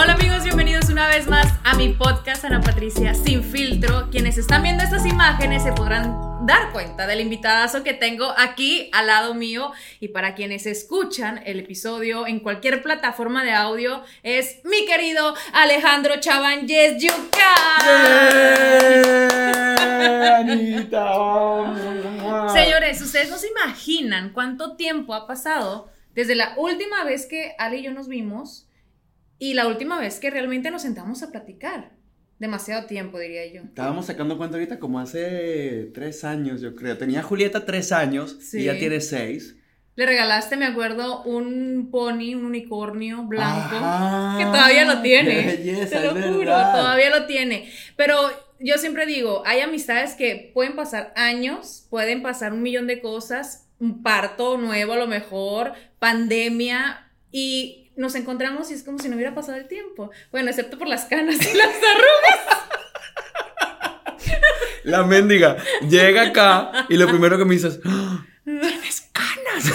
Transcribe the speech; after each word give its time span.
Hola 0.00 0.12
amigos, 0.12 0.44
bienvenidos 0.44 0.90
una 0.90 1.08
vez 1.08 1.26
más 1.26 1.52
a 1.64 1.74
mi 1.74 1.88
podcast 1.88 2.44
Ana 2.44 2.60
Patricia 2.60 3.14
Sin 3.14 3.42
Filtro. 3.42 4.08
Quienes 4.12 4.38
están 4.38 4.62
viendo 4.62 4.84
estas 4.84 5.04
imágenes 5.04 5.64
se 5.64 5.72
podrán 5.72 6.46
dar 6.46 6.70
cuenta 6.70 7.08
del 7.08 7.20
invitadazo 7.20 7.82
que 7.82 7.94
tengo 7.94 8.32
aquí 8.38 8.90
al 8.92 9.08
lado 9.08 9.34
mío. 9.34 9.72
Y 9.98 10.06
para 10.06 10.36
quienes 10.36 10.66
escuchan 10.66 11.42
el 11.44 11.58
episodio 11.58 12.28
en 12.28 12.38
cualquier 12.38 12.80
plataforma 12.80 13.42
de 13.42 13.50
audio, 13.50 14.04
es 14.22 14.60
mi 14.62 14.86
querido 14.86 15.34
Alejandro 15.52 16.20
Chaban 16.20 16.68
Yes 16.68 17.02
Yuka. 17.02 17.54
Señores, 22.52 23.02
ustedes 23.02 23.30
no 23.30 23.36
se 23.36 23.48
imaginan 23.48 24.30
cuánto 24.30 24.76
tiempo 24.76 25.12
ha 25.12 25.26
pasado 25.26 25.90
desde 26.14 26.36
la 26.36 26.54
última 26.56 27.02
vez 27.02 27.26
que 27.26 27.56
Ale 27.58 27.78
y 27.78 27.82
yo 27.82 27.90
nos 27.90 28.06
vimos 28.06 28.67
y 29.38 29.54
la 29.54 29.66
última 29.66 29.98
vez 29.98 30.18
que 30.20 30.30
realmente 30.30 30.70
nos 30.70 30.82
sentamos 30.82 31.22
a 31.22 31.30
platicar. 31.30 31.92
Demasiado 32.38 32.86
tiempo, 32.86 33.18
diría 33.18 33.46
yo. 33.52 33.62
Estábamos 33.62 34.06
sacando 34.06 34.38
cuenta 34.38 34.56
ahorita 34.56 34.78
como 34.78 35.00
hace 35.00 35.90
tres 35.92 36.22
años, 36.22 36.60
yo 36.60 36.76
creo. 36.76 36.96
Tenía 36.96 37.22
Julieta 37.22 37.64
tres 37.64 37.90
años 37.90 38.38
y 38.52 38.64
ya 38.64 38.78
tiene 38.78 39.00
seis. 39.00 39.56
Le 39.96 40.06
regalaste, 40.06 40.56
me 40.56 40.64
acuerdo, 40.64 41.24
un 41.24 41.88
pony, 41.90 42.36
un 42.36 42.44
unicornio 42.44 43.24
blanco, 43.24 44.38
que 44.38 44.44
todavía 44.44 44.84
lo 44.84 45.02
tiene. 45.02 45.42
Qué 45.42 45.56
belleza, 45.56 46.00
Te 46.00 46.06
lo 46.06 46.10
juro, 46.14 46.38
verdad. 46.38 46.72
todavía 46.72 47.10
lo 47.10 47.26
tiene. 47.26 47.68
Pero 47.96 48.16
yo 48.60 48.78
siempre 48.78 49.06
digo, 49.06 49.42
hay 49.44 49.58
amistades 49.60 50.14
que 50.14 50.52
pueden 50.54 50.76
pasar 50.76 51.12
años, 51.16 51.88
pueden 51.90 52.22
pasar 52.22 52.52
un 52.52 52.62
millón 52.62 52.86
de 52.86 53.00
cosas, 53.00 53.68
un 53.80 54.04
parto 54.04 54.56
nuevo 54.56 54.92
a 54.92 54.98
lo 54.98 55.08
mejor, 55.08 55.72
pandemia, 55.98 57.10
y 57.32 57.87
nos 57.98 58.14
encontramos 58.14 58.70
y 58.70 58.74
es 58.74 58.82
como 58.82 58.98
si 58.98 59.08
no 59.08 59.16
hubiera 59.16 59.34
pasado 59.34 59.58
el 59.58 59.68
tiempo. 59.68 60.10
Bueno, 60.30 60.48
excepto 60.48 60.78
por 60.78 60.88
las 60.88 61.04
canas 61.04 61.34
y 61.34 61.56
las 61.56 61.66
arrugas. 61.66 62.58
La 64.84 65.04
mendiga 65.04 65.56
llega 65.88 66.22
acá 66.28 66.86
y 66.88 66.96
lo 66.96 67.06
primero 67.08 67.36
que 67.36 67.44
me 67.44 67.54
dice 67.54 67.68
es, 67.68 67.80
"Ah, 67.84 68.24
tienes 68.44 69.10
canas. 69.12 69.72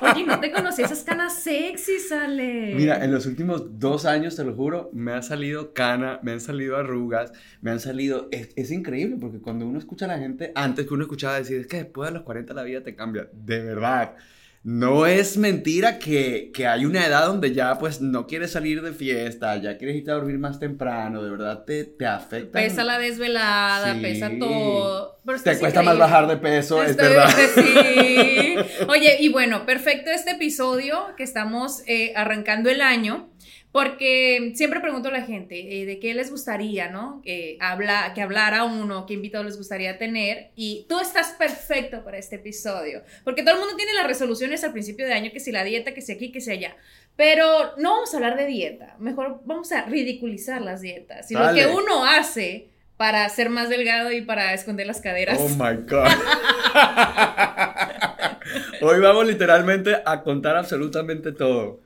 Oye, 0.00 0.24
no 0.24 0.40
te 0.40 0.50
conocí 0.50 0.82
esas 0.82 1.04
canas 1.04 1.42
sexy, 1.42 1.98
sale. 2.00 2.74
Mira, 2.74 3.04
en 3.04 3.12
los 3.12 3.26
últimos 3.26 3.78
dos 3.78 4.06
años, 4.06 4.34
te 4.36 4.44
lo 4.44 4.54
juro, 4.54 4.90
me 4.92 5.12
ha 5.12 5.22
salido 5.22 5.72
cana, 5.72 6.18
me 6.22 6.32
han 6.32 6.40
salido 6.40 6.76
arrugas, 6.76 7.32
me 7.60 7.70
han 7.70 7.78
salido... 7.80 8.28
Es, 8.32 8.50
es 8.56 8.70
increíble 8.70 9.16
porque 9.20 9.38
cuando 9.38 9.66
uno 9.66 9.78
escucha 9.78 10.06
a 10.06 10.08
la 10.08 10.18
gente, 10.18 10.52
antes 10.54 10.86
que 10.86 10.94
uno 10.94 11.04
escuchaba 11.04 11.36
decir, 11.36 11.60
es 11.60 11.66
que 11.66 11.76
después 11.78 12.08
de 12.10 12.14
los 12.14 12.22
40 12.24 12.54
la 12.54 12.62
vida 12.62 12.82
te 12.82 12.96
cambia. 12.96 13.28
De 13.32 13.60
verdad. 13.62 14.16
No 14.62 15.06
es 15.06 15.38
mentira 15.38 15.98
que, 15.98 16.50
que 16.52 16.66
hay 16.66 16.84
una 16.84 17.06
edad 17.06 17.26
donde 17.26 17.54
ya 17.54 17.78
pues 17.78 18.02
no 18.02 18.26
quieres 18.26 18.52
salir 18.52 18.82
de 18.82 18.92
fiesta, 18.92 19.56
ya 19.56 19.78
quieres 19.78 19.96
irte 19.96 20.10
a 20.10 20.14
dormir 20.14 20.38
más 20.38 20.60
temprano, 20.60 21.22
de 21.22 21.30
verdad 21.30 21.64
te, 21.64 21.84
te 21.84 22.04
afecta. 22.04 22.58
Pesa 22.58 22.84
la 22.84 22.98
desvelada, 22.98 23.94
Sí. 23.94 24.00
pesa 24.02 24.30
todo. 24.38 25.18
Pero 25.24 25.40
Te 25.42 25.58
cuesta 25.58 25.82
más 25.82 25.96
bajar 25.96 26.26
de 26.26 26.36
peso, 26.36 26.82
es 26.82 26.94
verdad. 26.94 27.30
Sí. 27.54 28.56
Oye, 28.88 29.16
y 29.20 29.30
bueno, 29.30 29.64
perfecto 29.64 30.10
este 30.10 30.32
episodio 30.32 31.06
que 31.16 31.22
estamos 31.22 31.82
eh, 31.86 32.12
arrancando 32.14 32.68
el 32.68 32.82
año, 32.82 33.30
porque 33.72 34.52
siempre 34.56 34.80
pregunto 34.80 35.08
a 35.08 35.12
la 35.12 35.22
gente 35.22 35.80
eh, 35.80 35.86
de 35.86 36.00
qué 36.00 36.12
les 36.14 36.30
gustaría, 36.30 36.88
¿no? 36.88 37.20
Que, 37.22 37.56
habla, 37.60 38.12
que 38.14 38.22
hablara 38.22 38.64
uno, 38.64 39.06
qué 39.06 39.14
invitado 39.14 39.44
les 39.44 39.56
gustaría 39.56 39.96
tener, 39.96 40.50
y 40.56 40.86
tú 40.88 40.98
estás 40.98 41.34
perfecto 41.38 42.02
para 42.02 42.18
este 42.18 42.36
episodio, 42.36 43.02
porque 43.22 43.42
todo 43.42 43.54
el 43.54 43.60
mundo 43.60 43.76
tiene 43.76 43.92
las 43.94 44.06
resoluciones 44.06 44.64
al 44.64 44.72
principio 44.72 45.06
de 45.06 45.12
año, 45.12 45.30
que 45.32 45.40
si 45.40 45.52
la 45.52 45.62
dieta, 45.62 45.94
que 45.94 46.00
si 46.00 46.12
aquí, 46.12 46.32
que 46.32 46.40
si 46.40 46.50
allá. 46.50 46.76
Pero 47.16 47.76
no 47.76 47.92
vamos 47.92 48.12
a 48.12 48.16
hablar 48.16 48.36
de 48.36 48.46
dieta, 48.46 48.96
mejor 48.98 49.40
vamos 49.44 49.70
a 49.72 49.84
ridiculizar 49.84 50.62
las 50.62 50.80
dietas 50.80 51.30
y 51.30 51.34
lo 51.34 51.54
que 51.54 51.66
uno 51.66 52.04
hace 52.04 52.70
para 52.96 53.28
ser 53.28 53.50
más 53.50 53.68
delgado 53.68 54.12
y 54.12 54.22
para 54.22 54.52
esconder 54.52 54.86
las 54.86 55.00
caderas. 55.00 55.38
Oh 55.40 55.48
my 55.48 55.76
God. 55.86 56.06
Hoy 58.82 59.00
vamos 59.00 59.26
literalmente 59.26 59.96
a 60.04 60.22
contar 60.22 60.56
absolutamente 60.56 61.32
todo. 61.32 61.80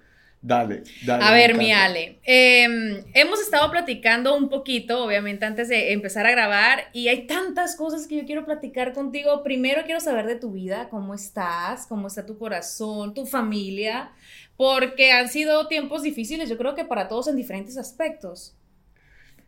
Dale, 0.47 0.83
dale. 1.07 1.25
A 1.25 1.33
ver, 1.33 1.57
mi. 1.57 1.73
Ale, 1.73 2.19
eh, 2.23 3.03
hemos 3.15 3.41
estado 3.41 3.71
platicando 3.71 4.37
un 4.37 4.51
poquito, 4.51 5.03
obviamente, 5.03 5.47
antes 5.47 5.71
de 5.71 5.95
empezar 5.95 6.27
a 6.27 6.33
grabar, 6.33 6.81
y 6.93 7.09
hay 7.09 7.27
tantas 7.27 7.77
cosas 7.77 8.07
que 8.07 8.17
yo 8.17 8.27
quiero 8.27 8.45
platicar 8.45 8.93
contigo. 8.93 9.43
Primero 9.43 9.85
quiero 9.87 10.01
saber 10.01 10.27
de 10.27 10.37
tu 10.37 10.53
vida, 10.53 10.89
cómo 10.91 11.15
estás, 11.15 11.87
cómo 11.87 12.09
está 12.09 12.27
tu 12.27 12.37
corazón, 12.37 13.15
tu 13.15 13.25
familia, 13.25 14.11
porque 14.59 15.13
han 15.13 15.31
sido 15.31 15.67
tiempos 15.67 16.03
difíciles, 16.03 16.51
yo 16.51 16.59
creo 16.59 16.75
que 16.75 16.85
para 16.85 17.09
todos 17.09 17.29
en 17.29 17.37
diferentes 17.37 17.79
aspectos. 17.79 18.55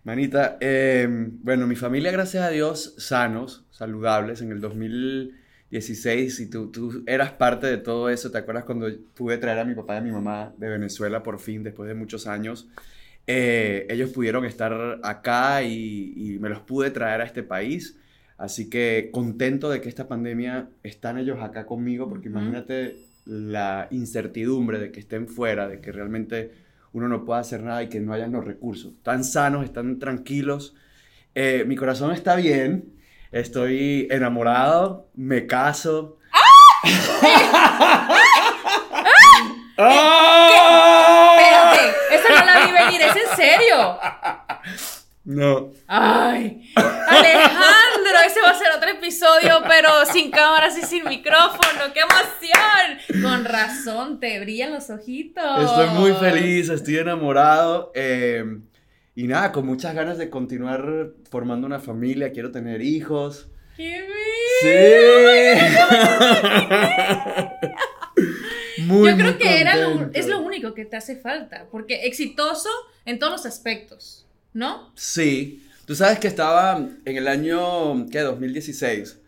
Manita, 0.03 0.57
eh, 0.61 1.07
bueno, 1.11 1.67
mi 1.67 1.77
familia, 1.77 2.11
gracias 2.11 2.43
a 2.43 2.49
Dios, 2.49 2.95
sanos, 2.97 3.67
saludables. 3.71 4.41
En 4.41 4.51
el 4.51 4.63
2016, 5.71 6.41
y 6.41 6.51
tú, 6.51 6.71
tú 6.71 7.03
eras 7.07 7.33
parte 7.33 7.67
de 7.67 7.79
todo 7.79 8.09
eso, 8.11 8.31
¿te 8.31 8.39
acuerdas 8.39 8.65
cuando 8.65 8.89
pude 9.15 9.39
traer 9.39 9.59
a 9.59 9.65
mi 9.65 9.75
papá 9.75 9.95
y 9.95 9.99
a 9.99 10.01
mi 10.01 10.11
mamá 10.11 10.55
de 10.57 10.69
Venezuela 10.69 11.23
por 11.23 11.39
fin, 11.39 11.63
después 11.63 11.89
de 11.89 11.95
muchos 11.95 12.27
años? 12.27 12.69
Eh, 13.27 13.87
ellos 13.91 14.11
pudieron 14.11 14.45
estar 14.45 15.01
acá 15.03 15.63
y, 15.63 16.13
y 16.17 16.39
me 16.39 16.49
los 16.49 16.61
pude 16.61 16.91
traer 16.91 17.21
a 17.21 17.25
este 17.25 17.43
país. 17.43 17.99
Así 18.39 18.69
que 18.69 19.11
contento 19.13 19.71
de 19.71 19.81
que 19.81 19.89
esta 19.89 20.09
pandemia 20.09 20.69
están 20.83 21.19
ellos 21.19 21.39
acá 21.41 21.67
conmigo, 21.67 22.09
porque 22.09 22.29
imagínate 22.29 22.97
la 23.25 23.89
incertidumbre 23.91 24.79
de 24.79 24.93
que 24.93 25.01
estén 25.01 25.27
fuera, 25.27 25.69
de 25.69 25.81
que 25.81 25.91
realmente 25.91 26.53
uno 26.93 27.09
no 27.09 27.25
pueda 27.25 27.41
hacer 27.41 27.63
nada 27.63 27.83
y 27.83 27.89
que 27.89 28.01
no 28.01 28.13
hayan 28.13 28.33
los 28.33 28.45
recursos. 28.45 28.93
Están 28.95 29.25
sanos, 29.25 29.65
están 29.65 29.99
tranquilos. 29.99 30.75
Eh, 31.35 31.65
mi 31.67 31.77
corazón 31.77 32.13
está 32.13 32.37
bien. 32.37 32.96
Estoy 33.33 34.07
enamorado. 34.11 35.09
Me 35.15 35.47
caso. 35.47 36.19
¡Ah! 39.79 41.37
Espérate, 41.39 41.95
esa 42.15 42.41
no 42.41 42.47
la 42.47 42.67
vi 42.67 42.73
venir, 42.73 43.03
¿es 43.03 43.17
en 43.17 43.37
serio? 43.37 43.99
No. 45.25 45.71
Ay, 45.89 46.71
Alejandro, 46.77 48.19
ese 48.27 48.41
va 48.43 48.51
a 48.51 48.55
ser 48.55 48.69
otro 48.77 48.89
episodio, 48.91 49.61
pero 49.67 50.07
sin 50.07 50.31
cámaras 50.31 50.79
y 50.79 50.83
sin 50.83 51.05
micrófono. 51.05 51.93
¡Qué 51.93 52.01
emoción! 52.01 53.23
Con 53.23 53.45
razón, 53.45 54.21
te 54.21 54.39
brillan 54.41 54.73
los 54.73 54.89
ojitos. 54.89 55.65
Estoy 55.65 55.89
muy 55.91 56.13
feliz, 56.13 56.69
estoy 56.69 56.99
enamorado. 56.99 57.91
eh, 57.95 58.45
y 59.17 59.27
nada, 59.27 59.51
con 59.51 59.67
muchas 59.67 59.95
ganas 59.95 60.19
de 60.19 60.31
continuar 60.31 61.09
formando 61.31 61.67
una 61.67 61.81
familia. 61.81 62.31
Quiero 62.31 62.53
tener 62.53 62.83
hijos. 62.83 63.49
¡Qué 63.77 64.07
Sí. 64.63 64.69
Muy, 68.85 69.11
Yo 69.11 69.17
creo 69.17 69.31
muy 69.33 69.39
que 69.39 69.61
era 69.61 69.77
lo- 69.77 70.11
es 70.13 70.27
lo 70.29 70.41
único 70.41 70.75
que 70.75 70.85
te 70.85 70.97
hace 70.97 71.17
falta, 71.17 71.67
porque 71.71 72.07
exitoso 72.07 72.69
en 73.05 73.19
todos 73.19 73.33
los 73.33 73.47
aspectos, 73.47 74.27
¿no? 74.53 74.93
Sí. 74.95 75.63
Tú 75.87 75.95
sabes 75.95 76.19
que 76.19 76.29
estaba 76.29 76.87
en 77.05 77.17
el 77.17 77.27
año, 77.29 78.07
¿qué? 78.11 78.21
2016. 78.21 79.19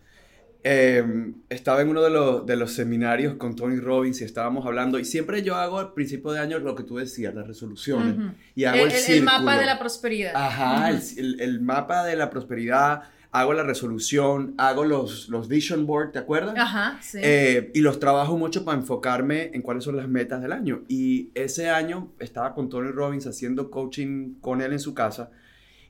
Eh, 0.64 1.32
estaba 1.48 1.82
en 1.82 1.88
uno 1.88 2.02
de 2.02 2.10
los, 2.10 2.44
de 2.46 2.56
los 2.56 2.72
seminarios 2.72 3.34
con 3.34 3.54
Tony 3.54 3.76
Robbins 3.78 4.20
y 4.20 4.24
estábamos 4.24 4.66
hablando, 4.66 4.98
y 4.98 5.04
siempre 5.04 5.42
yo 5.42 5.54
hago 5.54 5.78
al 5.78 5.92
principio 5.94 6.32
de 6.32 6.40
año 6.40 6.58
lo 6.58 6.74
que 6.74 6.82
tú 6.82 6.96
decías, 6.96 7.34
las 7.34 7.46
resoluciones, 7.46 8.16
Ujú. 8.18 8.30
y 8.54 8.64
hago 8.64 8.76
el, 8.78 8.90
el, 8.90 8.96
el 8.96 9.02
círculo. 9.02 9.30
mapa 9.38 9.58
de 9.58 9.66
la 9.66 9.78
prosperidad. 9.78 10.32
Ajá, 10.34 10.90
el, 10.90 11.00
el- 11.16 11.40
el 11.40 11.60
mapa 11.60 12.04
de 12.04 12.16
la 12.16 12.28
prosperidad, 12.30 13.02
hago 13.30 13.52
la 13.52 13.62
resolución, 13.62 14.54
hago 14.58 14.84
los, 14.84 15.28
los 15.28 15.48
vision 15.48 15.86
board, 15.86 16.12
¿te 16.12 16.18
acuerdas? 16.18 16.54
Ajá, 16.58 16.98
sí. 17.02 17.18
Eh, 17.22 17.70
y 17.74 17.80
los 17.80 18.00
trabajo 18.00 18.36
mucho 18.38 18.64
para 18.64 18.78
enfocarme 18.78 19.50
en 19.52 19.62
cuáles 19.62 19.84
son 19.84 19.96
las 19.96 20.08
metas 20.08 20.40
del 20.42 20.50
año. 20.52 20.82
Y 20.88 21.30
ese 21.34 21.68
año 21.68 22.10
estaba 22.18 22.54
con 22.54 22.68
Tony 22.70 22.90
Robbins 22.90 23.26
haciendo 23.26 23.70
coaching 23.70 24.34
con 24.40 24.60
él 24.62 24.72
en 24.72 24.80
su 24.80 24.94
casa 24.94 25.30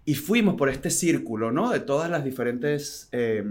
y 0.04 0.14
fuimos 0.16 0.56
por 0.56 0.68
este 0.68 0.90
círculo, 0.90 1.52
¿no? 1.52 1.70
De 1.70 1.78
todas 1.80 2.10
las 2.10 2.24
diferentes 2.24 3.08
eh, 3.12 3.44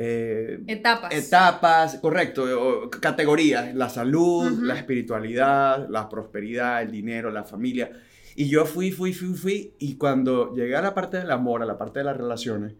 eh, 0.00 0.60
Etapas. 0.68 1.12
etapas, 1.12 1.96
correcto, 1.96 2.88
categorías, 3.00 3.74
la 3.74 3.88
salud, 3.88 4.48
la 4.62 4.76
espiritualidad, 4.76 5.88
la 5.88 6.08
prosperidad, 6.08 6.82
el 6.82 6.92
dinero, 6.92 7.32
la 7.32 7.42
familia. 7.42 7.90
Y 8.36 8.48
yo 8.48 8.64
fui, 8.64 8.92
fui, 8.92 9.12
fui, 9.12 9.34
fui, 9.34 9.74
y 9.80 9.96
cuando 9.96 10.54
llegué 10.54 10.76
a 10.76 10.82
la 10.82 10.94
parte 10.94 11.16
del 11.16 11.32
amor, 11.32 11.62
a 11.64 11.66
la 11.66 11.76
parte 11.76 11.98
de 11.98 12.04
las 12.04 12.16
relaciones, 12.16 12.74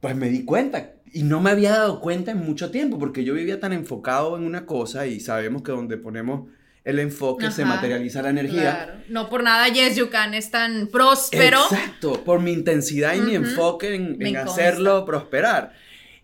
pues 0.00 0.16
me 0.16 0.28
di 0.28 0.44
cuenta. 0.44 0.94
Y 1.12 1.22
no 1.22 1.40
me 1.40 1.50
había 1.50 1.70
dado 1.70 2.00
cuenta 2.00 2.32
en 2.32 2.38
mucho 2.38 2.72
tiempo, 2.72 2.98
porque 2.98 3.22
yo 3.22 3.32
vivía 3.34 3.60
tan 3.60 3.72
enfocado 3.72 4.36
en 4.36 4.42
una 4.42 4.66
cosa 4.66 5.06
y 5.06 5.20
sabemos 5.20 5.62
que 5.62 5.70
donde 5.70 5.98
ponemos 5.98 6.50
el 6.84 6.98
enfoque 6.98 7.50
se 7.50 7.62
Ajá, 7.62 7.74
materializa 7.74 8.22
la 8.22 8.30
energía. 8.30 8.84
Claro. 8.84 8.92
No 9.08 9.28
por 9.28 9.42
nada 9.42 9.68
Yes 9.68 9.96
You 9.96 10.10
Can 10.10 10.34
es 10.34 10.50
tan 10.50 10.88
próspero. 10.88 11.60
Exacto, 11.70 12.24
por 12.24 12.40
mi 12.40 12.52
intensidad 12.52 13.14
y 13.14 13.20
mi 13.20 13.36
Ujú. 13.36 13.46
enfoque 13.46 13.94
en, 13.94 14.24
en 14.24 14.36
hacerlo 14.36 15.04
prosperar. 15.04 15.74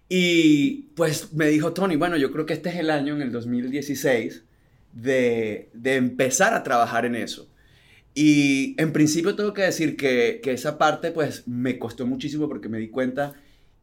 Y 0.09 0.91
pues 0.97 1.33
me 1.33 1.49
dijo 1.49 1.73
Tony, 1.73 1.97
bueno, 1.97 2.17
yo 2.17 2.31
creo 2.31 2.47
que 2.47 2.53
este 2.55 2.69
es 2.69 2.77
el 2.77 2.91
año, 2.91 3.15
en 3.15 3.23
el 3.23 3.33
2016, 3.33 4.45
de, 4.93 5.71
de 5.73 5.97
empezar 5.97 6.55
a 6.55 6.63
trabajar 6.63 7.05
en 7.07 7.17
eso. 7.17 7.49
Y 8.15 8.81
en 8.81 8.93
principio 8.93 9.35
tengo 9.35 9.53
que 9.55 9.63
decir 9.63 9.97
que, 9.97 10.41
que 10.43 10.53
esa 10.53 10.79
parte 10.79 11.11
pues 11.11 11.49
me 11.49 11.79
costó 11.79 12.07
muchísimo 12.07 12.49
porque 12.49 12.69
me 12.69 12.79
di 12.79 12.89
cuenta 12.89 13.35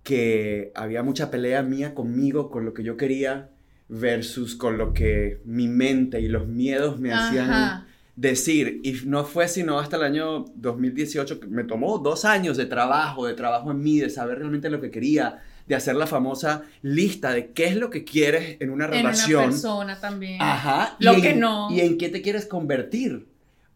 que 0.04 0.72
había 0.74 1.04
mucha 1.04 1.30
pelea 1.30 1.64
mía 1.64 1.94
conmigo, 1.94 2.50
con 2.50 2.66
lo 2.66 2.74
que 2.74 2.84
yo 2.84 2.96
quería, 2.98 3.50
versus 3.92 4.56
con 4.56 4.78
lo 4.78 4.94
que 4.94 5.42
mi 5.44 5.68
mente 5.68 6.22
y 6.22 6.30
los 6.30 6.48
miedos 6.48 6.98
me 7.00 7.12
hacían 7.14 7.50
Ajá. 7.52 7.88
decir, 8.16 8.80
y 8.84 8.94
no 9.06 9.26
fue 9.26 9.50
sino 9.50 9.80
hasta 9.80 9.98
el 9.98 10.04
año 10.04 10.46
2018, 10.56 11.42
que 11.42 11.48
me 11.48 11.66
tomó 11.66 11.98
dos 11.98 12.24
años 12.24 12.56
de 12.56 12.66
trabajo, 12.66 13.28
de 13.28 13.34
trabajo 13.34 13.70
en 13.72 13.82
mí, 13.82 14.00
de 14.00 14.10
saber 14.10 14.40
realmente 14.40 14.70
lo 14.70 14.80
que 14.80 14.92
quería, 14.92 15.42
de 15.68 15.76
hacer 15.76 15.96
la 15.96 16.08
famosa 16.08 16.64
lista 16.82 17.34
de 17.34 17.52
qué 17.52 17.66
es 17.66 17.76
lo 17.76 17.90
que 17.90 18.06
quieres 18.06 18.58
en 18.62 18.70
una 18.70 18.86
En 18.86 18.92
relación. 18.92 19.44
una 19.44 19.52
persona 19.52 20.00
también. 20.00 20.42
Ajá. 20.42 20.96
Lo 21.00 21.16
que 21.22 21.32
en- 21.32 21.40
no. 21.42 21.70
Y 21.70 21.82
en 21.82 21.98
qué 21.98 22.08
te 22.08 22.22
quieres 22.22 22.46
convertir 22.46 23.28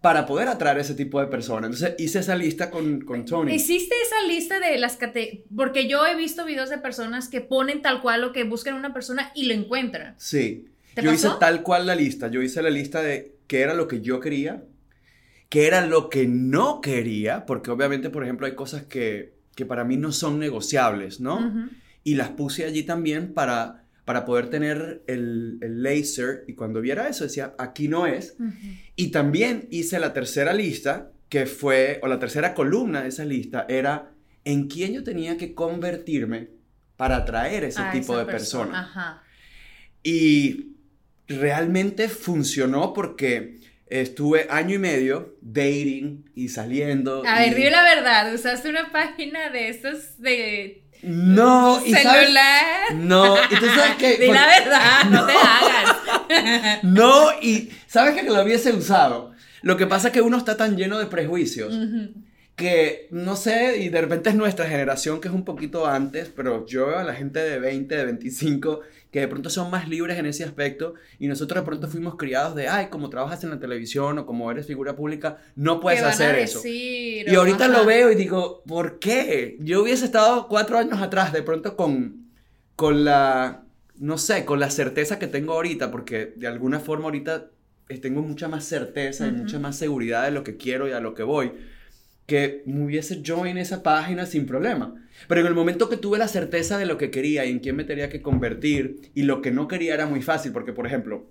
para 0.06 0.28
poder 0.28 0.48
atraer 0.50 0.78
ese 0.78 0.94
tipo 0.94 1.20
de 1.20 1.26
personas. 1.26 1.72
Entonces 1.72 1.96
hice 1.98 2.20
esa 2.20 2.36
lista 2.36 2.70
con, 2.70 3.02
con 3.02 3.26
Tony. 3.26 3.56
¿Hiciste 3.56 3.96
esa 4.06 4.28
lista 4.28 4.60
de 4.60 4.78
las 4.78 4.98
categorías? 4.98 5.46
Porque 5.56 5.88
yo 5.88 6.06
he 6.06 6.16
visto 6.16 6.46
videos 6.46 6.70
de 6.70 6.78
personas 6.78 7.28
que 7.28 7.42
ponen 7.42 7.82
tal 7.82 8.04
cual 8.04 8.22
lo 8.22 8.32
que 8.32 8.44
buscan 8.44 8.76
una 8.76 8.94
persona 8.94 9.32
y 9.34 9.48
lo 9.48 9.56
encuentran. 9.56 10.14
Sí. 10.20 10.68
¿Te 10.94 11.02
yo 11.02 11.12
hice 11.12 11.30
tal 11.40 11.64
cual 11.64 11.88
la 11.88 11.96
lista. 11.96 12.28
Yo 12.28 12.44
hice 12.44 12.62
la 12.62 12.70
lista 12.70 13.02
de 13.02 13.34
qué 13.48 13.62
era 13.62 13.74
lo 13.74 13.88
que 13.88 14.02
yo 14.02 14.20
quería, 14.20 14.64
qué 15.50 15.66
era 15.66 15.84
lo 15.84 16.08
que 16.12 16.28
no 16.28 16.82
quería, 16.82 17.48
porque 17.48 17.72
obviamente, 17.72 18.12
por 18.12 18.22
ejemplo, 18.22 18.46
hay 18.46 18.54
cosas 18.54 18.84
que, 18.84 19.34
que 19.56 19.66
para 19.66 19.86
mí 19.86 19.98
no 19.98 20.12
son 20.12 20.38
negociables, 20.38 21.20
¿no? 21.20 21.68
Y 22.04 22.14
las 22.14 22.30
puse 22.30 22.66
allí 22.66 22.84
también 22.84 23.34
para, 23.34 23.85
para 24.06 24.24
poder 24.24 24.50
tener 24.50 25.04
el, 25.08 25.58
el 25.62 25.84
laser. 25.84 26.44
Y 26.48 26.54
cuando 26.54 26.80
viera 26.80 27.10
eso, 27.10 27.24
decía, 27.26 27.54
aquí 27.58 27.88
no 27.88 28.06
es. 28.08 28.38
Y 28.96 29.10
también 29.12 29.68
hice 29.72 30.00
la 30.00 30.14
tercera 30.14 30.54
lista, 30.54 31.12
que 31.28 31.46
fue, 31.48 32.00
o 32.04 32.08
la 32.08 32.20
tercera 32.20 32.54
columna 32.54 33.02
de 33.02 33.10
esa 33.10 33.26
lista, 33.26 33.66
era 33.68 34.12
en 34.44 34.68
quién 34.68 34.94
yo 34.94 35.04
tenía 35.04 35.38
que 35.38 35.54
convertirme 35.56 36.50
para 36.98 37.18
atraer 37.18 37.64
ese 37.66 37.82
tipo 37.92 38.16
de 38.18 38.26
persona. 38.26 38.80
Ajá. 38.82 39.24
Y 40.04 40.76
realmente 41.28 42.08
funcionó 42.10 42.94
porque 42.94 43.58
estuve 43.88 44.48
año 44.50 44.76
y 44.76 44.80
medio 44.80 45.36
dating 45.42 46.30
y 46.36 46.50
saliendo. 46.50 47.24
A 47.26 47.40
ver, 47.40 47.52
y- 47.54 47.56
dime 47.56 47.72
la 47.72 47.84
verdad, 47.84 48.34
usaste 48.34 48.70
una 48.70 48.92
página 48.92 49.50
de 49.50 49.70
estos 49.70 50.20
de 50.20 50.84
No, 51.06 51.82
y 51.86 51.92
sabes- 51.94 52.20
celular. 52.22 52.66
No, 52.96 53.36
y 53.50 53.56
tú 53.60 53.66
sabes 53.68 53.96
que... 53.98 54.18
Di 54.18 54.28
la 54.28 54.48
verdad, 54.48 55.04
no, 55.10 55.26
te 55.26 55.34
hagas. 56.30 56.84
No, 56.84 57.30
y 57.42 57.70
sabes 57.88 58.16
que 58.16 58.24
lo 58.24 58.42
hubiese 58.44 58.72
usado. 58.74 59.34
Lo 59.62 59.78
que 59.78 59.88
pasa 59.88 60.08
es 60.10 60.14
que 60.14 60.22
uno 60.22 60.38
está 60.38 60.58
tan 60.58 60.76
lleno 60.78 60.98
de 61.00 61.06
prejuicios 61.08 61.74
que 62.56 63.08
no 63.12 63.36
sé, 63.36 63.80
y 63.80 63.90
de 63.90 64.00
repente 64.00 64.30
es 64.30 64.36
nuestra 64.36 64.66
generación 64.66 65.20
que 65.20 65.28
es 65.28 65.34
un 65.34 65.44
poquito 65.44 65.88
antes, 65.88 66.32
pero 66.34 66.66
yo 66.66 66.88
veo 66.88 67.00
a 67.00 67.04
la 67.04 67.14
gente 67.14 67.40
de 67.40 67.60
20, 67.60 67.94
de 67.98 68.06
25, 68.06 68.80
que 69.16 69.22
de 69.22 69.30
pronto 69.30 69.50
son 69.50 69.72
más 69.72 69.88
libres 69.88 70.20
en 70.20 70.26
ese 70.26 70.44
aspecto, 70.44 70.96
y 71.20 71.30
nosotros 71.30 71.62
de 71.62 71.66
pronto 71.66 71.88
fuimos 71.88 72.18
criados 72.18 72.54
de, 72.54 72.68
ay, 72.68 72.88
como 72.88 73.10
trabajas 73.10 73.42
en 73.46 73.50
la 73.50 73.62
televisión 73.62 74.20
o 74.20 74.26
como 74.26 74.52
eres 74.52 74.68
figura 74.68 74.98
pública, 74.98 75.38
no 75.56 75.80
puedes 75.80 76.00
¿Qué 76.00 76.04
van 76.04 76.12
a 76.12 76.16
hacer 76.16 76.36
eso. 76.36 76.62
decir? 76.62 77.26
Y 77.30 77.34
ahorita 77.34 77.70
lo 77.70 77.86
veo 77.86 78.12
y 78.12 78.16
digo, 78.16 78.62
¿por 78.68 79.00
qué? 79.00 79.56
Yo 79.62 79.84
hubiese 79.84 80.04
estado 80.04 80.50
cuatro 80.50 80.78
años 80.78 81.02
atrás, 81.02 81.32
de 81.32 81.44
pronto 81.44 81.78
con, 81.78 82.26
con 82.76 83.06
la, 83.06 83.64
no 84.00 84.18
sé, 84.18 84.44
con 84.44 84.60
la 84.60 84.70
certeza 84.70 85.18
que 85.18 85.28
tengo 85.28 85.54
ahorita, 85.54 85.92
porque 85.92 86.34
de 86.36 86.48
alguna 86.48 86.82
forma 86.82 87.06
ahorita 87.06 87.52
tengo 88.02 88.22
mucha 88.22 88.50
más 88.50 88.66
certeza 88.66 89.28
y 89.28 89.30
Ujú. 89.30 89.38
mucha 89.44 89.60
más 89.60 89.78
seguridad 89.78 90.26
de 90.26 90.32
lo 90.32 90.44
que 90.44 90.58
quiero 90.58 90.90
y 90.90 90.92
a 90.92 91.00
lo 91.00 91.14
que 91.14 91.24
voy, 91.24 91.54
que 92.26 92.64
me 92.66 92.84
hubiese 92.84 93.22
yo 93.22 93.46
en 93.46 93.60
esa 93.60 93.82
página 93.82 94.26
sin 94.26 94.46
problema. 94.46 94.94
Pero 95.28 95.42
en 95.42 95.48
el 95.48 95.54
momento 95.54 95.90
que 95.90 95.98
tuve 95.98 96.18
la 96.18 96.28
certeza 96.28 96.78
de 96.78 96.86
lo 96.86 96.98
que 96.98 97.10
quería 97.12 97.46
y 97.46 97.52
en 97.52 97.60
quién 97.60 97.76
me 97.76 97.84
tenía 97.84 98.10
que 98.10 98.22
convertir, 98.22 99.12
y 99.14 99.24
lo 99.24 99.42
que 99.42 99.52
no 99.52 99.68
quería 99.68 99.94
era 99.94 100.06
muy 100.06 100.22
fácil, 100.22 100.52
porque 100.52 100.74
por 100.74 100.86
ejemplo, 100.86 101.30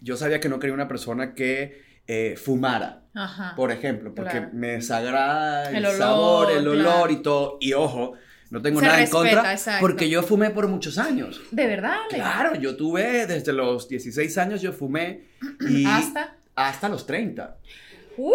yo 0.00 0.16
sabía 0.16 0.40
que 0.40 0.48
no 0.48 0.58
quería 0.58 0.74
una 0.74 0.88
persona 0.88 1.34
que 1.34 1.84
eh, 2.08 2.36
fumara 2.36 3.02
Ajá. 3.14 3.54
por 3.56 3.72
ejemplo, 3.72 4.14
porque 4.14 4.30
Claro. 4.32 4.50
me 4.52 4.68
desagrada 4.72 5.70
el, 5.70 5.76
El 5.76 5.86
olor, 5.86 5.98
sabor, 5.98 6.50
el 6.52 6.68
olor 6.68 6.84
claro. 7.08 7.10
y 7.12 7.22
todo. 7.22 7.58
Y 7.60 7.72
ojo, 7.72 8.12
no 8.50 8.62
tengo 8.62 8.78
Se 8.80 8.86
nada 8.86 8.98
respeta, 8.98 9.28
en 9.28 9.34
contra, 9.34 9.52
exacto. 9.52 9.80
porque 9.80 10.08
yo 10.08 10.22
fumé 10.22 10.50
por 10.50 10.68
muchos 10.68 10.98
años. 10.98 11.40
¿De 11.50 11.66
verdad? 11.66 11.96
Claro, 12.10 12.54
yo 12.54 12.76
tuve 12.76 13.26
desde 13.26 13.52
los 13.52 13.88
16 13.88 14.38
años, 14.38 14.62
yo 14.62 14.72
fumé 14.72 15.24
y 15.68 15.84
¿Hasta? 15.86 16.36
hasta 16.54 16.88
los 16.88 17.06
30. 17.06 17.56
¿What? 18.18 18.34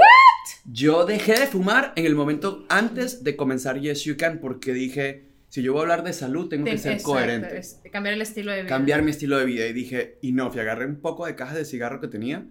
Yo 0.65 1.05
dejé 1.05 1.39
de 1.39 1.47
fumar 1.47 1.93
en 1.95 2.05
el 2.05 2.15
momento 2.15 2.65
antes 2.69 3.23
de 3.23 3.35
comenzar 3.35 3.79
Yes 3.79 4.03
You 4.03 4.15
Can, 4.17 4.39
porque 4.39 4.73
dije, 4.73 5.25
si 5.49 5.61
yo 5.63 5.73
voy 5.73 5.79
a 5.79 5.83
hablar 5.83 6.03
de 6.03 6.13
salud, 6.13 6.49
tengo 6.49 6.65
que 6.65 6.77
ser 6.77 6.93
exacto, 6.93 7.11
coherente. 7.13 7.57
es- 7.57 7.79
cambiar 7.91 8.13
el 8.15 8.21
estilo 8.21 8.51
de 8.51 8.61
vida. 8.63 8.69
cambiar 8.69 9.01
mi 9.01 9.11
estilo 9.11 9.37
de 9.37 9.45
vida 9.45 9.65
y 9.65 9.73
dije, 9.73 10.17
y 10.21 10.31
no, 10.33 10.51
fui 10.51 10.61
agarré 10.61 10.85
un 10.85 10.97
poco 11.01 11.25
de 11.25 11.35
cajas 11.35 11.55
de 11.55 11.65
cigarro 11.65 11.99
que 11.99 12.07
tenía 12.07 12.45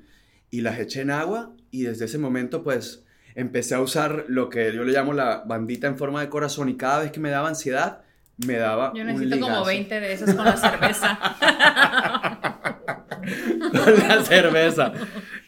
y 0.50 0.60
las 0.62 0.78
eché 0.78 1.00
en 1.02 1.10
agua 1.10 1.52
y 1.70 1.82
desde 1.82 2.04
ese 2.06 2.18
momento 2.18 2.62
pues 2.64 3.04
empecé 3.36 3.74
a 3.76 3.80
usar 3.80 4.24
lo 4.28 4.48
que 4.50 4.72
yo 4.74 4.82
le 4.84 4.92
llamo 4.92 5.12
la 5.12 5.44
bandita 5.46 5.86
en 5.86 5.96
forma 5.96 6.20
de 6.20 6.28
corazón 6.28 6.68
y 6.68 6.76
cada 6.76 6.98
vez 7.00 7.12
que 7.12 7.20
me 7.20 7.30
daba 7.30 7.48
ansiedad 7.48 8.02
me 8.46 8.56
daba 8.56 8.92
Yo 8.94 9.02
un 9.02 9.06
necesito 9.08 9.36
como 9.36 9.46
ligazo 9.48 9.66
20 9.66 10.00
de 10.00 10.12
esos 10.12 10.34
con 10.34 10.44
la 10.44 10.56
cerveza. 10.56 11.18
con 13.72 14.08
la 14.08 14.24
cerveza. 14.24 14.92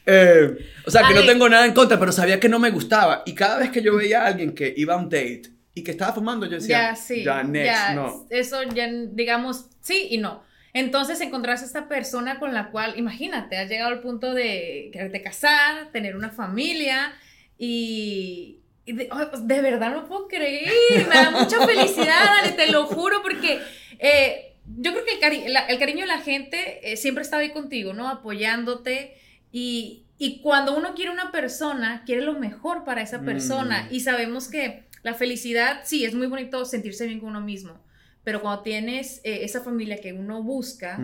Eh, 0.07 0.57
o 0.87 0.91
sea, 0.91 1.07
que 1.07 1.15
no 1.15 1.25
tengo 1.25 1.49
nada 1.49 1.65
en 1.67 1.73
contra, 1.75 1.99
pero 1.99 2.11
sabía 2.13 2.41
que 2.41 2.49
no 2.49 2.59
me 2.59 2.71
gustaba 2.71 3.23
y 3.25 3.35
cada 3.35 3.59
vez 3.59 3.71
que 3.71 3.83
yo 3.83 3.95
veía 3.97 4.23
a 4.23 4.27
alguien 4.27 4.55
que 4.55 4.73
iba 4.77 4.95
a 4.95 4.97
un 4.97 5.09
date 5.09 5.43
y 5.75 5.83
que 5.85 5.93
estaba 5.93 6.13
fumando, 6.13 6.45
yo 6.47 6.57
decía, 6.57 6.91
ya, 6.91 6.97
sí. 6.97 7.23
ya, 7.25 7.43
next, 7.43 7.67
ya, 7.67 7.95
no. 7.95 8.27
Eso 8.31 8.63
ya, 8.75 8.89
digamos, 9.13 9.67
sí 9.81 10.09
y 10.11 10.19
no. 10.19 10.43
Entonces 10.75 11.21
encontraste 11.21 11.67
esta 11.67 11.87
persona 11.89 12.39
con 12.39 12.53
la 12.55 12.71
cual, 12.71 12.95
imagínate, 12.99 13.57
has 13.59 13.69
llegado 13.69 13.91
al 13.91 14.01
punto 14.01 14.35
de 14.35 14.91
quererte 14.93 15.23
casar, 15.23 15.91
tener 15.93 16.17
una 16.17 16.31
familia 16.31 17.13
y... 17.59 18.59
y 18.87 18.93
de, 18.93 19.09
oh, 19.13 19.39
de 19.39 19.61
verdad 19.61 19.93
no 19.93 20.07
puedo 20.09 20.27
creer, 20.29 20.73
me 21.09 21.15
da 21.15 21.31
mucha 21.31 21.65
felicidad, 21.67 22.39
Ale, 22.43 22.53
te 22.53 22.71
lo 22.73 22.87
juro, 22.87 23.23
porque 23.23 23.61
eh, 23.99 24.55
yo 24.79 24.93
creo 24.93 25.05
que 25.05 25.13
el, 25.15 25.21
cari- 25.21 25.49
la- 25.49 25.67
el 25.67 25.79
cariño 25.79 26.01
de 26.01 26.07
la 26.09 26.21
gente 26.21 26.81
eh, 26.91 26.97
siempre 26.97 27.23
está 27.23 27.37
ahí 27.39 27.51
contigo, 27.51 27.93
¿no? 27.93 28.09
Apoyándote 28.09 29.15
y, 29.53 30.07
y 30.19 30.41
cuando 30.41 30.77
uno 30.77 30.95
quiere 30.95 31.11
una 31.13 31.31
persona, 31.31 32.03
quiere 32.07 32.23
lo 32.23 32.39
mejor 32.39 32.85
para 32.85 33.03
esa 33.03 33.21
persona 33.23 33.85
Mm. 33.91 33.95
y 33.95 34.01
sabemos 34.01 34.49
que 34.49 34.85
la 35.03 35.15
felicidad, 35.15 35.81
sí, 35.85 36.05
es 36.05 36.15
muy 36.15 36.27
bonito 36.27 36.65
sentirse 36.65 37.07
bien 37.07 37.21
con 37.21 37.31
uno 37.31 37.41
mismo, 37.41 37.85
pero 38.25 38.41
cuando 38.41 38.63
tienes 38.63 39.21
eh, 39.25 39.45
esa 39.45 39.61
familia 39.63 39.97
que 40.01 40.13
uno 40.13 40.43
busca, 40.43 40.99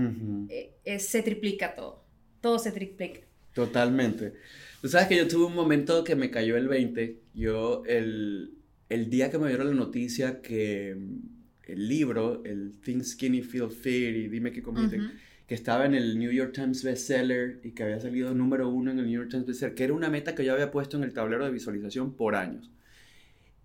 eh, 0.49 0.73
es- 0.85 1.07
se 1.09 1.23
triplica 1.23 1.75
todo, 1.75 2.05
todo 2.41 2.59
se 2.59 2.73
triplica. 2.73 3.21
Totalmente. 3.55 4.35
Tú 4.81 4.89
sabes 4.89 5.09
que 5.09 5.17
yo 5.17 5.27
tuve 5.27 5.47
un 5.47 5.55
momento 5.55 6.05
que 6.05 6.15
me 6.15 6.31
cayó 6.31 6.57
el 6.57 6.69
20. 6.69 7.19
Yo, 7.35 7.83
el, 7.87 8.55
el 8.89 9.11
día 9.11 9.31
que 9.33 9.39
me 9.39 9.49
dieron 9.49 9.67
la 9.67 9.75
noticia 9.75 10.41
que 10.41 10.91
el 11.67 11.89
libro, 11.89 12.43
el 12.45 12.81
Think 12.85 13.03
Skinny 13.03 13.43
Feel 13.43 13.69
Fit 13.71 14.15
y 14.17 14.29
Dime 14.29 14.53
que 14.53 14.63
compiten, 14.63 15.11
que 15.49 15.55
estaba 15.55 15.87
en 15.87 15.95
el 15.95 16.19
New 16.19 16.31
York 16.31 16.53
Times 16.53 16.85
bestseller 16.85 17.61
y 17.65 17.73
que 17.73 17.83
había 17.83 17.99
salido 17.99 18.35
número 18.35 18.69
uno 18.69 18.91
en 18.91 18.99
el 18.99 19.07
New 19.07 19.21
York 19.21 19.31
Times 19.31 19.47
bestseller, 19.47 19.75
que 19.75 19.85
era 19.85 19.95
una 19.95 20.11
meta 20.11 20.35
que 20.35 20.45
yo 20.45 20.53
había 20.53 20.71
puesto 20.71 20.99
en 20.99 21.05
el 21.05 21.15
tablero 21.15 21.47
de 21.47 21.51
visualización 21.51 22.15
por 22.15 22.37
años. 22.37 22.71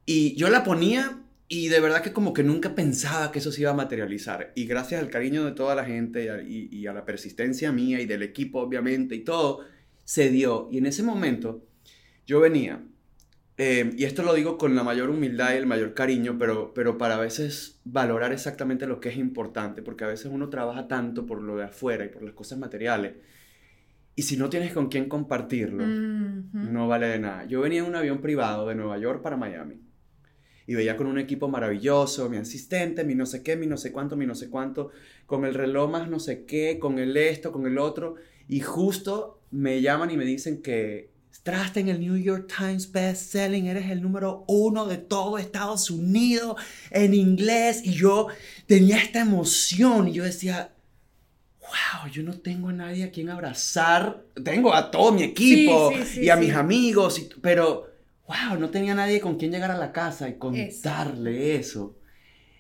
Y 0.06 0.34
yo 0.36 0.50
la 0.50 0.64
ponía 0.64 1.20
y 1.50 1.68
de 1.68 1.82
verdad 1.82 2.02
que 2.02 2.14
como 2.14 2.34
que 2.34 2.42
nunca 2.42 2.74
pensaba 2.74 3.34
que 3.34 3.40
eso 3.40 3.52
se 3.52 3.62
iba 3.62 3.72
a 3.72 3.76
materializar. 3.76 4.54
Y 4.56 4.66
gracias 4.66 5.02
al 5.02 5.10
cariño 5.10 5.44
de 5.44 5.52
toda 5.52 5.76
la 5.76 5.84
gente 5.84 6.46
y 6.48 6.88
a, 6.88 6.94
la 6.94 7.04
persistencia 7.04 7.72
mía 7.74 8.00
y 8.00 8.06
del 8.06 8.24
equipo, 8.24 8.62
obviamente, 8.62 9.16
y 9.16 9.26
todo, 9.26 9.60
se 10.06 10.30
dio. 10.30 10.70
Y 10.72 10.78
en 10.78 10.86
ese 10.86 11.04
momento 11.04 11.68
yo 12.26 12.40
venía, 12.40 12.82
eh, 13.58 13.94
y 13.96 14.06
esto 14.06 14.24
lo 14.24 14.34
digo 14.34 14.58
con 14.58 14.76
la 14.76 14.84
mayor 14.84 15.10
humildad 15.10 15.54
y 15.54 15.58
el 15.58 15.68
mayor 15.68 15.94
cariño, 15.94 16.38
pero, 16.40 16.74
pero 16.74 16.98
para 16.98 17.16
a 17.16 17.20
veces 17.20 17.80
valorar 17.84 18.34
exactamente 18.34 18.88
lo 18.88 19.00
que 19.00 19.10
es 19.10 19.18
importante, 19.18 19.84
porque 19.84 20.06
a 20.06 20.08
veces 20.08 20.32
uno 20.32 20.50
trabaja 20.50 20.88
tanto 20.88 21.26
por 21.26 21.42
lo 21.42 21.58
de 21.58 21.66
afuera 21.66 22.06
y 22.06 22.10
por 22.10 22.24
las 22.24 22.34
cosas 22.34 22.58
materiales. 22.58 23.14
Y 24.16 24.24
si 24.24 24.38
no 24.38 24.50
tienes 24.50 24.74
con 24.74 24.90
quién 24.90 25.10
compartirlo, 25.10 25.86
no 25.86 26.88
vale 26.88 27.08
de 27.08 27.20
nada. 27.20 27.46
Yo 27.46 27.62
venía 27.62 27.80
en 27.80 27.86
un 27.86 27.96
avión 27.96 28.22
privado 28.22 28.68
de 28.68 28.76
Nueva 28.76 28.98
York 29.00 29.22
para 29.22 29.38
Miami 29.38 29.82
y 30.66 30.76
veía 30.76 30.98
con 30.98 31.08
un 31.08 31.18
equipo 31.20 31.48
maravilloso, 31.48 32.30
mi 32.30 32.38
asistente, 32.38 33.04
mi 33.04 33.16
no 33.16 33.26
sé 33.26 33.44
qué, 33.44 33.56
mi 33.56 33.68
no 33.68 33.78
sé 33.78 33.92
cuánto, 33.92 34.16
mi 34.16 34.26
no 34.26 34.36
sé 34.36 34.50
cuánto, 34.50 34.92
con 35.26 35.46
el 35.46 35.54
reloj 35.54 35.92
más 35.92 36.10
no 36.10 36.20
sé 36.20 36.46
qué, 36.46 36.80
con 36.80 37.00
el 37.00 37.18
esto, 37.18 37.52
con 37.52 37.68
el 37.68 37.78
otro, 37.78 38.16
y 38.48 38.62
justo 38.62 39.42
me 39.52 39.82
llaman 39.82 40.12
y 40.12 40.18
me 40.18 40.26
dicen 40.26 40.62
que 40.62 41.13
Traste 41.42 41.80
en 41.80 41.90
el 41.90 42.00
New 42.00 42.16
York 42.16 42.54
Times 42.56 42.92
Best 42.92 43.32
Selling, 43.32 43.66
eres 43.66 43.90
el 43.90 44.02
número 44.02 44.46
uno 44.48 44.86
de 44.86 44.98
todo 44.98 45.38
Estados 45.38 45.90
Unidos 45.90 46.56
en 46.92 47.14
inglés. 47.14 47.82
Y 47.84 47.94
yo 47.94 48.28
tenía 48.68 48.98
esta 48.98 49.22
emoción 49.22 50.08
y 50.08 50.14
yo 50.14 50.24
decía, 50.24 50.74
wow, 51.60 52.10
yo 52.12 52.24
no 52.24 52.40
tengo 52.40 52.70
a 52.70 52.74
nadie 52.74 53.04
a 53.04 53.12
quien 53.12 53.30
abrazar. 53.30 54.24
Tengo 54.44 54.74
a 54.74 54.92
todo 54.92 55.12
mi 55.12 55.24
equipo 55.24 55.92
y 56.16 56.30
a 56.30 56.36
mis 56.36 56.54
amigos, 56.54 57.22
pero 57.42 57.88
wow, 58.28 58.60
no 58.60 58.70
tenía 58.70 58.96
nadie 58.96 59.20
con 59.20 59.38
quien 59.38 59.52
llegar 59.52 59.72
a 59.72 59.78
la 59.78 59.92
casa 59.92 60.30
y 60.30 60.38
contarle 60.38 61.56
eso. 61.56 61.98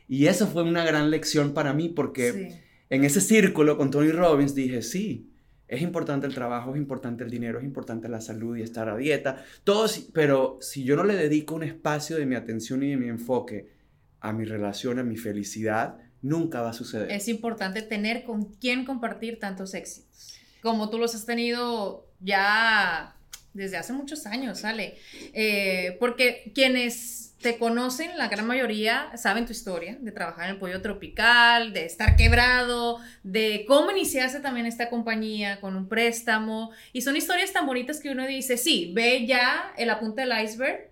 Y 0.07 0.27
eso 0.27 0.47
fue 0.47 0.63
una 0.63 0.83
gran 0.83 1.09
lección 1.09 1.53
para 1.53 1.73
mí 1.73 1.89
porque 1.89 2.59
en 2.89 3.03
ese 3.03 3.21
círculo 3.21 3.77
con 3.77 3.91
Tony 3.91 4.11
Robbins 4.11 4.53
dije, 4.55 4.81
sí, 4.81 5.32
es 5.73 5.81
importante 5.81 6.27
el 6.27 6.33
trabajo, 6.33 6.71
es 6.71 6.77
importante 6.77 7.23
el 7.23 7.31
dinero, 7.31 7.57
es 7.57 7.65
importante 7.65 8.07
la 8.07 8.21
salud 8.21 8.55
y 8.55 8.61
estar 8.61 8.89
a 8.89 8.95
dieta, 8.95 9.43
todo, 9.63 9.87
pero 10.13 10.57
si 10.61 10.83
yo 10.83 10.95
no 10.95 11.03
le 11.03 11.15
dedico 11.15 11.55
un 11.55 11.63
espacio 11.63 12.15
de 12.17 12.25
mi 12.25 12.35
atención 12.35 12.83
y 12.83 12.91
de 12.91 12.97
mi 12.97 13.09
enfoque 13.09 13.71
a 14.19 14.31
mi 14.33 14.45
relación, 14.45 14.99
a 14.99 15.03
mi 15.03 15.17
felicidad, 15.17 15.97
nunca 16.21 16.61
va 16.61 16.69
a 16.69 16.73
suceder. 16.73 17.11
Es 17.11 17.27
importante 17.27 17.81
tener 17.81 18.23
con 18.23 18.53
quién 18.55 18.85
compartir 18.85 19.39
tantos 19.39 19.73
éxitos, 19.73 20.37
como 20.61 20.89
tú 20.89 20.99
los 20.99 21.15
has 21.15 21.25
tenido 21.25 22.07
ya 22.19 23.17
desde 23.53 23.77
hace 23.77 23.93
muchos 23.93 24.25
años, 24.25 24.59
¿sale? 24.59 24.95
Eh, 25.33 25.97
porque 25.99 26.51
quienes 26.53 27.33
te 27.43 27.57
conocen, 27.57 28.17
la 28.17 28.29
gran 28.29 28.47
mayoría 28.47 29.11
saben 29.17 29.45
tu 29.45 29.51
historia 29.51 29.97
de 29.99 30.11
trabajar 30.11 30.45
en 30.45 30.51
el 30.51 30.57
pollo 30.57 30.81
tropical, 30.81 31.73
de 31.73 31.85
estar 31.85 32.15
quebrado, 32.15 32.99
de 33.21 33.65
cómo 33.67 33.91
iniciaste 33.91 34.39
también 34.39 34.65
esta 34.65 34.89
compañía 34.89 35.59
con 35.59 35.75
un 35.75 35.87
préstamo. 35.89 36.71
Y 36.93 37.01
son 37.01 37.17
historias 37.17 37.51
tan 37.51 37.67
bonitas 37.67 37.99
que 37.99 38.09
uno 38.09 38.25
dice, 38.25 38.57
sí, 38.57 38.91
ve 38.95 39.27
ya 39.27 39.73
el 39.77 39.89
apunte 39.89 40.21
del 40.21 40.41
iceberg 40.41 40.89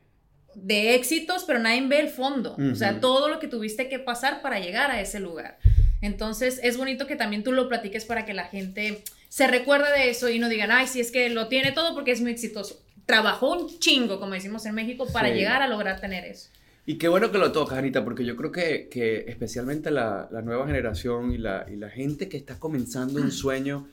de 0.53 0.95
éxitos, 0.95 1.45
pero 1.45 1.59
nadie 1.59 1.87
ve 1.87 2.01
el 2.01 2.09
fondo. 2.09 2.57
O 2.71 2.75
sea, 2.75 2.99
todo 2.99 3.29
lo 3.29 3.39
que 3.39 3.47
tuviste 3.47 3.87
que 3.87 3.99
pasar 3.99 4.41
para 4.41 4.59
llegar 4.59 4.91
a 4.91 4.99
ese 4.99 5.21
lugar. 5.21 5.57
Entonces, 6.01 6.59
es 6.63 6.77
bonito 6.77 7.07
que 7.07 7.15
también 7.15 7.43
tú 7.43 7.53
lo 7.53 7.69
platiques 7.69 8.03
para 8.03 8.25
que 8.25 8.33
la 8.33 8.45
gente 8.45 9.03
se 9.31 9.47
recuerde 9.47 9.89
de 9.97 10.09
eso 10.09 10.27
y 10.27 10.39
no 10.39 10.49
digan, 10.49 10.71
ay, 10.71 10.87
si 10.87 10.99
es 10.99 11.09
que 11.09 11.29
lo 11.29 11.47
tiene 11.47 11.71
todo 11.71 11.95
porque 11.95 12.11
es 12.11 12.19
muy 12.19 12.31
exitoso. 12.31 12.83
Trabajó 13.05 13.53
un 13.53 13.79
chingo, 13.79 14.19
como 14.19 14.33
decimos 14.33 14.65
en 14.65 14.75
México, 14.75 15.07
para 15.13 15.29
llegar 15.29 15.61
a 15.61 15.69
lograr 15.69 16.01
tener 16.01 16.25
eso. 16.25 16.49
Y 16.85 16.97
qué 16.97 17.07
bueno 17.07 17.31
que 17.31 17.37
lo 17.37 17.53
tocas, 17.53 17.77
Anita, 17.77 18.03
porque 18.03 18.25
yo 18.25 18.35
creo 18.35 18.51
que, 18.51 18.89
que 18.89 19.23
especialmente 19.29 19.89
la, 19.89 20.27
la, 20.33 20.41
nueva 20.41 20.67
generación 20.67 21.31
y 21.31 21.37
la, 21.37 21.65
y 21.71 21.77
la 21.77 21.89
gente 21.89 22.27
que 22.27 22.35
está 22.35 22.59
comenzando 22.59 23.21
un 23.21 23.31
sueño, 23.31 23.87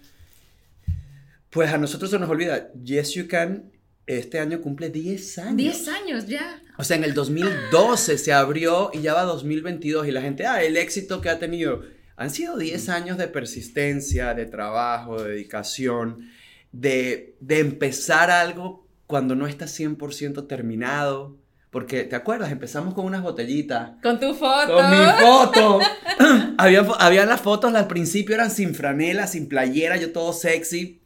pues 1.51 1.73
a 1.73 1.79
nosotros 1.79 2.11
se 2.11 2.19
nos 2.19 2.29
olvida, 2.29 2.73
Yes 2.73 3.13
You 3.13 3.29
Can 3.29 3.71
este 4.09 4.41
año 4.41 4.61
cumple 4.61 4.91
10 4.91 5.39
años. 5.39 5.57
10 5.57 5.89
años 5.89 6.27
ya. 6.27 6.61
O 6.79 6.83
sea, 6.83 6.97
en 6.97 7.05
el 7.05 7.15
2012 7.15 8.19
se 8.19 8.33
abrió 8.33 8.91
y 8.93 9.03
ya 9.03 9.15
va 9.15 9.23
2022 9.23 10.09
y 10.09 10.11
la 10.11 10.21
gente, 10.21 10.47
ah, 10.47 10.65
el 10.65 10.77
éxito 10.77 11.21
que 11.21 11.29
ha 11.29 11.39
tenido. 11.39 11.85
Han 12.19 12.31
sido 12.31 12.59
10 12.59 12.89
años 12.89 13.17
de 13.17 13.29
persistencia, 13.29 14.35
de 14.35 14.45
trabajo, 14.45 15.23
de 15.23 15.31
dedicación, 15.31 16.29
de, 16.73 17.37
empezar 17.49 18.29
algo 18.29 18.89
cuando 19.07 19.37
no 19.37 19.47
está 19.47 19.67
100% 19.67 20.49
terminado. 20.49 21.37
Porque, 21.71 22.03
¿te 22.03 22.17
acuerdas? 22.17 22.51
Empezamos 22.51 22.95
con 22.95 23.05
unas 23.05 23.23
botellitas. 23.23 23.93
Con 24.03 24.19
tu 24.19 24.35
foto. 24.35 24.75
Con 24.75 24.91
mi 24.91 24.97
foto. 25.21 25.79
había, 26.59 26.81
había 26.99 27.25
las 27.25 27.41
fotos 27.41 27.73
al 27.73 27.87
principio, 27.87 28.35
eran 28.35 28.51
sin 28.51 28.75
franela, 28.75 29.29
sin 29.29 29.49
playera, 29.49 29.97
yo 29.97 30.11
todo 30.11 30.33
sexy. 30.33 31.01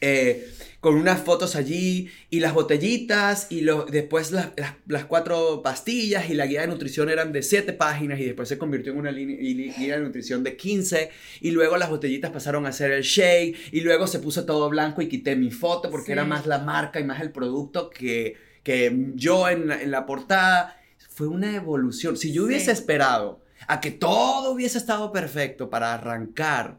Eh, 0.00 0.52
con 0.80 0.94
unas 0.94 1.20
fotos 1.20 1.56
allí 1.56 2.08
y 2.30 2.40
las 2.40 2.54
botellitas 2.54 3.48
y 3.50 3.62
lo, 3.62 3.84
después 3.84 4.30
las, 4.30 4.50
las, 4.86 5.04
cuatro 5.06 5.60
pastillas 5.62 6.30
y 6.30 6.34
la 6.34 6.46
guía 6.46 6.60
de 6.60 6.68
nutrición 6.68 7.10
eran 7.10 7.32
de 7.32 7.42
siete 7.42 7.72
páginas 7.72 8.20
y 8.20 8.24
después 8.24 8.48
se 8.48 8.58
convirtió 8.58 8.92
en 8.92 8.98
una 8.98 9.10
guía 9.10 9.96
de 9.96 10.00
nutrición 10.00 10.44
de 10.44 10.56
15 10.56 11.10
y 11.40 11.50
luego 11.50 11.76
las 11.76 11.90
botellitas 11.90 12.30
pasaron 12.30 12.64
a 12.66 12.72
ser 12.72 12.92
el 12.92 13.02
shake 13.02 13.56
y 13.72 13.80
luego 13.80 14.06
se 14.06 14.20
puso 14.20 14.46
todo 14.46 14.68
blanco 14.68 15.02
y 15.02 15.08
quité 15.08 15.34
mi 15.34 15.50
foto 15.50 15.90
porque 15.90 16.12
era 16.12 16.24
más 16.24 16.46
la 16.46 16.58
marca 16.58 17.00
y 17.00 17.04
más 17.04 17.20
el 17.20 17.32
producto 17.32 17.90
que, 17.90 18.36
que 18.62 19.10
yo 19.14 19.48
en, 19.48 19.72
en 19.72 19.90
la 19.90 20.06
portada. 20.06 20.76
Fue 21.10 21.26
una 21.26 21.56
evolución. 21.56 22.16
Si 22.16 22.32
yo 22.32 22.44
hubiese 22.44 22.70
esperado 22.70 23.42
a 23.66 23.80
que 23.80 23.90
todo 23.90 24.52
hubiese 24.52 24.78
estado 24.78 25.10
perfecto 25.10 25.68
para 25.68 25.94
arrancar, 25.94 26.78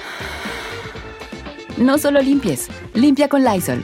No 1.81 1.97
solo 1.97 2.21
limpies, 2.21 2.67
limpia 2.93 3.27
con 3.27 3.43
Lysol. 3.43 3.83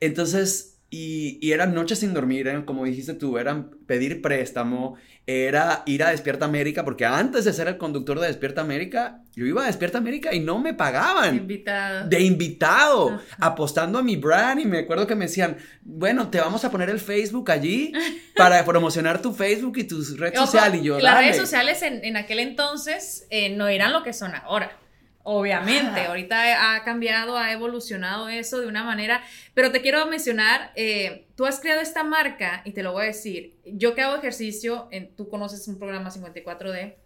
Entonces, 0.00 0.80
y, 0.90 1.52
eran 1.52 1.74
noches 1.74 2.00
sin 2.00 2.12
dormir, 2.12 2.48
eran, 2.48 2.64
como 2.64 2.84
dijiste 2.84 3.14
tú, 3.14 3.38
eran 3.38 3.70
pedir 3.86 4.20
préstamo, 4.20 4.96
era 5.28 5.84
ir 5.86 6.02
a 6.02 6.10
Despierta 6.10 6.44
América, 6.44 6.84
porque 6.84 7.06
antes 7.06 7.44
de 7.44 7.52
ser 7.52 7.68
el 7.68 7.78
conductor 7.78 8.18
de 8.18 8.26
Despierta 8.26 8.62
América, 8.62 9.22
yo 9.32 9.46
iba 9.46 9.62
a 9.62 9.66
Despierta 9.66 9.98
América 9.98 10.34
y 10.34 10.40
no 10.40 10.58
me 10.58 10.74
pagaban. 10.74 11.36
Invitado. 11.36 12.08
De 12.08 12.20
invitado, 12.20 13.20
apostando 13.38 14.00
a 14.00 14.02
mi 14.02 14.16
brand 14.16 14.60
y 14.60 14.64
me 14.64 14.80
acuerdo 14.80 15.06
que 15.06 15.14
me 15.14 15.26
decían, 15.26 15.56
bueno, 15.82 16.30
te 16.30 16.40
vamos 16.40 16.64
a 16.64 16.70
poner 16.72 16.90
el 16.90 16.98
Facebook 16.98 17.52
allí 17.52 17.92
para 18.36 18.64
promocionar 18.64 19.22
tu 19.22 19.32
Facebook 19.32 19.78
y 19.78 19.84
tus 19.84 20.18
redes 20.18 20.36
sociales. 20.36 20.80
Y 20.80 20.86
yo, 20.86 20.98
las 20.98 21.16
redes 21.16 21.36
sociales 21.36 21.80
en, 21.82 22.16
aquel 22.16 22.40
entonces 22.40 23.28
eh, 23.30 23.50
no 23.50 23.68
eran 23.68 23.92
lo 23.92 24.02
que 24.02 24.12
son 24.12 24.34
ahora. 24.34 24.80
Obviamente, 25.26 26.02
ahorita 26.02 26.74
ha 26.74 26.84
cambiado, 26.84 27.38
ha 27.38 27.50
evolucionado 27.50 28.28
eso 28.28 28.60
de 28.60 28.66
una 28.66 28.84
manera, 28.84 29.24
pero 29.54 29.72
te 29.72 29.80
quiero 29.80 30.04
mencionar, 30.04 30.70
eh, 30.76 31.26
tú 31.34 31.46
has 31.46 31.60
creado 31.60 31.80
esta 31.80 32.04
marca 32.04 32.60
y 32.66 32.72
te 32.72 32.82
lo 32.82 32.92
voy 32.92 33.04
a 33.04 33.06
decir, 33.06 33.56
yo 33.64 33.94
que 33.94 34.02
hago 34.02 34.16
ejercicio, 34.16 34.86
en, 34.90 35.16
tú 35.16 35.30
conoces 35.30 35.66
un 35.66 35.78
programa 35.78 36.10
54D, 36.10 36.96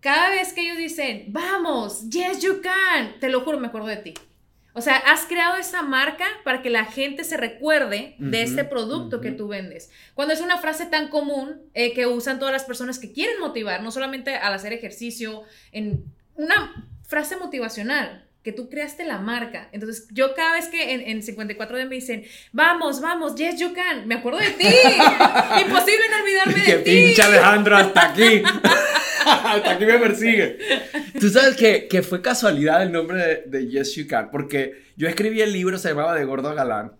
cada 0.00 0.28
vez 0.28 0.52
que 0.52 0.60
ellos 0.60 0.76
dicen, 0.76 1.24
vamos, 1.28 2.10
yes, 2.10 2.42
you 2.42 2.60
can, 2.60 3.18
te 3.20 3.30
lo 3.30 3.40
juro, 3.40 3.58
me 3.58 3.68
acuerdo 3.68 3.88
de 3.88 3.96
ti. 3.96 4.14
O 4.74 4.82
sea, 4.82 4.98
has 4.98 5.24
creado 5.24 5.56
esa 5.56 5.82
marca 5.82 6.26
para 6.44 6.60
que 6.60 6.68
la 6.68 6.84
gente 6.84 7.24
se 7.24 7.38
recuerde 7.38 8.16
de 8.18 8.42
este 8.42 8.64
producto 8.64 9.22
que 9.22 9.32
tú 9.32 9.48
vendes. 9.48 9.90
Cuando 10.14 10.34
es 10.34 10.42
una 10.42 10.58
frase 10.58 10.84
tan 10.84 11.08
común 11.08 11.62
eh, 11.72 11.94
que 11.94 12.06
usan 12.06 12.38
todas 12.38 12.52
las 12.52 12.64
personas 12.64 12.98
que 12.98 13.12
quieren 13.12 13.40
motivar, 13.40 13.82
no 13.82 13.90
solamente 13.90 14.36
al 14.36 14.52
hacer 14.52 14.74
ejercicio, 14.74 15.42
en 15.72 16.04
una 16.36 16.86
frase 17.08 17.36
motivacional 17.36 18.28
que 18.44 18.52
tú 18.52 18.68
creaste 18.68 19.04
la 19.04 19.18
marca. 19.18 19.68
Entonces, 19.72 20.06
yo 20.12 20.34
cada 20.34 20.52
vez 20.52 20.68
que 20.68 20.94
en, 20.94 21.22
54D 21.22 21.88
me 21.88 21.96
dicen, 21.96 22.24
vamos, 22.52 23.00
vamos, 23.00 23.34
yes, 23.34 23.58
you 23.58 23.74
can, 23.74 24.06
me 24.06 24.14
acuerdo 24.14 24.38
de 24.38 24.50
ti. 24.50 24.66
Imposible 25.60 26.04
no 26.10 26.22
olvidarme 26.22 26.64
de 26.64 26.78
ti. 26.78 26.90
pinche 26.90 27.22
Alejandro 27.22 27.76
hasta 27.76 28.10
aquí. 28.10 28.42
hasta 29.26 29.70
aquí 29.72 29.84
me 29.84 29.98
persigue. 29.98 30.58
Tú 31.18 31.28
sabes 31.30 31.56
que, 31.56 31.88
que 31.88 32.02
fue 32.02 32.22
casualidad 32.22 32.82
el 32.82 32.92
nombre 32.92 33.42
de, 33.46 33.68
Yes 33.68 33.96
You 33.96 34.06
Can, 34.06 34.30
porque 34.30 34.84
yo 34.96 35.08
escribí 35.08 35.40
el 35.40 35.52
libro, 35.52 35.78
se 35.78 35.88
llamaba 35.88 36.14
De 36.14 36.24
Gordo 36.24 36.54
Galán. 36.54 36.92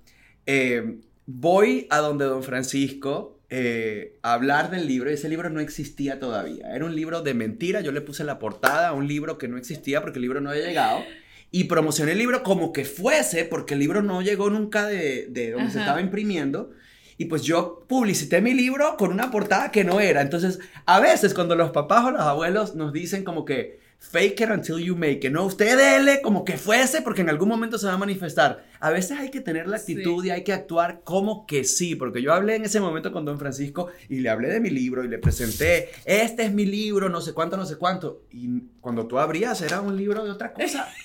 Eh, 0.46 0.98
voy 1.26 1.86
a 1.90 1.98
donde 1.98 2.24
Don 2.24 2.42
Francisco 2.42 3.37
eh, 3.50 4.18
hablar 4.22 4.70
del 4.70 4.86
libro 4.86 5.10
y 5.10 5.14
ese 5.14 5.28
libro 5.28 5.48
no 5.50 5.60
existía 5.60 6.20
todavía. 6.20 6.74
Era 6.74 6.84
un 6.84 6.94
libro 6.94 7.22
de 7.22 7.34
mentira, 7.34 7.80
yo 7.80 7.92
le 7.92 8.00
puse 8.00 8.24
la 8.24 8.38
portada 8.38 8.88
a 8.88 8.92
un 8.92 9.08
libro 9.08 9.38
que 9.38 9.48
no 9.48 9.56
existía 9.56 10.02
porque 10.02 10.18
el 10.18 10.22
libro 10.22 10.40
no 10.40 10.50
había 10.50 10.66
llegado 10.66 11.02
y 11.50 11.64
promocioné 11.64 12.12
el 12.12 12.18
libro 12.18 12.42
como 12.42 12.72
que 12.72 12.84
fuese, 12.84 13.44
porque 13.44 13.74
el 13.74 13.80
libro 13.80 14.02
no 14.02 14.20
llegó 14.20 14.50
nunca 14.50 14.86
de, 14.86 15.26
de 15.30 15.52
donde 15.52 15.70
se 15.70 15.78
estaba 15.78 16.00
imprimiendo. 16.00 16.72
Y 17.16 17.24
pues 17.24 17.42
yo 17.42 17.84
publicité 17.88 18.40
mi 18.40 18.54
libro 18.54 18.96
con 18.96 19.10
una 19.10 19.30
portada 19.30 19.72
que 19.72 19.82
no 19.82 19.98
era. 19.98 20.20
Entonces, 20.20 20.60
a 20.86 21.00
veces 21.00 21.34
cuando 21.34 21.56
los 21.56 21.70
papás 21.70 22.04
o 22.04 22.10
los 22.12 22.20
abuelos 22.20 22.76
nos 22.76 22.92
dicen 22.92 23.24
como 23.24 23.44
que 23.44 23.80
fake 23.98 24.40
it 24.40 24.50
until 24.50 24.78
you 24.78 24.96
make 24.96 25.26
it, 25.26 25.32
no, 25.32 25.44
usted 25.44 25.76
dele 25.76 26.22
como 26.22 26.44
que 26.44 26.56
fuese 26.56 27.02
porque 27.02 27.20
en 27.20 27.28
algún 27.28 27.48
momento 27.48 27.78
se 27.78 27.86
va 27.86 27.94
a 27.94 27.98
manifestar. 27.98 28.64
A 28.80 28.90
veces 28.90 29.18
hay 29.18 29.30
que 29.30 29.40
tener 29.40 29.66
la 29.66 29.76
actitud 29.76 30.24
y 30.24 30.30
hay 30.30 30.44
que 30.44 30.52
actuar 30.52 31.02
como 31.04 31.46
que 31.46 31.64
sí, 31.64 31.94
porque 31.94 32.22
yo 32.22 32.32
hablé 32.32 32.56
en 32.56 32.64
ese 32.64 32.80
momento 32.80 33.12
con 33.12 33.24
don 33.24 33.38
Francisco 33.38 33.90
y 34.08 34.20
le 34.20 34.30
hablé 34.30 34.48
de 34.48 34.60
mi 34.60 34.70
libro 34.70 35.04
y 35.04 35.08
le 35.08 35.18
presenté, 35.18 35.90
este 36.04 36.44
es 36.44 36.52
mi 36.52 36.64
libro, 36.64 37.08
no 37.08 37.20
sé 37.20 37.34
cuánto, 37.34 37.56
no 37.56 37.66
sé 37.66 37.76
cuánto. 37.76 38.22
Y 38.30 38.60
cuando 38.80 39.06
tú 39.06 39.18
abrías 39.18 39.60
era 39.62 39.80
un 39.80 39.96
libro 39.96 40.24
de 40.24 40.30
otra 40.30 40.52
cosa. 40.52 40.88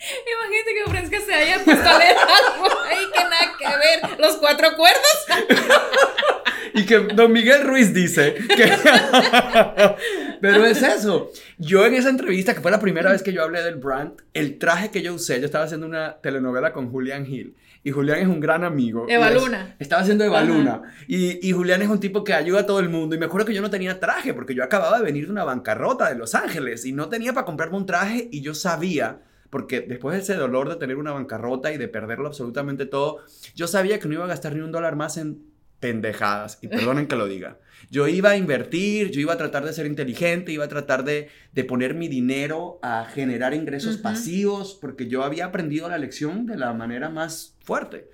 Imagínate 0.00 0.74
que 0.74 0.82
Ofrezca 0.86 1.20
se 1.20 1.34
haya 1.34 1.62
puesto 1.62 1.88
a 1.88 1.98
leer 1.98 2.16
algo 2.16 2.80
ahí 2.88 3.04
que 3.12 3.24
nada 3.24 3.56
que 3.58 3.66
ver. 3.66 4.20
Los 4.20 4.36
cuatro 4.36 4.68
cuerdos. 4.76 5.26
y 6.74 6.84
que 6.84 6.98
don 6.98 7.32
Miguel 7.32 7.64
Ruiz 7.64 7.92
dice 7.92 8.34
que... 8.34 8.72
Pero 10.40 10.64
es 10.64 10.82
eso. 10.82 11.30
Yo 11.58 11.84
en 11.84 11.94
esa 11.94 12.08
entrevista, 12.08 12.54
que 12.54 12.60
fue 12.60 12.70
la 12.70 12.80
primera 12.80 13.10
vez 13.12 13.22
que 13.22 13.32
yo 13.32 13.42
hablé 13.42 13.62
del 13.62 13.76
brand, 13.76 14.12
el 14.32 14.58
traje 14.58 14.90
que 14.90 15.02
yo 15.02 15.14
usé, 15.14 15.38
yo 15.38 15.46
estaba 15.46 15.64
haciendo 15.64 15.86
una 15.86 16.16
telenovela 16.22 16.72
con 16.72 16.90
Julián 16.90 17.26
Gil. 17.26 17.56
Y 17.82 17.90
Julián 17.90 18.18
es 18.18 18.26
un 18.26 18.40
gran 18.40 18.64
amigo. 18.64 19.06
Eva 19.08 19.30
Luna. 19.30 19.76
Estaba 19.78 20.02
haciendo 20.02 20.24
Eva 20.24 20.42
Luna. 20.42 20.82
Y, 21.06 21.46
y, 21.46 21.52
Julián 21.52 21.80
es 21.80 21.88
un 21.88 22.00
tipo 22.00 22.24
que 22.24 22.34
ayuda 22.34 22.60
a 22.60 22.66
todo 22.66 22.80
el 22.80 22.90
mundo. 22.90 23.14
Y 23.14 23.18
me 23.18 23.26
acuerdo 23.26 23.46
que 23.46 23.54
yo 23.54 23.62
no 23.62 23.70
tenía 23.70 24.00
traje 24.00 24.34
porque 24.34 24.54
yo 24.54 24.62
acababa 24.62 24.98
de 24.98 25.04
venir 25.04 25.26
de 25.26 25.32
una 25.32 25.44
bancarrota 25.44 26.08
de 26.08 26.16
Los 26.16 26.34
Ángeles 26.34 26.84
y 26.84 26.92
no 26.92 27.08
tenía 27.08 27.32
para 27.32 27.46
comprarme 27.46 27.78
un 27.78 27.86
traje 27.86 28.28
y 28.30 28.42
yo 28.42 28.54
sabía 28.54 29.20
porque 29.50 29.80
después 29.80 30.14
de 30.14 30.22
ese 30.22 30.34
dolor 30.34 30.68
de 30.68 30.76
tener 30.76 30.96
una 30.96 31.12
bancarrota 31.12 31.72
y 31.72 31.76
de 31.76 31.88
perderlo 31.88 32.28
absolutamente 32.28 32.86
todo, 32.86 33.18
yo 33.54 33.66
sabía 33.66 33.98
que 33.98 34.06
no 34.08 34.14
iba 34.14 34.24
a 34.24 34.28
gastar 34.28 34.54
ni 34.54 34.60
un 34.60 34.70
dólar 34.70 34.94
más 34.94 35.16
en 35.16 35.42
pendejadas, 35.80 36.58
y 36.60 36.68
perdonen 36.68 37.06
que 37.06 37.16
lo 37.16 37.26
diga. 37.26 37.58
Yo 37.90 38.06
iba 38.06 38.30
a 38.30 38.36
invertir, 38.36 39.10
yo 39.10 39.20
iba 39.20 39.32
a 39.32 39.38
tratar 39.38 39.64
de 39.64 39.72
ser 39.72 39.86
inteligente, 39.86 40.52
iba 40.52 40.64
a 40.64 40.68
tratar 40.68 41.04
de, 41.04 41.30
poner 41.66 41.94
mi 41.94 42.08
dinero 42.08 42.78
a 42.82 43.06
generar 43.06 43.54
ingresos 43.54 43.96
pasivos, 43.96 44.78
porque 44.80 45.08
yo 45.08 45.24
había 45.24 45.46
aprendido 45.46 45.88
la 45.88 45.98
lección 45.98 46.46
de 46.46 46.56
la 46.56 46.72
manera 46.74 47.08
más 47.08 47.56
fuerte. 47.64 48.10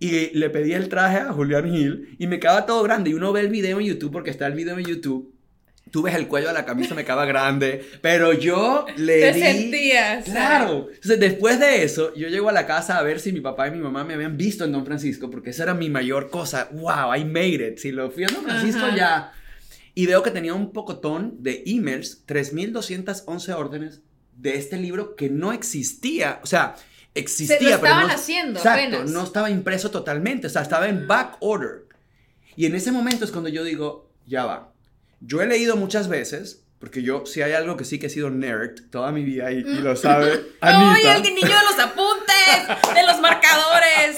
Y 0.00 0.36
le 0.36 0.50
pedí 0.50 0.72
el 0.72 0.88
traje 0.88 1.18
a 1.18 1.32
Julián 1.32 1.72
Hill 1.72 2.16
y 2.18 2.26
me 2.26 2.40
quedaba 2.40 2.66
todo 2.66 2.82
grande. 2.82 3.10
Y 3.10 3.14
uno 3.14 3.32
ve 3.32 3.40
el 3.40 3.48
video 3.48 3.78
en 3.78 3.86
YouTube, 3.86 4.12
porque 4.12 4.30
está 4.30 4.46
el 4.46 4.54
video 4.54 4.76
en 4.78 4.84
YouTube, 4.84 5.33
tú 5.94 6.02
ves 6.02 6.16
el 6.16 6.26
cuello 6.26 6.48
de 6.48 6.54
la 6.54 6.64
camisa, 6.64 6.92
me 6.96 7.04
quedaba 7.04 7.24
grande, 7.24 7.88
pero 8.00 8.32
yo 8.32 8.84
le 8.96 9.20
Te 9.20 9.32
di... 9.32 9.40
sentías. 9.40 10.24
Claro. 10.24 10.88
Entonces, 10.92 11.20
después 11.20 11.60
de 11.60 11.84
eso, 11.84 12.12
yo 12.16 12.26
llego 12.26 12.48
a 12.48 12.52
la 12.52 12.66
casa 12.66 12.98
a 12.98 13.02
ver 13.04 13.20
si 13.20 13.30
mi 13.30 13.40
papá 13.40 13.68
y 13.68 13.70
mi 13.70 13.78
mamá 13.78 14.02
me 14.02 14.14
habían 14.14 14.36
visto 14.36 14.64
en 14.64 14.72
Don 14.72 14.84
Francisco, 14.84 15.30
porque 15.30 15.50
esa 15.50 15.62
era 15.62 15.74
mi 15.74 15.90
mayor 15.90 16.30
cosa. 16.30 16.68
¡Wow! 16.72 17.14
I 17.14 17.24
made 17.24 17.64
it. 17.64 17.78
Si 17.78 17.92
lo 17.92 18.10
fui 18.10 18.24
a 18.24 18.26
Don 18.26 18.42
Francisco 18.42 18.88
ya... 18.96 19.34
Y 19.94 20.06
veo 20.06 20.24
que 20.24 20.32
tenía 20.32 20.52
un 20.52 20.72
pocotón 20.72 21.36
de 21.44 21.62
emails, 21.64 22.26
3.211 22.26 23.54
órdenes 23.54 24.00
de 24.36 24.56
este 24.56 24.76
libro 24.78 25.14
que 25.14 25.30
no 25.30 25.52
existía. 25.52 26.40
O 26.42 26.46
sea, 26.46 26.74
existía, 27.14 27.58
Se 27.58 27.64
lo 27.66 27.70
estaban 27.70 28.10
haciendo 28.10 28.58
exacto, 28.58 29.04
no 29.04 29.22
estaba 29.22 29.48
impreso 29.48 29.92
totalmente. 29.92 30.48
O 30.48 30.50
sea, 30.50 30.62
estaba 30.62 30.88
en 30.88 31.06
back 31.06 31.36
order. 31.38 31.84
Y 32.56 32.66
en 32.66 32.74
ese 32.74 32.90
momento 32.90 33.24
es 33.24 33.30
cuando 33.30 33.48
yo 33.48 33.62
digo, 33.62 34.10
ya 34.26 34.44
va 34.44 34.73
yo 35.26 35.40
he 35.42 35.46
leído 35.46 35.76
muchas 35.76 36.08
veces, 36.08 36.64
porque 36.78 37.02
yo, 37.02 37.24
si 37.24 37.40
hay 37.40 37.52
algo 37.52 37.76
que 37.76 37.84
sí 37.84 37.98
que 37.98 38.06
he 38.06 38.10
sido 38.10 38.30
nerd 38.30 38.90
toda 38.90 39.10
mi 39.10 39.24
vida 39.24 39.50
y, 39.52 39.62
lo 39.62 39.96
sabe 39.96 40.32
Anita. 40.60 40.94
¡Ay, 40.94 41.22
el 41.26 41.34
niño 41.34 41.48
de 41.48 41.64
los 41.64 41.78
apuntes! 41.78 42.94
¡De 42.94 43.06
los 43.06 43.20
marcadores! 43.20 44.16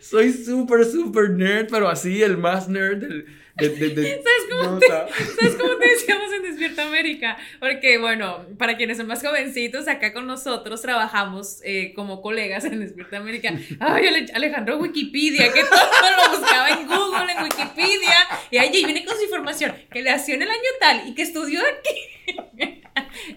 Soy 0.00 0.32
súper, 0.32 0.86
súper 0.86 1.30
nerd, 1.30 1.68
pero 1.70 1.88
así 1.88 2.22
el 2.22 2.38
más 2.38 2.68
nerd 2.68 2.98
del 2.98 3.26
¿Sabes, 3.60 4.24
cómo 4.50 4.78
te, 4.78 4.86
¿Sabes 4.86 5.56
cómo 5.60 5.76
te 5.76 5.88
decíamos 5.88 6.32
en 6.32 6.42
Despierta 6.42 6.86
América? 6.86 7.36
Porque, 7.58 7.98
bueno, 7.98 8.46
para 8.58 8.76
quienes 8.76 8.96
son 8.96 9.06
más 9.06 9.22
jovencitos, 9.22 9.86
acá 9.86 10.14
con 10.14 10.26
nosotros 10.26 10.80
trabajamos 10.80 11.60
eh, 11.64 11.92
como 11.94 12.22
colegas 12.22 12.64
en 12.64 12.80
Despierta 12.80 13.18
América. 13.18 13.52
Ay, 13.78 14.28
Alejandro 14.32 14.78
Wikipedia, 14.78 15.52
que 15.52 15.62
todo 15.64 16.30
lo 16.32 16.38
buscaba 16.38 16.70
en 16.70 16.86
Google, 16.86 17.32
en 17.32 17.42
Wikipedia. 17.42 18.16
Y 18.50 18.58
allí 18.58 18.84
viene 18.84 19.04
con 19.04 19.16
su 19.16 19.24
información, 19.24 19.74
que 19.90 20.02
le 20.02 20.10
nació 20.10 20.34
en 20.34 20.42
el 20.42 20.50
año 20.50 20.70
tal 20.80 21.08
y 21.08 21.14
que 21.14 21.22
estudió 21.22 21.60
aquí. 21.60 22.40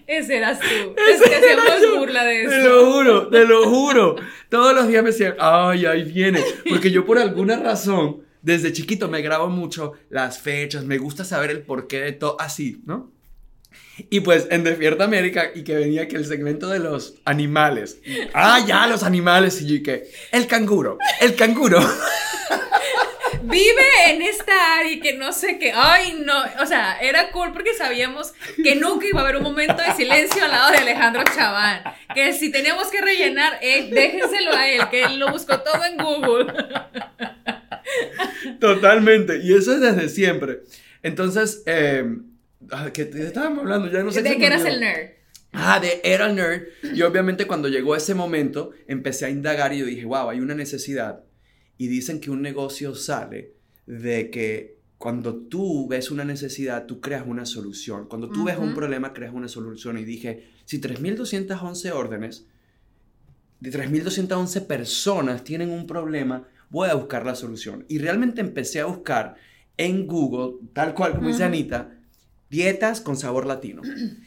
Ese 0.06 0.36
eras 0.36 0.60
tú. 0.60 0.94
es 0.96 1.20
que 1.22 1.34
hacemos 1.34 1.98
burla 1.98 2.24
de 2.24 2.42
eso. 2.42 2.50
Te 2.50 2.62
lo 2.62 2.92
juro, 2.92 3.28
te 3.28 3.44
lo 3.44 3.68
juro. 3.68 4.16
Todos 4.48 4.74
los 4.74 4.88
días 4.88 5.02
me 5.02 5.10
decían, 5.10 5.34
ay, 5.38 5.86
ahí 5.86 6.04
viene. 6.04 6.42
Porque 6.68 6.90
yo 6.90 7.04
por 7.04 7.18
alguna 7.18 7.56
razón 7.56 8.24
desde 8.42 8.72
chiquito 8.72 9.08
me 9.08 9.22
grabo 9.22 9.48
mucho 9.48 9.94
las 10.10 10.38
fechas, 10.38 10.84
me 10.84 10.98
gusta 10.98 11.24
saber 11.24 11.50
el 11.50 11.62
porqué 11.62 12.00
de 12.00 12.12
todo, 12.12 12.36
así, 12.40 12.82
¿no? 12.84 13.10
Y 14.10 14.20
pues 14.20 14.48
en 14.50 14.64
Despierta 14.64 15.04
América, 15.04 15.50
y 15.54 15.62
que 15.62 15.74
venía 15.76 16.08
que 16.08 16.16
el 16.16 16.26
segmento 16.26 16.68
de 16.68 16.80
los 16.80 17.14
animales. 17.24 18.00
Ah, 18.34 18.62
ya, 18.66 18.86
los 18.86 19.02
animales. 19.02 19.62
Y 19.62 19.78
yo 19.78 19.82
que, 19.82 20.10
el 20.32 20.46
canguro, 20.46 20.98
el 21.20 21.34
canguro. 21.36 21.80
Vive 23.44 23.82
en 24.08 24.22
esta 24.22 24.78
área 24.78 24.92
y 24.92 25.00
que 25.00 25.14
no 25.14 25.32
sé 25.32 25.58
qué. 25.58 25.72
Ay, 25.74 26.22
no. 26.24 26.34
O 26.62 26.66
sea, 26.66 26.98
era 26.98 27.30
cool 27.30 27.52
porque 27.52 27.74
sabíamos 27.74 28.32
que 28.62 28.74
nunca 28.76 29.06
iba 29.06 29.20
a 29.20 29.24
haber 29.24 29.36
un 29.36 29.42
momento 29.42 29.76
de 29.82 29.92
silencio 29.92 30.44
al 30.44 30.50
lado 30.50 30.72
de 30.72 30.78
Alejandro 30.78 31.22
Chaván. 31.34 31.82
Que 32.14 32.32
si 32.32 32.50
teníamos 32.50 32.88
que 32.88 33.00
rellenar, 33.00 33.58
eh, 33.60 33.90
déjenselo 33.92 34.52
a 34.52 34.68
él, 34.68 34.88
que 34.90 35.02
él 35.02 35.18
lo 35.18 35.30
buscó 35.30 35.60
todo 35.60 35.84
en 35.84 35.96
Google. 35.98 36.52
Totalmente. 38.60 39.38
Y 39.38 39.54
eso 39.54 39.74
es 39.74 39.80
desde 39.80 40.08
siempre. 40.08 40.60
Entonces, 41.02 41.62
eh, 41.66 42.04
¿qué 42.94 43.02
estábamos 43.02 43.60
hablando? 43.60 43.90
Ya 43.90 44.02
no 44.02 44.10
sé. 44.10 44.22
De 44.22 44.38
que 44.38 44.46
eras 44.46 44.64
el 44.64 44.80
nerd. 44.80 45.10
Ah, 45.52 45.78
de 45.80 46.00
era 46.02 46.26
el 46.26 46.34
nerd. 46.34 46.62
Y 46.94 47.02
obviamente 47.02 47.46
cuando 47.46 47.68
llegó 47.68 47.94
ese 47.94 48.14
momento, 48.14 48.70
empecé 48.88 49.26
a 49.26 49.30
indagar 49.30 49.72
y 49.74 49.78
yo 49.80 49.86
dije, 49.86 50.04
wow, 50.04 50.30
hay 50.30 50.40
una 50.40 50.54
necesidad. 50.54 51.20
Y 51.76 51.88
dicen 51.88 52.20
que 52.20 52.30
un 52.30 52.42
negocio 52.42 52.94
sale 52.94 53.54
de 53.86 54.30
que 54.30 54.78
cuando 54.98 55.34
tú 55.36 55.86
ves 55.88 56.10
una 56.10 56.24
necesidad, 56.24 56.86
tú 56.86 57.00
creas 57.00 57.26
una 57.26 57.44
solución. 57.44 58.06
Cuando 58.08 58.30
tú 58.30 58.44
ves 58.44 58.56
un 58.58 58.74
problema, 58.74 59.12
creas 59.12 59.34
una 59.34 59.48
solución. 59.48 59.98
Y 59.98 60.04
dije, 60.04 60.48
si 60.64 60.80
3.211 60.80 61.92
órdenes, 61.92 62.46
de 63.60 63.70
3.211 63.70 64.66
personas 64.66 65.44
tienen 65.44 65.70
un 65.70 65.86
problema, 65.86 66.48
voy 66.70 66.88
a 66.88 66.94
buscar 66.94 67.26
la 67.26 67.34
solución. 67.34 67.84
Y 67.88 67.98
realmente 67.98 68.40
empecé 68.40 68.80
a 68.80 68.86
buscar 68.86 69.36
en 69.76 70.06
Google, 70.06 70.58
tal 70.72 70.94
cual 70.94 71.14
como 71.14 71.28
dice 71.28 71.44
Anita, 71.44 71.98
dietas 72.50 73.00
con 73.00 73.16
sabor 73.16 73.46
latino, 73.46 73.82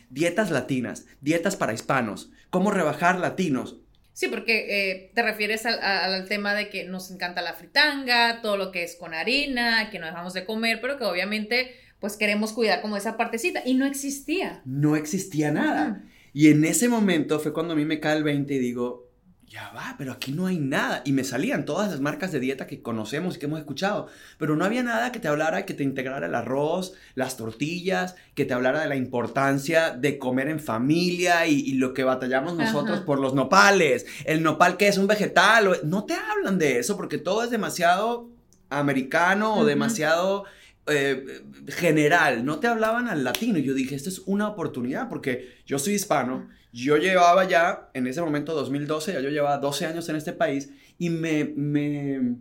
dietas 0.10 0.52
latinas, 0.52 1.06
dietas 1.22 1.56
para 1.56 1.74
hispanos, 1.74 2.32
cómo 2.50 2.72
rebajar 2.72 3.20
latinos. 3.20 3.78
Sí, 4.18 4.30
porque 4.30 4.66
eh, 4.68 5.12
te 5.14 5.22
refieres 5.22 5.68
al, 5.68 6.28
tema 6.28 6.56
de 6.56 6.70
que 6.70 6.86
nos 6.86 7.12
encanta 7.12 7.44
la 7.44 7.54
fritanga, 7.54 8.42
todo 8.42 8.58
lo 8.58 8.72
que 8.72 8.82
es 8.82 8.96
con 8.96 9.14
harina, 9.14 9.92
que 9.92 10.00
no 10.00 10.08
dejamos 10.08 10.34
de 10.34 10.44
comer, 10.44 10.82
pero 10.82 10.98
que 10.98 11.04
obviamente 11.04 11.76
pues 12.00 12.18
queremos 12.18 12.52
cuidar 12.52 12.82
como 12.82 12.98
esa 12.98 13.16
partecita 13.16 13.62
y 13.64 13.76
no 13.76 13.86
existía. 13.86 14.64
No 14.66 14.96
existía 14.96 15.52
nada. 15.52 16.04
Y 16.34 16.48
en 16.48 16.66
ese 16.66 16.90
momento 16.90 17.40
fue 17.40 17.54
cuando 17.54 17.74
a 17.74 17.76
mí 17.76 17.86
me 17.86 18.00
cae 18.00 18.18
el 18.18 18.24
20 18.24 18.56
y 18.56 18.58
digo, 18.58 19.07
ya 19.50 19.72
va, 19.74 19.96
pero 19.98 20.12
aquí 20.12 20.34
no 20.34 20.46
hay 20.48 20.58
nada. 20.58 21.02
Y 21.06 21.14
me 21.14 21.24
salían 21.24 21.64
todas 21.64 21.90
las 21.90 22.02
marcas 22.02 22.34
de 22.34 22.40
dieta 22.42 22.68
que 22.68 22.82
conocemos 22.82 23.36
y 23.36 23.40
que 23.40 23.46
hemos 23.46 23.60
escuchado, 23.60 24.08
pero 24.38 24.58
no 24.58 24.66
había 24.66 24.84
nada 24.84 25.12
que 25.14 25.20
te 25.20 25.30
hablara, 25.30 25.66
que 25.66 25.74
te 25.74 25.84
integrara 25.84 26.28
el 26.28 26.36
arroz, 26.36 26.94
las 27.16 27.38
tortillas, 27.38 28.16
que 28.36 28.44
te 28.44 28.54
hablara 28.54 28.82
de 28.82 28.90
la 28.90 28.98
importancia 28.98 29.92
de 29.92 30.18
comer 30.18 30.50
en 30.50 30.60
familia 30.60 31.48
y, 31.48 31.62
y 31.62 31.74
lo 31.76 31.94
que 31.94 32.04
batallamos 32.04 32.56
nosotros 32.58 32.98
Ajá. 32.98 33.06
por 33.06 33.20
los 33.20 33.34
nopales. 33.34 34.06
El 34.26 34.44
nopal 34.44 34.76
que 34.76 34.90
es 34.90 34.98
un 34.98 35.08
vegetal, 35.08 35.68
o- 35.68 35.76
no 35.86 36.04
te 36.06 36.16
hablan 36.16 36.60
de 36.60 36.80
eso 36.80 36.98
porque 36.98 37.18
todo 37.18 37.44
es 37.44 37.50
demasiado 37.50 38.30
americano 38.70 39.56
o 39.56 39.66
demasiado 39.66 40.44
eh, 40.88 41.42
general, 41.70 42.44
no 42.46 42.60
te 42.60 42.68
hablaban 42.68 43.08
al 43.08 43.24
latino. 43.24 43.58
Y 43.60 43.64
Yo 43.64 43.74
dije, 43.74 43.96
esta 43.96 44.10
es 44.10 44.20
una 44.26 44.48
oportunidad 44.50 45.08
porque 45.10 45.56
yo 45.66 45.80
soy 45.80 45.94
hispano, 45.94 46.50
yo 46.74 46.98
llevaba 46.98 47.46
ya, 47.46 47.90
en 47.94 48.08
ese 48.08 48.22
momento 48.22 48.54
2012, 48.54 49.14
ya 49.14 49.20
yo 49.20 49.30
llevaba 49.30 49.58
12 49.58 49.86
años 49.86 50.08
en 50.10 50.16
este 50.16 50.34
país 50.34 50.70
y 50.98 51.10
me, 51.10 51.46
me 51.56 52.36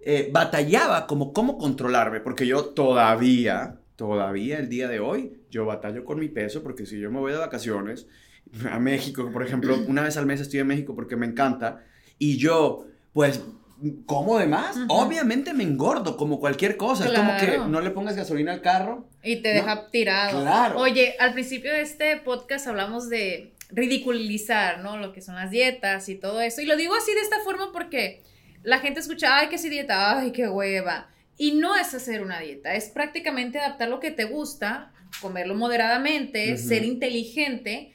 eh, 0.00 0.30
batallaba 0.32 1.06
como 1.06 1.32
cómo 1.32 1.58
controlarme, 1.58 2.20
porque 2.20 2.46
yo 2.46 2.64
todavía, 2.66 3.76
todavía 3.96 4.58
el 4.58 4.68
día 4.68 4.88
de 4.88 5.00
hoy, 5.00 5.32
yo 5.50 5.64
batallo 5.66 6.04
con 6.04 6.18
mi 6.18 6.28
peso 6.28 6.62
porque 6.62 6.86
si 6.86 6.98
yo 6.98 7.10
me 7.10 7.18
voy 7.20 7.32
de 7.32 7.38
vacaciones 7.38 8.06
a 8.70 8.78
México, 8.78 9.30
por 9.32 9.42
ejemplo, 9.44 9.76
una 9.88 10.02
vez 10.02 10.16
al 10.16 10.26
mes 10.26 10.40
estoy 10.40 10.60
en 10.60 10.66
México 10.66 10.94
porque 10.94 11.16
me 11.16 11.26
encanta 11.26 11.84
y 12.18 12.36
yo, 12.38 12.86
pues... 13.12 13.42
¿Como 14.06 14.40
de 14.40 14.48
más? 14.48 14.76
Ujú. 14.76 14.86
Obviamente 14.88 15.54
me 15.54 15.62
engordo 15.62 16.16
como 16.16 16.40
cualquier 16.40 16.76
cosa. 16.76 17.06
Es 17.06 17.12
como 17.12 17.36
que 17.36 17.46
Claro. 17.46 17.68
no 17.68 17.80
le 17.80 17.90
pongas 17.90 18.16
gasolina 18.16 18.52
al 18.52 18.60
carro. 18.60 19.06
Y 19.22 19.36
te 19.40 19.50
No, 19.54 19.60
deja 19.60 19.88
tirado. 19.92 20.40
claro. 20.40 20.80
Oye, 20.80 21.14
al 21.20 21.32
principio 21.32 21.70
de 21.72 21.82
este 21.82 22.16
podcast 22.16 22.66
hablamos 22.66 23.08
de 23.08 23.54
ridiculizar, 23.68 24.80
¿no? 24.80 24.96
Lo 24.96 25.12
que 25.12 25.20
son 25.20 25.34
las 25.34 25.50
dietas 25.50 26.08
y 26.08 26.16
todo 26.16 26.40
eso. 26.40 26.60
Y 26.60 26.66
lo 26.66 26.76
digo 26.76 26.94
así 26.94 27.12
de 27.12 27.20
esta 27.20 27.40
forma 27.40 27.72
porque 27.72 28.22
la 28.62 28.78
gente 28.78 29.00
escucha, 29.00 29.38
ay, 29.38 29.48
que 29.48 29.58
si 29.58 29.68
dieta, 29.68 30.18
ay, 30.18 30.32
qué 30.32 30.48
hueva. 30.48 31.10
Y 31.36 31.52
no 31.52 31.76
es 31.76 31.94
hacer 31.94 32.22
una 32.22 32.40
dieta, 32.40 32.74
es 32.74 32.88
prácticamente 32.88 33.58
adaptar 33.58 33.88
lo 33.88 34.00
que 34.00 34.10
te 34.10 34.24
gusta, 34.24 34.92
comerlo 35.20 35.54
moderadamente, 35.54 36.56
ser 36.56 36.84
inteligente. 36.84 37.94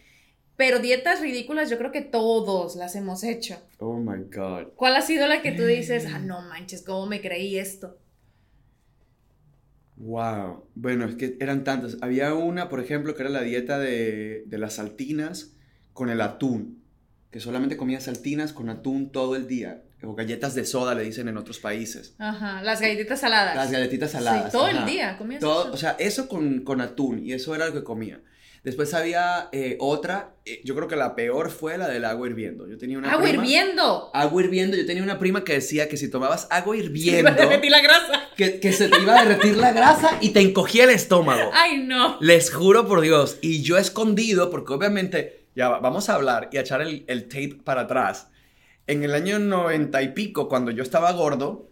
Pero 0.56 0.80
dietas 0.80 1.20
ridículas 1.20 1.70
yo 1.70 1.80
creo 1.80 1.92
que 1.92 2.02
todos 2.02 2.76
las 2.76 2.96
hemos 2.96 3.24
hecho. 3.24 3.58
Oh 3.80 3.98
my 3.98 4.24
God. 4.32 4.74
¿Cuál 4.76 4.96
ha 4.96 5.02
sido 5.02 5.28
la 5.28 5.42
que 5.42 5.52
tú 5.52 5.66
dices, 5.66 6.06
ah, 6.14 6.20
no 6.20 6.42
manches, 6.44 6.84
cómo 6.84 7.08
me 7.08 7.22
creí 7.22 7.58
esto? 7.58 7.98
Wow. 9.98 10.68
Bueno, 10.76 11.06
es 11.06 11.16
que 11.16 11.38
eran 11.40 11.64
tantas. 11.64 11.98
Había 12.02 12.36
una, 12.36 12.70
por 12.70 12.80
ejemplo, 12.80 13.16
que 13.16 13.24
era 13.24 13.32
la 13.32 13.42
dieta 13.42 13.80
de, 13.80 14.44
de 14.46 14.58
las 14.60 14.76
saltinas 14.76 15.53
con 15.94 16.10
el 16.10 16.22
atún. 16.22 16.82
Que 17.32 17.40
solamente 17.40 17.78
comía 17.78 18.00
saltinas 18.00 18.54
con 18.54 18.70
atún 18.70 19.12
todo 19.12 19.36
el 19.36 19.48
día. 19.48 19.82
O 20.04 20.14
galletas 20.16 20.54
de 20.54 20.66
soda, 20.66 20.94
le 20.96 21.04
dicen 21.04 21.28
en 21.30 21.38
otros 21.38 21.60
países. 21.60 22.14
Ajá, 22.20 22.62
las 22.62 22.82
galletitas 22.82 23.22
saladas. 23.22 23.56
Las 23.56 23.72
galletitas 23.72 24.12
Sí, 24.12 24.18
saladas. 24.18 24.52
todo 24.52 24.68
el 24.68 24.86
día 24.86 25.18
comías 25.18 25.40
Todo, 25.40 25.64
eso. 25.66 25.74
o 25.74 25.78
sea, 25.78 25.96
eso 25.98 26.28
con, 26.28 26.60
con 26.66 26.82
atún. 26.82 27.26
Y 27.26 27.32
eso 27.34 27.56
era 27.56 27.68
lo 27.68 27.74
que 27.74 27.84
comía. 27.84 28.20
Después 28.66 28.94
había 28.94 29.50
eh, 29.52 29.78
otra. 29.80 30.36
eh, 30.46 30.62
yo 30.64 30.76
creo 30.76 30.88
que 30.88 30.96
la 30.98 31.16
peor 31.16 31.50
fue 31.52 31.78
la 31.78 31.88
del 31.88 32.04
agua 32.06 32.28
hirviendo. 32.28 32.68
Yo 32.68 32.78
tenía 32.78 32.98
una 32.98 33.12
¡Agua 33.12 33.24
prima- 33.30 33.44
hirviendo! 33.46 34.10
Agua 34.14 34.44
hirviendo. 34.44 34.78
Yo 34.78 34.86
tenía 34.86 35.04
una 35.04 35.20
prima 35.20 35.44
que 35.44 35.54
decía 35.54 35.88
que 35.90 35.98
si 35.98 36.10
tomabas 36.10 36.48
agua 36.50 36.76
hirviendo, 36.78 37.32
derretí 37.32 37.70
la 37.70 37.82
grasa. 37.82 38.22
que, 38.38 38.60
que 38.60 38.72
se 38.74 38.90
te 38.90 39.02
iba 39.02 39.18
a 39.20 39.26
derretir 39.26 39.58
la 39.58 39.72
grasa 39.72 40.18
y 40.22 40.30
te 40.30 40.42
encogía 40.42 40.84
el 40.84 40.92
estómago. 40.92 41.50
¡Ay, 41.54 41.82
no! 41.84 42.18
Les 42.22 42.52
juro 42.54 42.88
por 42.88 43.02
Dios. 43.02 43.38
Y 43.42 43.64
yo 43.64 43.78
escondido, 43.78 44.50
porque 44.52 44.74
obviamente, 44.74 45.43
ya 45.56 45.70
va- 45.70 45.80
vamos 45.80 46.10
a 46.10 46.16
hablar 46.16 46.50
y 46.52 46.58
a 46.58 46.62
echar 46.62 46.82
el, 46.82 47.04
el 47.08 47.24
tape 47.28 47.60
para 47.64 47.82
atrás. 47.82 48.30
En 48.88 49.04
el 49.04 49.14
año 49.14 49.40
noventa 49.40 50.02
y 50.02 50.10
pico, 50.10 50.50
cuando 50.50 50.72
yo 50.72 50.84
estaba 50.84 51.12
gordo, 51.14 51.70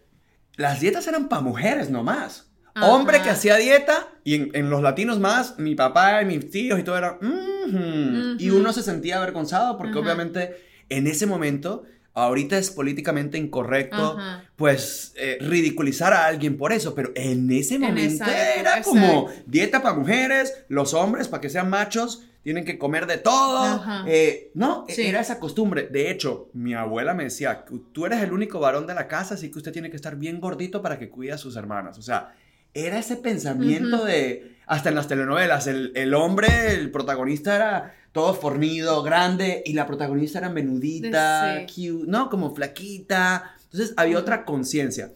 las 0.56 0.80
dietas 0.80 1.06
eran 1.06 1.28
para 1.28 1.42
mujeres 1.42 1.90
nomás. 1.90 2.50
Ajá. 2.74 2.86
Hombre 2.90 3.20
que 3.22 3.28
hacía 3.28 3.56
dieta, 3.56 4.08
y 4.24 4.34
en, 4.34 4.50
en 4.54 4.70
los 4.70 4.80
latinos 4.82 5.18
más, 5.18 5.58
mi 5.58 5.74
papá 5.74 6.22
y 6.22 6.24
mis 6.24 6.50
tíos 6.50 6.78
y 6.80 6.82
todo 6.82 6.96
era. 6.96 7.18
"Mhm". 7.20 8.36
Y 8.38 8.50
uno 8.50 8.72
se 8.72 8.82
sentía 8.82 9.18
avergonzado 9.18 9.76
porque 9.76 9.98
obviamente 9.98 10.56
en 10.88 11.06
ese 11.06 11.26
momento, 11.26 11.84
ahorita 12.14 12.56
es 12.58 12.70
políticamente 12.70 13.36
incorrecto 13.38 14.16
pues 14.56 15.12
eh, 15.16 15.38
ridiculizar 15.40 16.12
a 16.12 16.26
alguien 16.26 16.56
por 16.56 16.72
eso, 16.72 16.94
pero 16.94 17.10
en 17.14 17.50
ese 17.50 17.74
En 17.76 17.82
momento 17.82 18.24
esa 18.24 18.54
era 18.54 18.82
como 18.82 19.28
dieta 19.46 19.82
para 19.82 19.94
mujeres, 19.94 20.64
los 20.68 20.94
hombres 20.94 21.28
para 21.28 21.40
que 21.40 21.50
sean 21.50 21.68
machos 21.70 22.24
tienen 22.42 22.64
que 22.64 22.76
comer 22.78 23.06
de 23.06 23.18
todo, 23.18 23.82
eh, 24.06 24.50
no, 24.54 24.84
Sí. 24.88 25.02
era 25.02 25.20
esa 25.20 25.38
costumbre. 25.38 25.88
De 25.90 26.10
hecho, 26.10 26.48
mi 26.54 26.74
abuela 26.74 27.14
me 27.14 27.24
decía, 27.24 27.64
tú 27.92 28.04
eres 28.06 28.20
el 28.20 28.32
único 28.32 28.58
varón 28.60 28.86
de 28.86 28.94
la 28.94 29.06
casa, 29.08 29.34
así 29.34 29.50
que 29.50 29.58
usted 29.58 29.72
tiene 29.72 29.90
que 29.90 29.96
estar 29.96 30.16
bien 30.16 30.40
gordito 30.40 30.82
para 30.82 30.98
que 30.98 31.08
cuide 31.08 31.32
a 31.32 31.38
sus 31.38 31.54
hermanas. 31.56 31.98
O 31.98 32.02
sea, 32.02 32.34
era 32.74 32.98
ese 32.98 33.16
pensamiento 33.16 34.04
de, 34.04 34.56
hasta 34.66 34.88
en 34.88 34.94
las 34.96 35.06
telenovelas, 35.08 35.66
el, 35.66 35.92
el 35.94 36.14
hombre, 36.14 36.72
el 36.74 36.90
protagonista 36.90 37.54
era 37.54 37.94
todo 38.12 38.34
fornido, 38.34 39.02
grande, 39.02 39.62
y 39.64 39.72
la 39.74 39.86
protagonista 39.86 40.38
era 40.38 40.48
menudita, 40.50 41.64
Sí. 41.68 41.88
cute, 41.90 42.10
¿no? 42.10 42.28
Como 42.28 42.54
flaquita. 42.54 43.54
Entonces 43.64 43.94
había 43.96 44.18
otra 44.18 44.44
conciencia. 44.44 45.12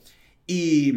Y 0.47 0.93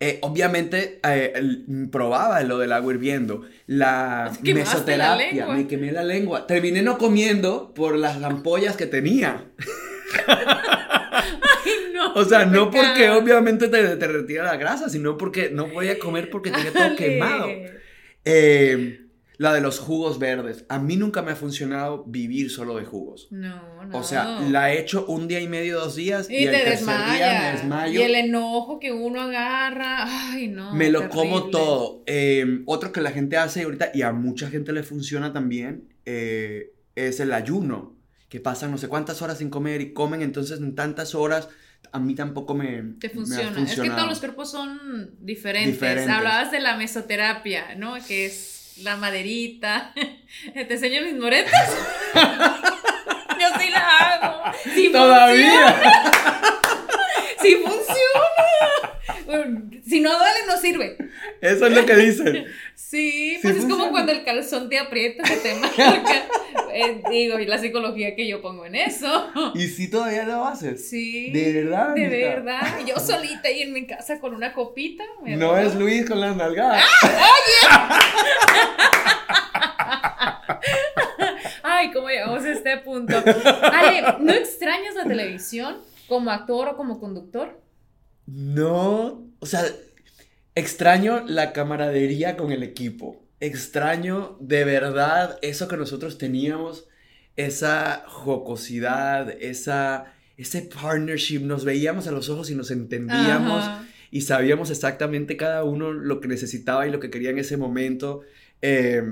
eh, 0.00 0.18
obviamente 0.22 0.98
eh, 1.04 1.32
el- 1.34 1.88
probaba 1.92 2.40
lo 2.42 2.58
del 2.58 2.72
agua 2.72 2.92
hirviendo. 2.94 3.42
La 3.66 4.32
mesoterapia, 4.64 5.46
me 5.54 5.66
quemé 5.66 5.92
la 5.92 6.02
lengua. 6.04 6.46
Terminé 6.46 6.82
no 6.82 6.98
comiendo 6.98 7.72
por 7.74 7.96
las 7.96 8.22
ampollas 8.22 8.76
que 8.76 8.86
tenía. 8.86 9.44
¡Ay, 10.26 11.72
no! 11.94 12.14
O 12.14 12.24
sea, 12.24 12.44
no 12.46 12.70
porque 12.70 13.10
obviamente 13.10 13.68
te, 13.68 13.96
te 13.96 14.06
retira 14.08 14.44
la 14.44 14.56
grasa, 14.56 14.88
sino 14.88 15.16
porque 15.16 15.50
no 15.50 15.68
podía 15.68 15.98
comer 15.98 16.30
porque 16.30 16.50
tenía 16.50 16.72
todo 16.72 16.96
quemado. 16.96 17.46
Eh, 18.24 19.00
la 19.40 19.54
de 19.54 19.62
los 19.62 19.78
jugos 19.78 20.18
verdes. 20.18 20.66
A 20.68 20.78
mí 20.78 20.98
nunca 20.98 21.22
me 21.22 21.32
ha 21.32 21.34
funcionado 21.34 22.04
vivir 22.04 22.50
solo 22.50 22.76
de 22.76 22.84
jugos. 22.84 23.28
No, 23.30 23.86
no. 23.86 23.96
O 23.96 24.02
sea, 24.02 24.38
la 24.38 24.70
he 24.70 24.78
hecho 24.78 25.06
un 25.06 25.28
día 25.28 25.40
y 25.40 25.48
medio, 25.48 25.80
dos 25.80 25.96
días 25.96 26.28
y, 26.28 26.34
Y 26.34 26.46
el 26.46 26.52
tercer 26.52 26.84
día 26.84 27.40
me 27.40 27.52
desmayo. 27.52 28.00
Y 28.00 28.02
el 28.02 28.16
enojo 28.16 28.78
que 28.78 28.92
uno 28.92 29.18
agarra. 29.22 30.04
Ay, 30.06 30.48
no. 30.48 30.74
me 30.74 30.90
lo 30.90 30.98
terrible. 30.98 31.22
como 31.22 31.44
todo. 31.44 32.02
Eh, 32.04 32.60
otro 32.66 32.92
que 32.92 33.00
la 33.00 33.12
gente 33.12 33.38
hace 33.38 33.62
ahorita 33.62 33.92
y 33.94 34.02
a 34.02 34.12
mucha 34.12 34.50
gente 34.50 34.74
le 34.74 34.82
funciona 34.82 35.32
también 35.32 35.88
eh, 36.04 36.74
es 36.94 37.18
el 37.18 37.32
ayuno. 37.32 37.96
Que 38.28 38.40
pasan 38.40 38.70
no 38.70 38.76
sé 38.76 38.88
cuántas 38.88 39.22
horas 39.22 39.38
sin 39.38 39.48
comer 39.48 39.80
y 39.80 39.94
comen 39.94 40.20
entonces 40.20 40.58
en 40.60 40.74
tantas 40.74 41.14
horas. 41.14 41.48
A 41.92 41.98
mí 41.98 42.14
tampoco 42.14 42.54
me, 42.54 42.82
Te 43.00 43.08
me 43.08 43.14
funciona. 43.14 43.62
Es 43.62 43.80
que 43.80 43.88
todos 43.88 44.06
los 44.06 44.18
cuerpos 44.18 44.50
son 44.50 45.16
diferentes. 45.18 45.72
Diferentes. 45.72 46.10
Hablabas 46.10 46.52
de 46.52 46.60
la 46.60 46.76
mesoterapia, 46.76 47.74
¿no? 47.76 47.94
Que 48.06 48.26
es 48.26 48.59
la 48.82 48.96
maderita. 48.96 49.92
¿Te 50.54 50.72
enseño 50.72 51.02
mis 51.02 51.14
moretas? 51.14 51.70
Yo 52.14 53.48
sí 53.58 53.70
la 53.70 53.86
hago. 53.98 54.52
Sí 54.74 54.90
Todavía. 54.92 55.72
funciona. 55.72 56.29
Funciona. 57.90 59.70
Si 59.86 60.00
no 60.00 60.10
duele, 60.10 60.38
no 60.46 60.56
sirve. 60.56 60.96
Eso 61.40 61.66
es 61.66 61.72
lo 61.72 61.86
que 61.86 61.96
dicen. 61.96 62.46
Sí, 62.74 62.76
Sí 62.90 63.38
pues 63.42 63.54
es 63.56 63.60
funciona. 63.62 63.82
como 63.84 63.92
cuando 63.92 64.12
el 64.12 64.24
calzón 64.24 64.68
te 64.68 64.78
aprieta, 64.78 65.24
se 65.24 65.36
te 65.36 65.54
marca. 65.54 65.80
Eh, 66.72 67.02
digo, 67.10 67.38
y 67.40 67.46
la 67.46 67.58
psicología 67.58 68.14
que 68.14 68.28
yo 68.28 68.40
pongo 68.40 68.64
en 68.64 68.76
eso. 68.76 69.28
¿Y 69.56 69.66
si 69.66 69.90
todavía 69.90 70.24
lo 70.24 70.44
haces? 70.46 70.88
Sí. 70.88 71.30
¿De 71.32 71.52
verdad, 71.52 71.94
De 71.96 72.06
verdad. 72.08 72.60
Yo 72.86 72.96
solita 73.00 73.48
ahí 73.48 73.62
en 73.62 73.72
mi 73.72 73.86
casa 73.88 74.20
con 74.20 74.34
una 74.34 74.52
copita. 74.52 75.02
me 75.22 75.36
No 75.36 75.56
es 75.56 75.74
Luis 75.74 76.08
con 76.08 76.20
las 76.20 76.36
nalgadas. 76.36 76.84
Ay, 81.62 81.90
¿cómo 81.92 82.08
llegamos 82.08 82.44
a 82.44 82.52
este 82.52 82.76
punto? 82.78 83.16
Ale, 83.16 84.16
¿no 84.20 84.32
extrañas 84.32 84.94
la 84.94 85.04
televisión 85.04 85.78
como 86.08 86.30
actor 86.30 86.68
o 86.68 86.76
como 86.76 87.00
conductor? 87.00 87.60
No, 88.32 89.26
o 89.40 89.46
sea, 89.46 89.64
extraño 90.54 91.24
la 91.26 91.52
camaradería 91.52 92.36
con 92.36 92.52
el 92.52 92.62
equipo. 92.62 93.26
Extraño 93.40 94.36
de 94.40 94.64
verdad 94.64 95.38
eso 95.42 95.66
que 95.66 95.76
nosotros 95.76 96.16
teníamos, 96.16 96.86
esa 97.34 98.04
jocosidad, 98.06 99.30
esa, 99.42 100.12
ese 100.36 100.62
partnership. 100.62 101.40
Nos 101.40 101.64
veíamos 101.64 102.06
a 102.06 102.12
los 102.12 102.28
ojos 102.28 102.50
y 102.50 102.54
nos 102.54 102.70
entendíamos 102.70 103.64
Ajá. 103.64 103.88
y 104.12 104.20
sabíamos 104.20 104.70
exactamente 104.70 105.36
cada 105.36 105.64
uno 105.64 105.92
lo 105.92 106.20
que 106.20 106.28
necesitaba 106.28 106.86
y 106.86 106.92
lo 106.92 107.00
que 107.00 107.10
quería 107.10 107.30
en 107.30 107.38
ese 107.38 107.56
momento. 107.56 108.20
Eh, 108.62 109.02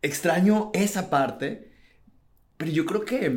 extraño 0.00 0.70
esa 0.72 1.10
parte, 1.10 1.72
pero 2.56 2.70
yo 2.70 2.86
creo 2.86 3.04
que 3.04 3.34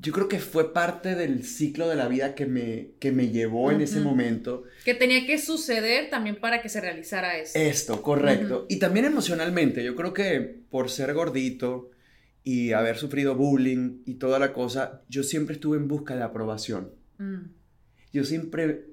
yo 0.00 0.12
creo 0.12 0.28
que 0.28 0.38
fue 0.38 0.72
parte 0.72 1.14
del 1.14 1.44
ciclo 1.44 1.88
de 1.88 1.96
la 1.96 2.08
vida 2.08 2.34
que 2.34 2.46
me, 2.46 2.90
que 3.00 3.10
me 3.10 3.30
llevó 3.30 3.72
en 3.72 3.80
ese 3.80 4.00
momento. 4.00 4.64
Que 4.84 4.94
tenía 4.94 5.26
que 5.26 5.38
suceder 5.38 6.08
también 6.08 6.36
para 6.36 6.62
que 6.62 6.68
se 6.68 6.80
realizara 6.80 7.36
eso. 7.38 7.58
Esto, 7.58 8.00
correcto. 8.02 8.66
Y 8.68 8.78
también 8.78 9.06
emocionalmente, 9.06 9.82
yo 9.82 9.96
creo 9.96 10.12
que 10.12 10.40
por 10.70 10.90
ser 10.90 11.14
gordito 11.14 11.90
y 12.44 12.72
haber 12.72 12.96
sufrido 12.96 13.34
bullying 13.34 14.02
y 14.04 14.14
toda 14.14 14.38
la 14.38 14.52
cosa, 14.52 15.02
yo 15.08 15.22
siempre 15.22 15.54
estuve 15.54 15.76
en 15.76 15.88
busca 15.88 16.14
de 16.14 16.22
aprobación. 16.22 16.92
Mm. 17.18 17.50
Yo 18.12 18.24
siempre, 18.24 18.86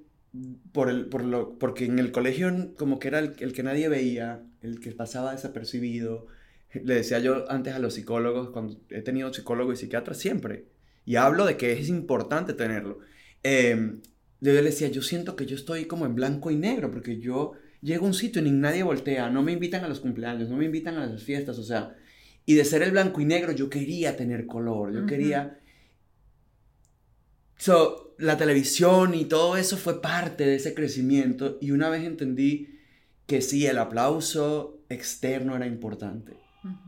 por 0.72 0.90
el, 0.90 1.06
por 1.06 1.24
lo, 1.24 1.60
porque 1.60 1.86
en 1.86 2.00
el 2.00 2.12
colegio 2.12 2.74
como 2.78 3.00
que 3.00 3.10
era 3.10 3.20
el, 3.20 3.36
el 3.40 3.54
que 3.54 3.64
nadie 3.64 3.90
veía, 3.90 4.44
el 4.62 4.80
que 4.80 4.92
pasaba 4.92 5.34
desapercibido, 5.34 6.26
le 6.74 6.96
decía 6.96 7.20
yo 7.20 7.50
antes 7.50 7.74
a 7.76 7.80
los 7.80 7.94
psicólogos, 7.94 8.50
cuando 8.50 8.76
he 8.90 9.02
tenido 9.02 9.32
psicólogo 9.34 9.72
y 9.72 9.78
psiquiatra 9.78 10.16
siempre, 10.16 10.66
y 11.06 11.16
hablo 11.16 11.46
de 11.46 11.58
que 11.58 11.74
es 11.74 11.90
importante 11.90 12.54
tenerlo. 12.54 13.00
Eh, 13.44 14.00
yo 14.42 14.54
le 14.54 14.62
decía, 14.62 14.90
yo 14.90 15.02
siento 15.02 15.36
que 15.36 15.46
yo 15.46 15.56
estoy 15.56 15.86
como 15.86 16.06
en 16.06 16.16
blanco 16.16 16.52
y 16.52 16.56
negro, 16.56 16.92
porque 16.92 17.20
yo 17.20 17.54
llego 17.82 18.06
a 18.06 18.08
un 18.10 18.14
sitio 18.14 18.46
y 18.46 18.52
nadie 18.52 18.84
voltea, 18.84 19.30
no 19.30 19.44
me 19.44 19.52
invitan 19.52 19.84
a 19.84 19.88
los 19.88 20.00
cumpleaños, 20.00 20.50
no 20.50 20.58
me 20.58 20.66
invitan 20.66 20.98
a 20.98 21.06
las 21.06 21.24
fiestas, 21.24 21.58
o 21.60 21.64
sea, 21.64 21.96
y 22.46 22.56
de 22.56 22.66
ser 22.66 22.84
el 22.84 22.92
blanco 22.92 23.22
y 23.22 23.26
negro 23.26 23.52
yo 23.52 23.70
quería 23.70 24.18
tener 24.18 24.46
color, 24.46 24.94
yo 24.94 25.06
quería... 25.06 25.60
So, 27.58 28.16
la 28.18 28.38
televisión 28.38 29.14
y 29.14 29.26
todo 29.26 29.58
eso 29.58 29.78
fue 29.78 30.02
parte 30.02 30.46
de 30.46 30.56
ese 30.56 30.74
crecimiento 30.74 31.58
y 31.62 31.72
una 31.72 31.90
vez 31.90 32.04
entendí 32.04 32.80
que 33.26 33.42
sí, 33.42 33.66
el 33.66 33.78
aplauso 33.78 34.84
externo 34.90 35.56
era 35.56 35.66
importante, 35.66 36.38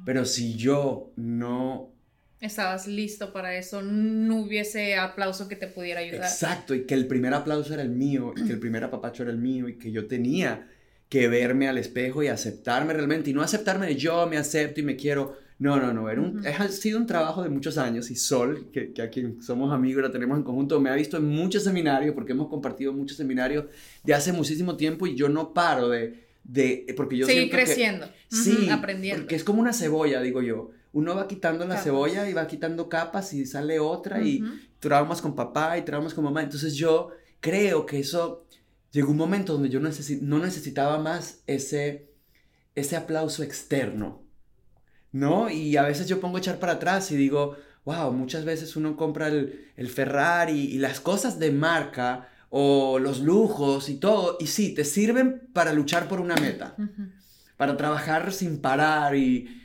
pero 0.06 0.26
si 0.26 0.56
yo 0.56 1.12
no 1.16 1.97
estabas 2.40 2.88
listo 2.88 3.34
para 3.34 3.58
eso, 3.58 3.82
no 3.82 4.42
hubiese 4.42 4.96
aplauso 4.96 5.48
que 5.48 5.56
te 5.56 5.68
pudiera 5.68 6.02
ayudar. 6.02 6.24
Exacto, 6.24 6.76
y 6.76 6.86
que 6.86 6.94
el 6.94 7.08
primer 7.08 7.34
aplauso 7.34 7.74
era 7.74 7.82
el 7.82 7.90
mío, 7.90 8.34
y 8.36 8.46
que 8.46 8.54
el 8.54 8.60
primer 8.60 8.84
apapacho 8.84 9.24
era 9.24 9.32
el 9.32 9.40
mío, 9.40 9.68
y 9.68 9.78
que 9.78 9.92
yo 9.92 10.08
tenía 10.08 10.68
que 11.10 11.28
verme 11.28 11.68
al 11.68 11.78
espejo 11.78 12.22
y 12.22 12.28
aceptarme 12.28 12.94
realmente, 12.94 13.30
y 13.32 13.34
no 13.34 13.42
aceptarme 13.42 13.88
de 13.88 13.96
yo 13.96 14.28
me 14.28 14.38
acepto 14.38 14.80
y 14.82 14.84
me 14.84 14.96
quiero. 14.96 15.38
No, 15.60 15.78
no, 15.78 15.92
no, 15.92 16.08
era 16.08 16.22
un, 16.22 16.46
ha 16.46 16.68
sido 16.68 17.00
un 17.00 17.08
trabajo 17.08 17.42
de 17.42 17.50
muchos 17.50 17.80
años, 17.80 18.12
y 18.12 18.16
Sol, 18.16 18.70
que, 18.72 18.94
que 18.94 19.02
a 19.02 19.10
quien 19.10 19.42
somos 19.42 19.74
amigos, 19.74 20.04
la 20.04 20.12
tenemos 20.12 20.38
en 20.38 20.44
conjunto, 20.44 20.80
me 20.80 20.92
ha 20.92 20.96
visto 20.96 21.18
en 21.18 21.26
muchos 21.26 21.64
seminarios, 21.64 22.14
porque 22.14 22.34
hemos 22.34 22.48
compartido 22.48 22.94
muchos 22.94 23.18
seminarios 23.18 23.66
de 24.04 24.14
hace 24.14 24.32
muchísimo 24.32 24.78
tiempo, 24.78 25.08
y 25.08 25.16
yo 25.16 25.30
no 25.30 25.56
paro 25.56 25.90
de... 25.90 26.28
de 26.44 26.94
porque 26.96 27.18
yo 27.18 27.26
Seguir 27.26 27.50
creciendo, 27.50 28.08
sí, 28.30 28.70
aprendiendo. 28.70 29.24
Porque 29.24 29.36
es 29.36 29.44
como 29.44 29.60
una 29.60 29.74
cebolla, 29.74 30.22
digo 30.22 30.44
yo 30.44 30.77
uno 30.94 31.16
va 31.16 31.28
quitando 31.28 31.66
la 31.66 31.78
cebolla 31.78 32.30
y 32.30 32.34
va 32.34 32.48
quitando 32.48 32.90
capas 32.90 33.34
y 33.34 33.46
sale 33.46 33.80
otra 33.80 34.22
y 34.22 34.44
traumas 34.80 35.22
con 35.22 35.36
papá 35.36 35.78
y 35.78 35.84
traumas 35.84 36.14
con 36.14 36.24
mamá. 36.24 36.42
Entonces 36.42 36.76
yo 36.76 37.12
creo 37.40 37.86
que 37.86 38.00
eso 38.00 38.46
llegó 38.92 39.12
un 39.12 39.18
momento 39.18 39.54
donde 39.54 39.70
yo 39.70 39.80
no 39.80 40.40
necesitaba 40.40 40.98
más 40.98 41.44
ese, 41.48 42.10
ese 42.76 42.96
aplauso 42.96 43.44
externo, 43.44 44.24
¿no? 45.12 45.50
Y 45.50 45.78
a 45.78 45.84
veces 45.84 46.08
yo 46.08 46.20
pongo 46.20 46.38
echar 46.38 46.60
para 46.60 46.74
atrás 46.74 47.12
y 47.12 47.16
digo, 47.16 47.58
wow, 47.86 48.12
muchas 48.12 48.46
veces 48.46 48.76
uno 48.76 48.96
compra 48.96 49.28
el, 49.28 49.72
el 49.76 49.90
Ferrari 49.90 50.74
y 50.74 50.78
las 50.78 51.00
cosas 51.00 51.40
de 51.40 51.52
marca 51.52 52.30
o 52.50 53.00
los 53.00 53.20
lujos 53.20 53.90
y 53.90 53.96
todo, 53.96 54.38
y 54.40 54.48
sí, 54.48 54.74
te 54.74 54.86
sirven 54.86 55.50
para 55.54 55.74
luchar 55.74 56.08
por 56.08 56.20
una 56.22 56.36
meta, 56.36 56.76
para 57.58 57.76
trabajar 57.76 58.32
sin 58.32 58.62
parar 58.62 59.16
y 59.16 59.64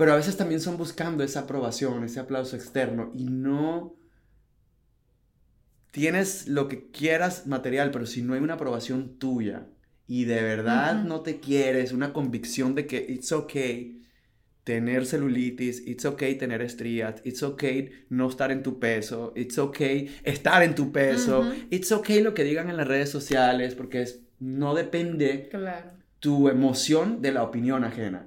pero 0.00 0.14
a 0.14 0.16
veces 0.16 0.38
también 0.38 0.62
son 0.62 0.78
buscando 0.78 1.22
esa 1.22 1.40
aprobación, 1.40 2.04
ese 2.04 2.20
aplauso 2.20 2.56
externo 2.56 3.12
y 3.14 3.24
no 3.24 3.94
tienes 5.90 6.48
lo 6.48 6.68
que 6.68 6.90
quieras 6.90 7.46
material, 7.46 7.90
pero 7.90 8.06
si 8.06 8.22
no 8.22 8.32
hay 8.32 8.40
una 8.40 8.54
aprobación 8.54 9.18
tuya 9.18 9.66
y 10.06 10.24
de 10.24 10.40
verdad 10.40 11.04
no 11.04 11.20
te 11.20 11.38
quieres, 11.38 11.92
una 11.92 12.14
convicción 12.14 12.74
de 12.74 12.86
que 12.86 13.04
it's 13.10 13.30
okay 13.30 14.00
tener 14.64 15.04
celulitis, 15.04 15.86
it's 15.86 16.06
okay 16.06 16.34
tener 16.36 16.62
estrías, 16.62 17.20
it's 17.26 17.42
okay 17.42 17.90
no 18.08 18.30
estar 18.30 18.50
en 18.50 18.62
tu 18.62 18.78
peso, 18.78 19.34
it's 19.36 19.58
okay 19.58 20.16
estar 20.24 20.62
en 20.62 20.74
tu 20.74 20.92
peso, 20.92 21.44
it's 21.68 21.92
okay 21.92 22.22
lo 22.22 22.32
que 22.32 22.44
digan 22.44 22.70
en 22.70 22.78
las 22.78 22.88
redes 22.88 23.10
sociales, 23.10 23.74
porque 23.74 24.00
es, 24.00 24.22
no 24.38 24.74
depende 24.74 25.50
tu 26.20 26.48
emoción 26.48 27.20
de 27.20 27.32
la 27.32 27.42
opinión 27.42 27.84
ajena. 27.84 28.26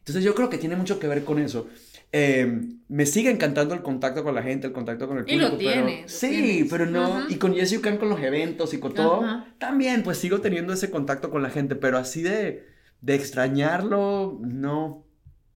Entonces 0.00 0.24
yo 0.24 0.34
creo 0.34 0.50
que 0.50 0.58
tiene 0.58 0.76
mucho 0.76 0.98
que 0.98 1.06
ver 1.06 1.24
con 1.24 1.38
eso. 1.38 1.68
Eh, 2.12 2.60
me 2.88 3.06
sigue 3.06 3.30
encantando 3.30 3.72
el 3.74 3.82
contacto 3.82 4.24
con 4.24 4.34
la 4.34 4.42
gente, 4.42 4.66
el 4.66 4.72
contacto 4.72 5.06
con 5.06 5.18
el 5.18 5.24
público. 5.24 5.46
Y 5.46 5.50
lo 5.50 5.56
tiene. 5.56 6.08
Sí, 6.08 6.66
pero 6.68 6.86
no. 6.86 7.28
Y 7.28 7.36
con 7.36 7.54
Jesse 7.54 7.78
Ucan 7.78 7.98
con 7.98 8.08
los 8.08 8.20
eventos 8.20 8.74
y 8.74 8.78
con 8.78 8.94
todo. 8.94 9.22
También, 9.58 10.02
pues 10.02 10.18
sigo 10.18 10.40
teniendo 10.40 10.72
ese 10.72 10.90
contacto 10.90 11.30
con 11.30 11.42
la 11.42 11.50
gente, 11.50 11.76
pero 11.76 11.98
así 11.98 12.22
de, 12.22 12.66
de 13.00 13.14
extrañarlo, 13.14 14.38
no 14.42 15.04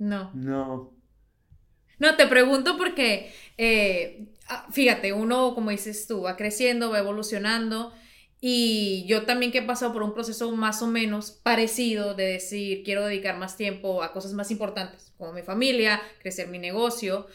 No. 0.00 0.32
No. 0.34 0.94
No, 1.98 2.16
te 2.16 2.26
pregunto 2.26 2.78
porque, 2.78 3.30
eh, 3.58 4.32
ah, 4.48 4.66
fíjate, 4.72 5.12
uno, 5.12 5.54
como 5.54 5.70
dices 5.70 6.06
tú, 6.06 6.22
va 6.22 6.36
creciendo, 6.36 6.90
va 6.90 6.98
evolucionando. 6.98 7.92
Y 8.40 9.04
yo 9.06 9.26
también 9.26 9.52
que 9.52 9.58
he 9.58 9.62
pasado 9.62 9.92
por 9.92 10.02
un 10.02 10.14
proceso 10.14 10.50
más 10.52 10.80
o 10.80 10.86
menos 10.86 11.30
parecido 11.30 12.14
de 12.14 12.24
decir, 12.24 12.82
quiero 12.84 13.04
dedicar 13.04 13.36
más 13.36 13.58
tiempo 13.58 14.02
a 14.02 14.14
cosas 14.14 14.32
más 14.32 14.50
importantes, 14.50 15.12
como 15.18 15.34
mi 15.34 15.42
familia, 15.42 16.00
crecer 16.20 16.48
mi 16.48 16.58
negocio. 16.58 17.26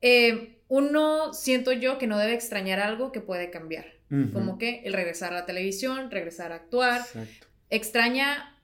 Eh, 0.00 0.58
uno 0.66 1.32
siento 1.32 1.70
yo 1.70 1.98
que 1.98 2.08
no 2.08 2.18
debe 2.18 2.34
extrañar 2.34 2.80
algo 2.80 3.12
que 3.12 3.20
puede 3.20 3.50
cambiar. 3.50 3.86
Como 4.32 4.56
que 4.56 4.80
el 4.84 4.94
regresar 4.94 5.32
a 5.32 5.40
la 5.40 5.46
televisión, 5.46 6.10
regresar 6.10 6.50
a 6.50 6.56
actuar. 6.56 7.04
Extraña 7.68 8.58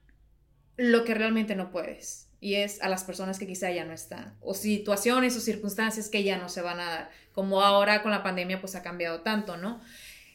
lo 0.76 1.04
que 1.04 1.12
realmente 1.12 1.54
no 1.54 1.70
puedes 1.70 2.23
y 2.44 2.56
es 2.56 2.82
a 2.82 2.90
las 2.90 3.04
personas 3.04 3.38
que 3.38 3.46
quizá 3.46 3.70
ya 3.70 3.86
no 3.86 3.94
están, 3.94 4.34
o 4.42 4.52
situaciones 4.52 5.34
o 5.34 5.40
circunstancias 5.40 6.10
que 6.10 6.22
ya 6.24 6.36
no 6.36 6.50
se 6.50 6.60
van 6.60 6.78
a 6.78 6.84
dar, 6.84 7.10
como 7.32 7.62
ahora 7.62 8.02
con 8.02 8.10
la 8.10 8.22
pandemia 8.22 8.60
pues 8.60 8.74
ha 8.74 8.82
cambiado 8.82 9.22
tanto, 9.22 9.56
¿no? 9.56 9.80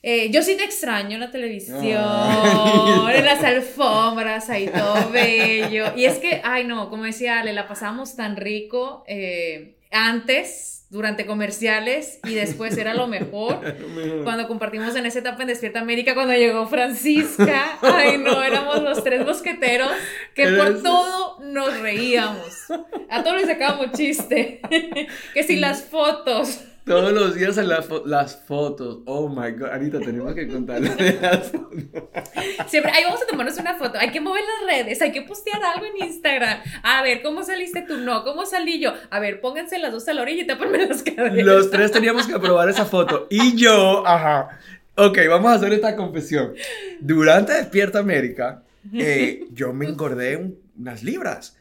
Eh, 0.01 0.31
yo 0.31 0.41
sí 0.41 0.57
te 0.57 0.63
extraño 0.63 1.15
en 1.15 1.19
la 1.19 1.29
televisión, 1.29 1.85
en 1.85 3.25
las 3.25 3.43
alfombras, 3.43 4.49
ahí 4.49 4.67
todo 4.67 5.11
bello. 5.11 5.93
Y 5.95 6.05
es 6.05 6.17
que, 6.17 6.41
ay 6.43 6.63
no, 6.63 6.89
como 6.89 7.03
decía 7.03 7.41
Ale, 7.41 7.53
la 7.53 7.67
pasamos 7.67 8.15
tan 8.15 8.37
rico 8.37 9.03
eh, 9.05 9.75
antes 9.91 10.78
durante 10.89 11.25
comerciales 11.25 12.19
y 12.23 12.33
después 12.33 12.77
era 12.77 12.93
lo 12.95 13.07
mejor. 13.07 13.61
cuando 14.23 14.47
compartimos 14.47 14.95
en 14.95 15.05
esa 15.05 15.19
etapa 15.19 15.41
en 15.41 15.49
Despierta 15.49 15.79
América, 15.79 16.13
cuando 16.13 16.33
llegó 16.33 16.67
Francisca, 16.67 17.77
ay 17.81 18.17
no, 18.17 18.41
éramos 18.43 18.81
los 18.81 19.03
tres 19.03 19.25
mosqueteros 19.25 19.91
que 20.33 20.47
por 20.49 20.81
todo 20.81 21.39
nos 21.41 21.79
reíamos. 21.79 22.55
A 23.09 23.23
todos 23.23 23.37
les 23.37 23.47
sacábamos 23.47 23.91
chiste. 23.91 24.61
que 25.33 25.43
si 25.43 25.57
las 25.57 25.83
fotos. 25.83 26.65
Todos 26.89 27.13
los 27.13 27.35
días 27.35 27.55
en 27.59 27.69
las 27.69 28.35
fotos. 28.47 29.01
Oh 29.05 29.29
my 29.29 29.51
god. 29.51 29.69
Anita, 29.69 29.99
tenemos 29.99 30.33
que 30.33 30.47
contarle 30.47 30.89
de 30.95 31.19
las 31.21 31.51
fotos. 31.51 31.83
Siempre, 32.65 32.91
ahí 32.91 33.03
vamos 33.03 33.21
a 33.21 33.27
tomarnos 33.27 33.59
una 33.59 33.75
foto. 33.75 33.99
Hay 33.99 34.09
que 34.09 34.19
mover 34.19 34.41
las 34.41 34.75
redes. 34.75 34.99
Hay 35.03 35.11
que 35.11 35.21
postear 35.21 35.61
algo 35.63 35.85
en 35.85 36.07
Instagram. 36.07 36.61
A 36.81 37.03
ver, 37.03 37.21
¿cómo 37.21 37.43
saliste 37.43 37.83
tú? 37.83 37.97
No, 37.97 38.23
¿cómo 38.23 38.43
salí 38.47 38.79
yo? 38.79 38.95
A 39.11 39.19
ver, 39.19 39.39
pónganse 39.39 39.77
las 39.77 39.91
dos 39.91 40.07
a 40.07 40.13
la 40.13 40.23
orilla 40.23 40.41
y 40.41 40.47
tápenme 40.47 40.87
las 40.87 41.03
caderas. 41.03 41.45
Los 41.45 41.69
tres 41.69 41.91
teníamos 41.91 42.25
que 42.25 42.33
aprobar 42.33 42.67
esa 42.69 42.85
foto. 42.85 43.27
Y 43.29 43.55
yo, 43.55 44.03
ajá. 44.07 44.57
Ok, 44.95 45.19
vamos 45.29 45.51
a 45.51 45.55
hacer 45.57 45.71
esta 45.73 45.95
confesión. 45.95 46.55
Durante 47.01 47.53
Despierta 47.53 47.99
América, 47.99 48.63
eh, 48.91 49.45
yo 49.51 49.73
me 49.73 49.85
engordé 49.85 50.55
unas 50.75 51.03
libras. 51.03 51.55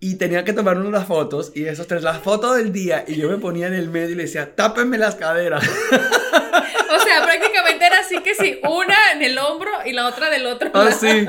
Y 0.00 0.16
tenía 0.16 0.44
que 0.44 0.52
tomar 0.52 0.78
unas 0.78 1.06
fotos 1.06 1.52
y 1.54 1.64
esos 1.66 1.86
tres, 1.86 2.02
las 2.02 2.18
fotos 2.18 2.56
del 2.56 2.72
día 2.72 3.04
y 3.06 3.14
yo 3.16 3.28
me 3.28 3.38
ponía 3.38 3.68
en 3.68 3.74
el 3.74 3.88
medio 3.88 4.10
y 4.10 4.14
le 4.16 4.22
decía, 4.24 4.54
tápenme 4.54 4.98
las 4.98 5.14
caderas. 5.14 5.68
O 6.94 7.00
sea, 7.04 7.24
prácticamente 7.24 7.86
era 7.86 8.00
así 8.00 8.18
que 8.18 8.34
sí, 8.34 8.60
una 8.68 9.12
en 9.14 9.22
el 9.22 9.38
hombro 9.38 9.70
y 9.86 9.92
la 9.92 10.06
otra 10.06 10.28
del 10.28 10.44
otro. 10.46 10.70
Ah, 10.74 10.84
lado. 10.84 10.98
sí. 10.98 11.26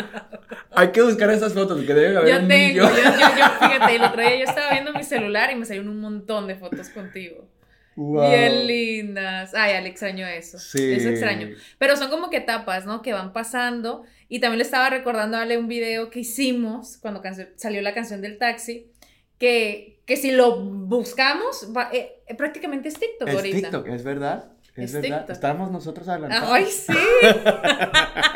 Hay 0.71 0.91
que 0.91 1.01
buscar 1.01 1.29
esas 1.31 1.53
fotos 1.53 1.77
porque 1.77 1.93
deben 1.93 2.17
haber 2.17 2.33
Yo 2.33 2.41
un 2.41 2.47
tengo, 2.49 2.75
yo, 2.75 2.89
yo, 2.89 3.03
yo, 3.03 3.45
fíjate, 3.61 3.95
el 3.95 4.03
otro 4.03 4.21
día 4.21 4.35
yo 4.37 4.43
estaba 4.43 4.71
viendo 4.71 4.91
mi 4.91 5.03
celular 5.03 5.51
y 5.51 5.55
me 5.55 5.65
salieron 5.65 5.89
un 5.89 6.01
montón 6.01 6.47
de 6.47 6.55
fotos 6.55 6.89
contigo. 6.89 7.47
Wow. 7.95 8.27
Bien 8.27 8.67
lindas. 8.67 9.53
Ay, 9.53 9.73
Ale, 9.73 9.89
extraño 9.89 10.25
eso. 10.27 10.57
Sí. 10.57 10.93
Eso 10.93 11.09
extraño. 11.09 11.49
Pero 11.77 11.95
son 11.95 12.09
como 12.09 12.29
que 12.29 12.37
etapas, 12.37 12.85
¿no? 12.85 13.01
Que 13.01 13.13
van 13.13 13.33
pasando. 13.33 14.03
Y 14.33 14.39
también 14.39 14.57
le 14.57 14.63
estaba 14.63 14.89
recordando 14.89 15.37
a 15.37 15.41
Ale 15.43 15.59
un 15.59 15.67
video 15.67 16.09
que 16.09 16.21
hicimos 16.21 16.97
cuando 16.97 17.21
salió 17.55 17.81
la 17.83 17.93
canción 17.93 18.19
del 18.19 18.39
taxi. 18.39 18.89
Que, 19.37 19.99
que 20.07 20.17
si 20.17 20.31
lo 20.31 20.59
buscamos, 20.59 21.71
va- 21.75 21.89
eh, 21.93 22.13
eh, 22.25 22.33
prácticamente 22.33 22.87
es 22.89 22.95
TikTok 22.95 23.27
Es 23.27 23.35
ahorita. 23.35 23.57
TikTok, 23.57 23.87
es 23.89 24.03
verdad. 24.03 24.51
Es, 24.75 24.85
Es 24.85 24.93
verdad. 24.93 25.17
TikTok. 25.19 25.29
Estamos 25.35 25.69
nosotros 25.71 26.07
adelantados. 26.07 26.49
Ay, 26.51 26.65
sí. 26.65 26.93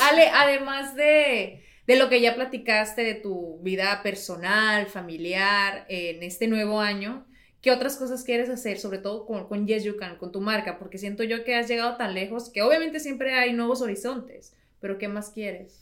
Ale, 0.00 0.28
además 0.32 0.94
de, 0.94 1.62
de 1.86 1.96
lo 1.96 2.08
que 2.08 2.22
ya 2.22 2.34
platicaste 2.34 3.02
de 3.02 3.14
tu 3.14 3.58
vida 3.62 4.00
personal, 4.02 4.86
familiar, 4.86 5.84
en 5.88 6.22
este 6.22 6.46
nuevo 6.48 6.80
año, 6.80 7.26
¿qué 7.60 7.70
otras 7.72 7.96
cosas 7.96 8.24
quieres 8.24 8.48
hacer? 8.48 8.78
Sobre 8.78 8.98
todo 8.98 9.26
con, 9.26 9.48
con 9.48 9.66
Yes 9.66 9.84
You 9.84 9.96
Can, 9.98 10.16
con 10.16 10.32
tu 10.32 10.40
marca, 10.40 10.78
porque 10.78 10.96
siento 10.96 11.24
yo 11.24 11.44
que 11.44 11.56
has 11.56 11.68
llegado 11.68 11.96
tan 11.96 12.14
lejos 12.14 12.50
que 12.50 12.62
obviamente 12.62 13.00
siempre 13.00 13.34
hay 13.34 13.52
nuevos 13.52 13.82
horizontes, 13.82 14.54
pero 14.84 14.98
¿qué 14.98 15.08
más 15.08 15.30
quieres? 15.30 15.80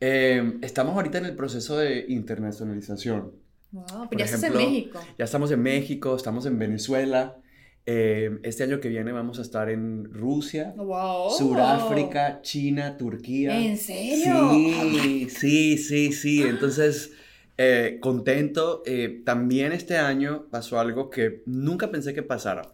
Eh, 0.00 0.54
estamos 0.62 0.94
ahorita 0.96 1.18
en 1.18 1.26
el 1.26 1.36
proceso 1.36 1.76
de 1.76 2.06
internacionalización. 2.08 3.32
Wow, 3.70 3.84
Por 3.84 4.08
pues 4.08 4.18
ya 4.18 4.24
estás 4.24 4.42
en 4.44 4.52
ejemplo, 4.54 4.70
México. 4.70 5.00
Ya 5.18 5.24
estamos 5.26 5.50
en 5.50 5.60
México, 5.60 6.16
estamos 6.16 6.46
en 6.46 6.58
Venezuela. 6.58 7.36
Eh, 7.84 8.38
este 8.42 8.62
año 8.62 8.80
que 8.80 8.88
viene 8.88 9.12
vamos 9.12 9.38
a 9.40 9.42
estar 9.42 9.68
en 9.68 10.06
Rusia, 10.10 10.72
Wow. 10.74 11.32
Suráfrica, 11.32 12.40
China, 12.40 12.96
Turquía. 12.96 13.60
¿En 13.60 13.76
serio? 13.76 14.52
Sí, 14.54 15.28
sí, 15.28 15.76
sí, 15.76 16.12
sí. 16.14 16.42
Entonces, 16.42 17.12
eh, 17.58 17.98
contento. 18.00 18.82
Eh, 18.86 19.20
también 19.26 19.72
este 19.72 19.98
año 19.98 20.46
pasó 20.50 20.80
algo 20.80 21.10
que 21.10 21.42
nunca 21.44 21.90
pensé 21.90 22.14
que 22.14 22.22
pasara, 22.22 22.72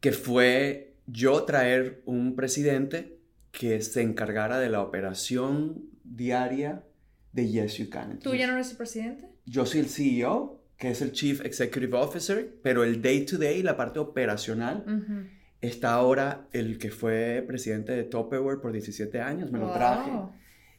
que 0.00 0.12
fue 0.12 0.92
yo 1.06 1.44
traer 1.44 2.02
un 2.04 2.36
presidente 2.36 3.15
que 3.58 3.80
se 3.80 4.02
encargara 4.02 4.58
de 4.58 4.68
la 4.68 4.82
operación 4.82 5.84
diaria 6.04 6.84
de 7.32 7.48
Yes 7.48 7.78
You 7.78 7.88
Can. 7.88 8.18
¿Tú 8.18 8.34
ya 8.34 8.44
Entonces, 8.44 8.48
no 8.48 8.54
eres 8.54 8.70
el 8.72 8.76
presidente? 8.76 9.28
Yo 9.46 9.64
soy 9.64 9.80
el 9.80 9.86
CEO, 9.88 10.62
que 10.76 10.90
es 10.90 11.00
el 11.00 11.12
Chief 11.12 11.42
Executive 11.42 11.96
Officer, 11.96 12.54
pero 12.62 12.84
el 12.84 13.00
day 13.00 13.24
to 13.24 13.38
day, 13.38 13.62
la 13.62 13.74
parte 13.78 13.98
operacional, 13.98 14.84
Ujú. 14.86 15.26
está 15.62 15.94
ahora 15.94 16.46
el 16.52 16.76
que 16.76 16.90
fue 16.90 17.42
presidente 17.46 17.92
de 17.92 18.04
Tupperware 18.04 18.60
por 18.60 18.72
17 18.72 19.20
años, 19.22 19.50
me 19.50 19.58
lo 19.58 19.72
traje 19.72 20.10
Wow. 20.10 20.32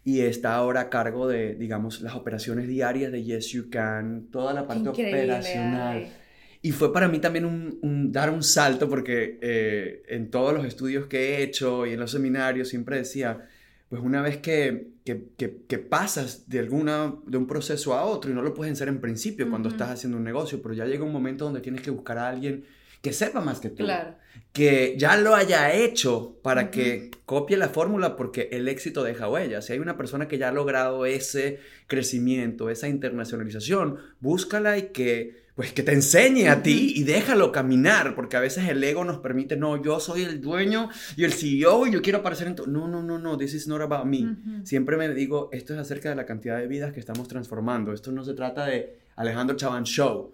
y 0.04 0.20
está 0.22 0.54
ahora 0.54 0.82
a 0.82 0.90
cargo 0.92 1.28
de, 1.28 1.56
digamos, 1.56 2.02
las 2.02 2.14
operaciones 2.14 2.68
diarias 2.68 3.12
de 3.12 3.24
Yes 3.24 3.48
You 3.54 3.72
Can, 3.72 4.28
toda 4.32 4.54
la 4.54 4.68
parte 4.68 4.88
increíble, 4.90 5.24
operacional. 5.24 5.98
Ale. 5.98 6.27
Y 6.62 6.72
fue 6.72 6.92
para 6.92 7.08
mí 7.08 7.20
también 7.20 7.46
un, 7.46 7.78
un- 7.82 8.12
dar 8.12 8.30
un 8.30 8.44
salto 8.44 8.90
porque 8.90 9.38
eh, 9.42 10.04
en 10.08 10.30
todos 10.32 10.54
los 10.54 10.66
estudios 10.66 11.08
que 11.08 11.36
he 11.38 11.44
hecho 11.44 11.86
y 11.86 11.94
en 11.94 12.00
los 12.00 12.12
seminarios 12.12 12.68
siempre 12.70 12.98
decía, 12.98 13.48
pues 13.90 14.02
una 14.02 14.22
vez 14.22 14.38
que, 14.38 14.88
que, 15.06 15.28
que- 15.38 15.62
que 15.68 15.78
pasas 15.78 16.50
de, 16.50 16.60
alguna, 16.60 17.14
de 17.26 17.38
un 17.38 17.48
proceso 17.48 17.94
a 17.94 18.04
otro 18.04 18.32
y 18.32 18.34
no 18.34 18.42
lo 18.42 18.54
puedes 18.54 18.74
hacer 18.74 18.88
en 18.90 19.00
principio 19.00 19.50
cuando 19.50 19.70
estás 19.70 19.90
haciendo 19.92 20.18
un 20.18 20.24
negocio, 20.24 20.62
pero 20.62 20.74
ya 20.74 20.86
llega 20.86 21.04
un 21.06 21.14
momento 21.14 21.46
donde 21.46 21.62
tienes 21.62 21.82
que 21.82 21.92
buscar 21.92 22.18
a 22.18 22.28
alguien 22.30 22.66
que 23.02 23.14
sepa 23.14 23.40
más 23.42 23.60
que 23.60 23.70
tú 23.70 23.84
Claro. 23.86 24.16
que 24.52 24.96
ya 24.98 25.16
lo 25.18 25.36
haya 25.36 25.72
hecho 25.74 26.40
para 26.42 26.72
que 26.72 27.12
copie 27.26 27.56
la 27.56 27.70
fórmula 27.70 28.16
porque 28.18 28.50
el 28.52 28.68
éxito 28.68 29.04
deja 29.04 29.30
huella. 29.30 29.62
Si 29.62 29.72
hay 29.72 29.80
una 29.80 29.96
persona 29.98 30.28
que 30.28 30.40
ya 30.40 30.50
ha 30.50 30.52
logrado 30.52 31.06
ese 31.06 31.60
crecimiento, 31.86 32.70
esa 32.72 32.88
internacionalización, 32.90 33.98
búscala 34.20 34.78
y 34.80 34.90
que 34.90 35.47
pues 35.58 35.74
que 35.74 35.82
te 35.84 35.92
enseñe 35.92 36.48
a 36.50 36.62
ti 36.62 36.94
y 36.96 37.04
déjalo 37.04 37.52
caminar, 37.52 38.14
porque 38.16 38.38
a 38.38 38.40
veces 38.40 38.70
el 38.70 38.82
ego 38.84 39.04
nos 39.04 39.18
permite, 39.18 39.58
no, 39.58 39.82
yo 39.84 40.00
soy 40.00 40.22
el 40.22 40.40
dueño 40.40 40.88
y 41.18 41.24
el 41.24 41.34
CEO 41.34 41.88
y 41.88 41.92
yo 41.92 42.02
quiero 42.04 42.20
aparecer 42.20 42.46
en 42.48 42.56
todo. 42.56 42.68
No, 42.68 42.88
no, 42.88 43.02
no, 43.02 43.18
no, 43.18 43.38
this 43.38 43.56
is 43.56 43.68
not 43.68 43.82
about 43.82 44.06
me. 44.06 44.20
Ujú. 44.24 44.66
Siempre 44.66 44.96
me 44.98 45.12
digo, 45.14 45.50
esto 45.52 45.74
es 45.74 45.80
acerca 45.80 46.10
de 46.10 46.16
la 46.16 46.26
cantidad 46.28 46.58
de 46.60 46.68
vidas 46.68 46.94
que 46.94 47.00
estamos 47.00 47.28
transformando. 47.28 47.92
Esto 47.92 48.12
no 48.12 48.24
se 48.24 48.36
trata 48.36 48.68
de 48.68 49.00
Alejandro 49.16 49.56
Chavan 49.58 49.84
Show. 49.84 50.32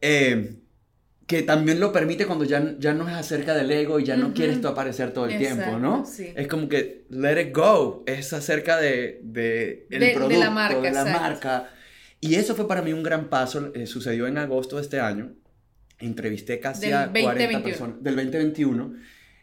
Eh, 0.00 0.56
que 1.28 1.42
también 1.42 1.80
lo 1.80 1.92
permite 1.92 2.24
cuando 2.26 2.44
ya, 2.44 2.76
ya 2.78 2.92
no 2.92 3.08
es 3.08 3.14
acerca 3.14 3.54
del 3.54 3.70
ego 3.70 3.98
y 4.00 4.04
ya 4.04 4.16
no 4.16 4.26
Ujú. 4.26 4.34
quieres 4.34 4.60
tú 4.60 4.68
aparecer 4.68 5.12
todo 5.12 5.26
el 5.26 5.38
tiempo, 5.38 5.62
Exacto, 5.62 5.78
¿no? 5.80 6.04
sí. 6.04 6.32
Es 6.36 6.46
como 6.48 6.68
que 6.68 7.04
let 7.10 7.40
it 7.40 7.54
go, 7.56 8.04
es 8.06 8.32
acerca 8.32 8.76
de, 8.78 9.20
de 9.24 9.86
el 9.90 10.00
De- 10.00 10.06
de 10.06 10.12
la 10.12 10.18
producto, 10.20 10.50
marca, 10.52 10.80
de 10.80 10.90
la 10.92 11.04
marca. 11.04 11.70
Y 12.26 12.34
eso 12.34 12.54
fue 12.54 12.66
para 12.66 12.82
mí 12.82 12.92
un 12.92 13.02
gran 13.02 13.28
paso, 13.28 13.72
eh, 13.74 13.86
sucedió 13.86 14.26
en 14.26 14.38
agosto 14.38 14.76
de 14.76 14.82
este 14.82 15.00
año, 15.00 15.34
entrevisté 15.98 16.58
casi 16.60 16.86
Del 16.86 16.94
a 16.94 17.10
40 17.10 17.30
2021. 17.30 17.62
personas, 17.62 18.02
del 18.02 18.16
2021, 18.16 18.94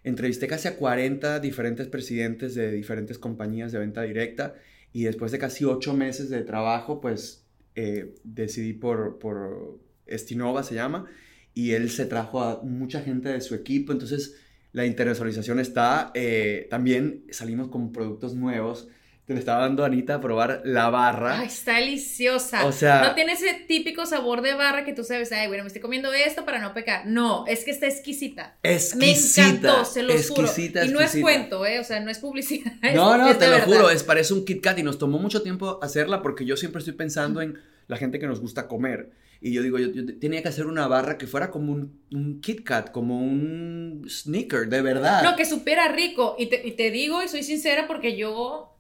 entrevisté 0.04 0.48
casi 0.48 0.68
a 0.68 0.76
40 0.76 1.40
diferentes 1.40 1.88
presidentes 1.88 2.56
de 2.56 2.72
diferentes 2.72 3.18
compañías 3.18 3.72
de 3.72 3.80
venta 3.80 4.02
directa. 4.02 4.56
Y 4.92 5.04
después 5.04 5.32
de 5.32 5.40
casi 5.40 5.66
8 5.66 5.94
meses 5.94 6.30
de 6.30 6.44
trabajo, 6.44 7.02
pues 7.02 7.46
eh, 7.76 8.14
decidí 8.24 8.74
por, 8.74 9.18
por 9.18 9.80
Estinova 10.06 10.64
se 10.64 10.76
llama, 10.76 11.06
y 11.54 11.72
él 11.72 11.90
se 11.90 12.06
trajo 12.06 12.44
a 12.44 12.62
mucha 12.64 13.02
gente 13.02 13.30
de 13.30 13.42
su 13.42 13.56
equipo, 13.56 13.92
entonces 13.92 14.36
la 14.72 14.86
internacionalización 14.86 15.60
está, 15.60 16.12
eh, 16.14 16.68
también 16.70 17.26
salimos 17.30 17.70
con 17.70 17.92
productos 17.92 18.34
nuevos, 18.36 18.88
te 19.26 19.34
le 19.34 19.40
estaba 19.40 19.62
dando 19.62 19.84
a 19.84 19.86
Anita 19.88 20.16
a 20.16 20.22
probar 20.22 20.62
la 20.66 20.90
barra. 20.90 21.40
Ay, 21.40 21.48
está 21.48 21.76
deliciosa. 21.78 22.66
O 22.66 22.72
sea- 22.74 23.02
no 23.04 23.16
tiene 23.16 23.34
ese 23.34 23.54
típico 23.68 24.06
sabor 24.06 24.42
de 24.42 24.54
barra 24.54 24.84
que 24.84 24.92
tú 24.94 25.04
sabes, 25.06 25.32
ay, 25.32 25.48
bueno, 25.48 25.64
me 25.64 25.68
estoy 25.68 25.82
comiendo 25.82 26.12
esto 26.12 26.44
para 26.44 26.60
no 26.60 26.74
pecar. 26.74 27.06
No, 27.06 27.46
es 27.48 27.64
que 27.64 27.72
está 27.72 27.88
exquisita. 27.88 28.58
exquisita, 28.64 29.42
me 29.44 29.50
encantó, 29.58 29.86
se 29.86 30.04
los 30.04 30.28
juro. 30.30 30.42
exquisita, 30.44 30.86
Y 30.86 30.90
no 30.90 31.00
es 31.00 31.06
exquisita. 31.06 31.22
cuento, 31.24 31.66
¿eh? 31.66 31.80
O 31.80 31.84
sea, 31.84 32.00
no 32.02 32.12
es 32.12 32.20
publicidad. 32.20 32.74
No, 32.94 33.18
no, 33.18 33.36
te 33.38 33.46
lo 33.48 33.52
verdad. 33.54 33.66
juro, 33.66 33.90
es, 33.90 34.04
parece 34.04 34.34
un 34.34 34.44
Kit 34.46 34.62
Kat 34.62 34.78
y 34.80 34.84
nos 34.84 34.98
tomó 34.98 35.20
mucho 35.20 35.42
tiempo 35.42 35.80
hacerla 35.82 36.22
porque 36.22 36.46
yo 36.46 36.58
siempre 36.58 36.80
estoy 36.80 36.94
pensando 36.94 37.42
en 37.42 37.60
la 37.88 37.98
gente 37.98 38.20
que 38.20 38.28
nos 38.28 38.42
gusta 38.42 38.68
comer. 38.68 39.12
Y 39.40 39.52
yo 39.54 39.62
digo, 39.62 39.78
yo, 39.78 39.88
yo 39.92 40.20
tenía 40.20 40.42
que 40.42 40.48
hacer 40.50 40.68
una 40.68 40.88
barra 40.88 41.18
que 41.18 41.28
fuera 41.28 41.50
como 41.52 41.74
un, 41.74 42.02
un 42.12 42.40
Kit 42.40 42.64
Kat, 42.64 42.92
como 42.92 43.20
un 43.22 44.06
sneaker, 44.10 44.68
de 44.70 44.82
verdad. 44.82 45.22
No, 45.24 45.36
que 45.36 45.46
supiera 45.46 45.90
rico. 45.90 46.36
Y 46.38 46.46
te, 46.48 46.66
y 46.66 46.72
te 46.72 46.92
digo, 46.92 47.22
y 47.24 47.28
soy 47.28 47.44
sincera, 47.44 47.86
porque 47.88 48.16
yo 48.16 48.73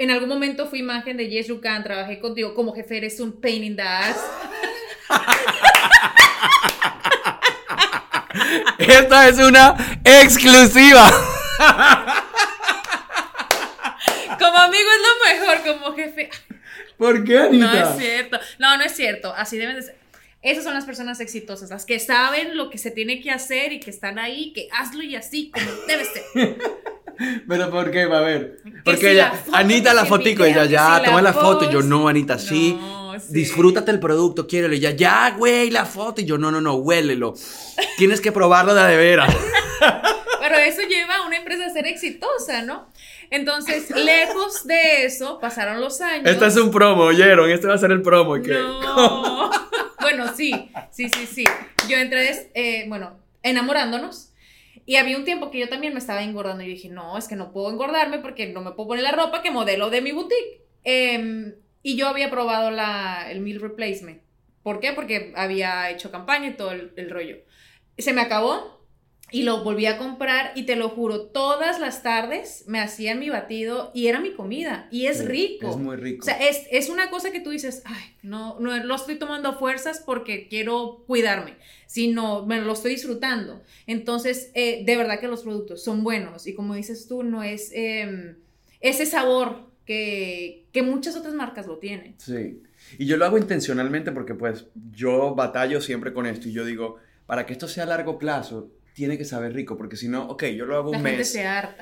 en 0.00 0.10
algún 0.10 0.30
momento 0.30 0.66
fui 0.66 0.78
imagen 0.78 1.18
de 1.18 1.28
Yes 1.28 1.48
You 1.48 1.60
Can, 1.60 1.84
trabajé 1.84 2.18
contigo 2.20 2.54
como 2.54 2.74
jefe, 2.74 2.96
eres 2.96 3.20
un 3.20 3.38
pain 3.38 3.62
in 3.62 3.76
the 3.76 3.82
ass. 3.82 4.16
Esta 8.78 9.28
es 9.28 9.38
una 9.38 9.76
exclusiva. 10.02 11.10
Como 14.38 14.56
amigo 14.56 14.88
es 14.90 15.02
lo 15.02 15.38
mejor, 15.46 15.76
como 15.76 15.94
jefe. 15.94 16.30
¿Por 16.96 17.22
qué, 17.24 17.34
No 17.52 17.68
Anita? 17.68 17.90
es 17.92 17.98
cierto. 17.98 18.40
No, 18.58 18.78
no 18.78 18.84
es 18.84 18.96
cierto. 18.96 19.34
Así 19.36 19.58
deben 19.58 19.76
de 19.76 19.82
ser. 19.82 19.99
Esas 20.42 20.64
son 20.64 20.72
las 20.72 20.86
personas 20.86 21.20
exitosas, 21.20 21.68
las 21.68 21.84
que 21.84 21.98
saben 21.98 22.56
lo 22.56 22.70
que 22.70 22.78
se 22.78 22.90
tiene 22.90 23.20
que 23.20 23.30
hacer 23.30 23.72
y 23.72 23.80
que 23.80 23.90
están 23.90 24.18
ahí, 24.18 24.52
que 24.54 24.68
hazlo 24.72 25.02
y 25.02 25.14
así, 25.14 25.50
como 25.50 25.66
debe 25.86 26.04
ser. 26.04 26.56
Pero 27.46 27.70
¿por 27.70 27.90
qué? 27.90 28.02
A 28.02 28.20
ver. 28.20 28.58
Porque 28.82 29.00
si 29.00 29.06
ella, 29.08 29.32
la 29.50 29.58
Anita 29.58 29.92
la 29.92 30.06
fotico, 30.06 30.44
el 30.44 30.52
ella 30.52 30.64
ya, 30.64 30.98
si 30.98 31.04
toma 31.04 31.20
la 31.20 31.32
la 31.32 31.32
foto. 31.34 31.66
Y 31.68 31.72
yo, 31.72 31.82
no, 31.82 32.08
Anita, 32.08 32.38
sí. 32.38 32.78
No, 32.80 33.20
sí. 33.20 33.26
Disfrútate 33.28 33.90
el 33.90 34.00
producto, 34.00 34.46
quiérelo. 34.46 34.72
Y 34.72 34.78
ella, 34.78 34.92
ya, 34.92 35.34
güey, 35.36 35.70
la 35.70 35.84
foto. 35.84 36.22
Y 36.22 36.24
yo, 36.24 36.38
no, 36.38 36.50
no, 36.50 36.62
no, 36.62 36.76
huélelo. 36.76 37.34
Tienes 37.98 38.22
que 38.22 38.32
probarlo 38.32 38.74
de 38.74 38.82
de 38.82 38.96
veras. 38.96 39.34
Pero 40.40 40.56
eso 40.56 40.80
lleva 40.88 41.16
a 41.16 41.26
una 41.26 41.36
empresa 41.36 41.66
a 41.66 41.70
ser 41.70 41.86
exitosa, 41.86 42.62
¿no? 42.62 42.88
Entonces, 43.30 43.90
lejos 43.90 44.66
de 44.66 45.04
eso, 45.04 45.38
pasaron 45.38 45.80
los 45.80 46.00
años. 46.00 46.26
Este 46.26 46.46
es 46.46 46.56
un 46.56 46.70
promo, 46.70 47.04
¿oyeron? 47.04 47.48
Este 47.48 47.68
va 47.68 47.74
a 47.74 47.78
ser 47.78 47.92
el 47.92 48.02
promo. 48.02 48.34
¿qué? 48.42 48.52
No. 48.52 49.50
bueno, 50.00 50.34
sí, 50.34 50.70
sí, 50.90 51.08
sí, 51.08 51.26
sí. 51.26 51.44
Yo 51.88 51.96
entré, 51.96 52.50
eh, 52.54 52.86
bueno, 52.88 53.18
enamorándonos. 53.42 54.32
Y 54.84 54.96
había 54.96 55.16
un 55.16 55.24
tiempo 55.24 55.52
que 55.52 55.60
yo 55.60 55.68
también 55.68 55.92
me 55.92 56.00
estaba 56.00 56.24
engordando. 56.24 56.64
Y 56.64 56.68
dije, 56.68 56.88
no, 56.88 57.16
es 57.16 57.28
que 57.28 57.36
no 57.36 57.52
puedo 57.52 57.70
engordarme 57.70 58.18
porque 58.18 58.48
no 58.48 58.62
me 58.62 58.72
puedo 58.72 58.88
poner 58.88 59.04
la 59.04 59.12
ropa 59.12 59.42
que 59.42 59.52
modelo 59.52 59.90
de 59.90 60.00
mi 60.00 60.10
boutique. 60.10 60.64
Em, 60.82 61.54
y 61.84 61.96
yo 61.96 62.08
había 62.08 62.30
probado 62.30 62.72
la, 62.72 63.30
el 63.30 63.40
meal 63.40 63.60
replacement. 63.60 64.20
¿Por 64.64 64.80
qué? 64.80 64.92
Porque 64.92 65.32
había 65.36 65.88
hecho 65.90 66.10
campaña 66.10 66.48
y 66.48 66.54
todo 66.54 66.72
el, 66.72 66.92
el 66.96 67.10
rollo. 67.10 67.36
Se 67.96 68.12
me 68.12 68.22
acabó. 68.22 68.79
Y 69.32 69.42
lo 69.42 69.62
volví 69.62 69.86
a 69.86 69.98
comprar 69.98 70.52
y 70.54 70.64
te 70.64 70.76
lo 70.76 70.88
juro, 70.88 71.26
todas 71.26 71.78
las 71.80 72.02
tardes 72.02 72.64
me 72.66 72.80
hacían 72.80 73.18
mi 73.18 73.30
batido 73.30 73.90
y 73.94 74.08
era 74.08 74.20
mi 74.20 74.32
comida 74.32 74.88
y 74.90 75.06
es 75.06 75.24
rico. 75.24 75.70
Es 75.70 75.76
muy 75.76 75.96
rico. 75.96 76.22
O 76.22 76.24
sea, 76.24 76.36
es, 76.48 76.66
es, 76.70 76.88
una 76.88 77.10
cosa 77.10 77.30
que 77.30 77.40
tú 77.40 77.50
dices, 77.50 77.82
ay, 77.84 78.16
no, 78.22 78.58
no 78.60 78.76
lo 78.84 78.94
estoy 78.94 79.16
tomando 79.16 79.48
a 79.48 79.58
fuerzas 79.58 80.02
porque 80.04 80.48
quiero 80.48 81.04
cuidarme, 81.06 81.56
sino 81.86 82.44
me 82.46 82.60
lo 82.60 82.72
estoy 82.72 82.92
disfrutando. 82.92 83.62
Entonces, 83.86 84.50
eh, 84.54 84.82
de 84.84 84.96
verdad 84.96 85.20
que 85.20 85.28
los 85.28 85.42
productos 85.42 85.84
son 85.84 86.02
buenos 86.02 86.46
y 86.46 86.54
como 86.54 86.74
dices 86.74 87.06
tú, 87.06 87.22
no 87.22 87.42
es 87.42 87.70
eh, 87.72 88.36
ese 88.80 89.06
sabor 89.06 89.70
que, 89.86 90.66
que 90.72 90.82
muchas 90.82 91.16
otras 91.16 91.34
marcas 91.34 91.66
lo 91.66 91.78
tienen. 91.78 92.14
Sí. 92.18 92.62
Y 92.98 93.06
yo 93.06 93.16
lo 93.16 93.24
hago 93.24 93.38
intencionalmente 93.38 94.10
porque 94.10 94.34
pues 94.34 94.66
yo 94.92 95.34
batallo 95.34 95.80
siempre 95.80 96.12
con 96.12 96.26
esto 96.26 96.48
y 96.48 96.52
yo 96.52 96.64
digo, 96.64 96.96
para 97.26 97.46
que 97.46 97.52
esto 97.52 97.68
sea 97.68 97.84
a 97.84 97.86
largo 97.86 98.18
plazo, 98.18 98.70
tiene 98.94 99.18
que 99.18 99.24
saber 99.24 99.52
rico, 99.54 99.76
porque 99.76 99.96
si 99.96 100.08
no, 100.08 100.26
ok, 100.28 100.44
yo 100.46 100.66
lo 100.66 100.76
hago 100.76 100.90
un 100.90 101.02
mes 101.02 101.36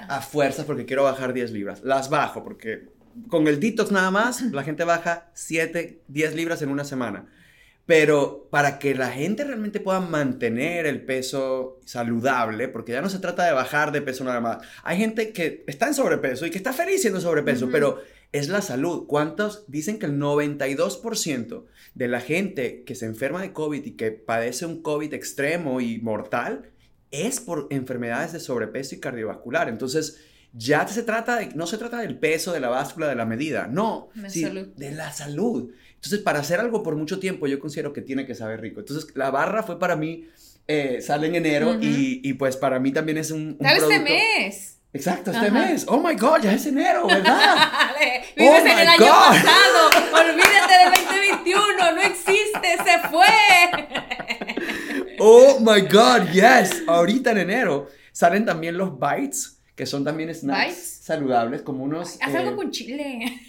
a 0.09 0.21
fuerzas 0.21 0.65
porque 0.65 0.85
quiero 0.85 1.05
bajar 1.05 1.33
10 1.33 1.53
libras. 1.53 1.83
Las 1.83 2.11
bajo 2.11 2.45
porque 2.45 2.89
con 3.29 3.49
el 3.49 3.59
detox 3.61 3.91
nada 3.91 4.11
más, 4.11 4.43
la 4.53 4.63
gente 4.63 4.85
baja 4.85 5.31
7, 5.35 6.03
10 6.07 6.35
libras 6.35 6.63
en 6.63 6.71
una 6.71 6.85
semana. 6.85 7.27
Pero 7.87 8.49
para 8.51 8.79
que 8.79 8.95
la 8.95 9.11
gente 9.11 9.45
realmente 9.45 9.81
pueda 9.81 10.01
mantener 10.01 10.85
el 10.85 11.07
peso 11.07 11.81
saludable, 11.87 12.69
porque 12.69 12.93
ya 12.93 13.01
no 13.01 13.09
se 13.09 13.19
trata 13.19 13.47
de 13.47 13.53
bajar 13.53 13.93
de 13.93 14.03
peso 14.03 14.25
nada 14.25 14.43
más. 14.43 14.59
Hay 14.83 14.99
gente 14.99 15.33
que 15.33 15.65
está 15.67 15.87
en 15.87 15.95
sobrepeso 15.95 16.45
y 16.45 16.51
que 16.51 16.59
está 16.59 16.75
feliz 16.75 17.01
siendo 17.01 17.19
sobrepeso, 17.19 17.71
pero 17.73 18.03
es 18.31 18.51
la 18.51 18.61
salud. 18.61 19.07
¿Cuántos 19.07 19.65
dicen 19.69 19.99
que 19.99 20.05
el 20.05 20.19
92% 20.19 21.65
de 21.95 22.09
la 22.09 22.21
gente 22.21 22.85
que 22.85 22.95
se 22.95 23.07
enferma 23.07 23.41
de 23.41 23.55
COVID 23.55 23.83
y 23.83 23.93
que 23.93 24.11
padece 24.11 24.67
un 24.67 24.83
COVID 24.83 25.15
extremo 25.15 25.81
y 25.81 25.99
mortal 25.99 26.71
es 27.11 27.41
por 27.41 27.67
enfermedades 27.71 28.33
de 28.33 28.41
sobrepeso 28.41 28.95
y 28.95 29.01
cardiovascular. 29.01 29.69
Entonces, 29.69 30.21
ya 30.53 30.87
se 30.89 31.03
trata 31.03 31.37
de, 31.37 31.49
no 31.55 31.67
se 31.67 31.79
trata 31.79 31.99
del 31.99 32.19
peso, 32.19 32.53
de 32.53 32.61
la 32.61 32.69
báscula, 32.69 33.09
de 33.09 33.15
la 33.15 33.27
medida, 33.27 33.67
no, 33.67 34.09
de 34.15 34.93
la 34.93 35.13
salud. 35.13 35.71
Entonces, 35.95 36.21
para 36.21 36.41
hacer 36.41 36.61
algo 36.61 36.83
por 36.83 36.97
mucho 36.97 37.19
tiempo, 37.19 37.47
yo 37.47 37.59
considero 37.59 37.93
que 37.93 38.03
tiene 38.03 38.27
que 38.27 38.35
saber 38.35 38.61
rico. 38.61 38.81
Entonces, 38.81 39.09
la 39.15 39.31
barra 39.31 39.63
fue 39.63 39.79
para 39.79 39.97
mí, 39.97 40.29
eh, 40.67 41.01
sale 41.03 41.27
en 41.27 41.35
enero 41.35 41.79
y, 41.81 42.21
y, 42.23 42.35
pues 42.35 42.57
para 42.57 42.79
mí 42.79 42.93
también 42.93 43.19
es 43.19 43.31
un... 43.31 43.57
un 43.59 43.67
este 43.67 43.99
mes! 44.01 44.79
Exacto, 44.93 45.31
este 45.31 45.51
mes. 45.51 45.85
Oh 45.87 45.99
my 45.99 46.15
God, 46.15 46.41
ya 46.43 46.55
es 46.55 46.65
enero, 46.65 47.07
¿verdad? 47.07 47.69
Vives 48.37 48.63
oh 48.63 48.67
en 48.67 48.79
el 48.79 48.89
año 48.89 49.07
pasado. 49.07 49.91
Olvídate 50.13 50.73
del 50.79 51.05
2021, 51.05 51.93
no 51.93 52.01
existe, 52.01 52.77
se 52.85 53.09
fue. 53.09 54.47
Oh 55.21 55.59
my 55.61 55.83
God, 55.83 56.31
yes. 56.33 56.83
Ahorita 56.87 57.33
en 57.33 57.39
enero 57.39 57.89
salen 58.12 58.45
también 58.45 58.77
los 58.77 58.99
bites, 58.99 59.61
que 59.75 59.87
son 59.87 60.05
también 60.05 60.35
snacks 60.35 60.99
saludables, 61.03 61.62
como 61.62 61.85
unos. 61.85 62.19
Haz 62.21 62.35
algo 62.35 62.53
eh, 62.53 62.57
con 62.57 62.71
chile. 62.71 63.41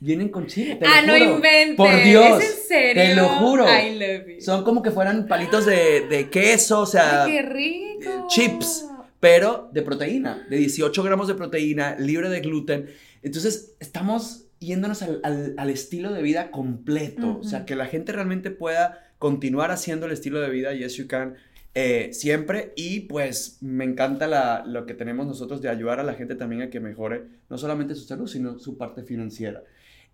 Vienen 0.00 0.30
con 0.30 0.46
chile. 0.48 0.74
Te 0.74 0.86
ah, 0.86 1.00
lo 1.02 1.12
juro. 1.12 1.26
no 1.26 1.34
inventes. 1.36 1.76
Por 1.76 2.02
Dios. 2.02 2.42
¿Es 2.42 2.50
en 2.50 2.68
serio? 2.68 3.02
Te 3.02 3.14
lo 3.14 3.28
juro. 3.28 3.64
I 3.66 3.94
love 3.94 4.28
you. 4.28 4.40
Son 4.40 4.64
como 4.64 4.82
que 4.82 4.90
fueran 4.90 5.28
palitos 5.28 5.64
de, 5.64 6.08
de 6.08 6.28
queso, 6.28 6.80
o 6.80 6.86
sea. 6.86 7.24
Ay, 7.24 7.32
qué 7.32 7.42
rico. 7.42 8.26
Chips, 8.28 8.86
pero 9.20 9.70
de 9.72 9.82
proteína, 9.82 10.44
de 10.50 10.56
18 10.56 11.02
gramos 11.04 11.28
de 11.28 11.34
proteína, 11.34 11.94
libre 12.00 12.28
de 12.28 12.40
gluten. 12.40 12.90
Entonces, 13.22 13.76
estamos 13.78 14.46
yéndonos 14.58 15.02
al, 15.02 15.20
al, 15.22 15.54
al 15.56 15.70
estilo 15.70 16.12
de 16.12 16.22
vida 16.22 16.50
completo. 16.50 17.38
O 17.40 17.44
sea, 17.44 17.64
que 17.64 17.76
la 17.76 17.86
gente 17.86 18.10
realmente 18.10 18.50
pueda 18.50 19.11
continuar 19.22 19.70
haciendo 19.70 20.06
el 20.06 20.12
estilo 20.12 20.40
de 20.40 20.50
vida 20.50 20.74
Yes 20.74 20.96
You 20.96 21.06
Can 21.06 21.36
eh, 21.76 22.08
siempre 22.12 22.72
y 22.74 23.02
pues 23.02 23.58
me 23.60 23.84
encanta 23.84 24.26
la, 24.26 24.64
lo 24.66 24.84
que 24.84 24.94
tenemos 24.94 25.28
nosotros 25.28 25.62
de 25.62 25.68
ayudar 25.68 26.00
a 26.00 26.02
la 26.02 26.14
gente 26.14 26.34
también 26.34 26.62
a 26.62 26.70
que 26.70 26.80
mejore 26.80 27.26
no 27.48 27.56
solamente 27.56 27.94
su 27.94 28.02
salud, 28.02 28.26
sino 28.26 28.58
su 28.58 28.76
parte 28.76 29.04
financiera. 29.04 29.62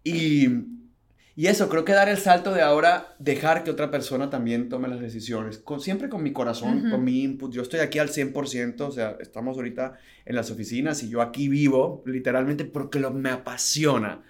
Y, 0.04 0.46
y 1.36 1.46
eso, 1.46 1.70
creo 1.70 1.86
que 1.86 1.94
dar 1.94 2.10
el 2.10 2.18
salto 2.18 2.52
de 2.52 2.60
ahora, 2.60 3.16
dejar 3.18 3.64
que 3.64 3.70
otra 3.70 3.90
persona 3.90 4.28
también 4.28 4.68
tome 4.68 4.88
las 4.88 5.00
decisiones, 5.00 5.56
con, 5.56 5.80
siempre 5.80 6.10
con 6.10 6.22
mi 6.22 6.34
corazón, 6.34 6.90
con 6.90 7.02
mi 7.02 7.22
input. 7.22 7.50
Yo 7.50 7.62
estoy 7.62 7.80
aquí 7.80 7.98
al 7.98 8.10
100%, 8.10 8.78
o 8.82 8.90
sea, 8.90 9.16
estamos 9.20 9.56
ahorita 9.56 9.98
en 10.26 10.36
las 10.36 10.50
oficinas 10.50 11.02
y 11.02 11.08
yo 11.08 11.22
aquí 11.22 11.48
vivo, 11.48 12.02
literalmente 12.04 12.66
porque 12.66 13.00
lo, 13.00 13.10
me 13.10 13.30
apasiona. 13.30 14.20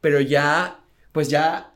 Pero 0.00 0.22
ya, 0.22 0.80
pues 1.12 1.28
ya 1.28 1.71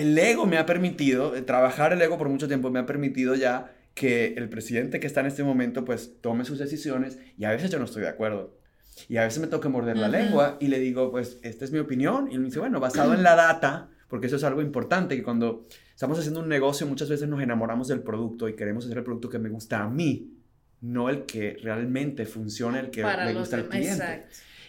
el 0.00 0.18
ego 0.18 0.46
me 0.46 0.58
ha 0.58 0.66
permitido, 0.66 1.34
eh, 1.34 1.42
trabajar 1.42 1.92
el 1.92 2.02
ego 2.02 2.18
por 2.18 2.28
mucho 2.28 2.48
tiempo 2.48 2.70
me 2.70 2.78
ha 2.78 2.86
permitido 2.86 3.34
ya 3.34 3.72
que 3.94 4.34
el 4.34 4.48
presidente 4.48 5.00
que 5.00 5.06
está 5.06 5.20
en 5.20 5.26
este 5.26 5.42
momento 5.42 5.84
pues 5.84 6.20
tome 6.20 6.44
sus 6.44 6.58
decisiones 6.58 7.18
y 7.38 7.44
a 7.44 7.50
veces 7.50 7.70
yo 7.70 7.78
no 7.78 7.86
estoy 7.86 8.02
de 8.02 8.08
acuerdo. 8.08 8.58
Y 9.08 9.18
a 9.18 9.24
veces 9.24 9.40
me 9.40 9.46
toca 9.46 9.68
morder 9.68 9.98
la 9.98 10.08
lengua 10.08 10.56
y 10.58 10.68
le 10.68 10.78
digo, 10.78 11.10
pues, 11.10 11.38
esta 11.42 11.66
es 11.66 11.70
mi 11.70 11.78
opinión. 11.78 12.28
Y 12.30 12.34
él 12.34 12.40
me 12.40 12.46
dice, 12.46 12.60
bueno, 12.60 12.80
basado 12.80 13.12
en 13.12 13.22
la 13.22 13.36
data, 13.36 13.90
porque 14.08 14.26
eso 14.26 14.36
es 14.36 14.44
algo 14.44 14.62
importante, 14.62 15.16
que 15.16 15.22
cuando 15.22 15.66
estamos 15.90 16.18
haciendo 16.18 16.40
un 16.40 16.48
negocio 16.48 16.86
muchas 16.86 17.10
veces 17.10 17.28
nos 17.28 17.42
enamoramos 17.42 17.88
del 17.88 18.00
producto 18.00 18.48
y 18.48 18.56
queremos 18.56 18.86
hacer 18.86 18.96
el 18.96 19.04
producto 19.04 19.28
que 19.28 19.38
me 19.38 19.50
gusta 19.50 19.82
a 19.82 19.90
mí, 19.90 20.32
no 20.80 21.10
el 21.10 21.26
que 21.26 21.58
realmente 21.62 22.24
funciona, 22.24 22.80
el 22.80 22.90
que 22.90 23.02
le 23.02 23.34
gusta 23.34 23.56
al 23.56 23.68
cliente. 23.68 24.26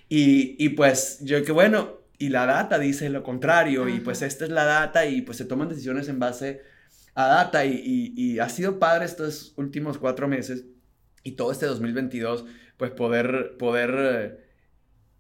Y, 0.10 0.56
y 0.64 0.70
pues 0.70 1.20
yo 1.22 1.42
que 1.44 1.52
bueno, 1.54 1.97
y 2.18 2.30
la 2.30 2.46
data 2.46 2.80
dice 2.80 3.10
lo 3.10 3.24
contrario 3.24 3.88
y 3.88 4.00
pues 4.00 4.22
esta 4.22 4.46
es 4.46 4.52
la 4.52 4.66
data 4.66 5.06
y 5.06 5.22
pues 5.22 5.38
se 5.38 5.46
toman 5.46 5.70
decisiones 5.70 6.10
en 6.10 6.20
base 6.20 6.62
a 7.14 7.28
data 7.28 7.66
y, 7.66 8.14
y, 8.16 8.40
ha 8.40 8.50
sido 8.50 8.80
padre 8.80 9.06
estos 9.06 9.54
últimos 9.58 9.98
cuatro 9.98 10.28
meses 10.28 10.66
y 11.24 11.32
todo 11.32 11.52
este 11.52 11.66
2022 11.66 12.46
pues 12.78 12.92
poder, 12.92 13.56
poder 13.58 13.96
eh, 13.98 14.48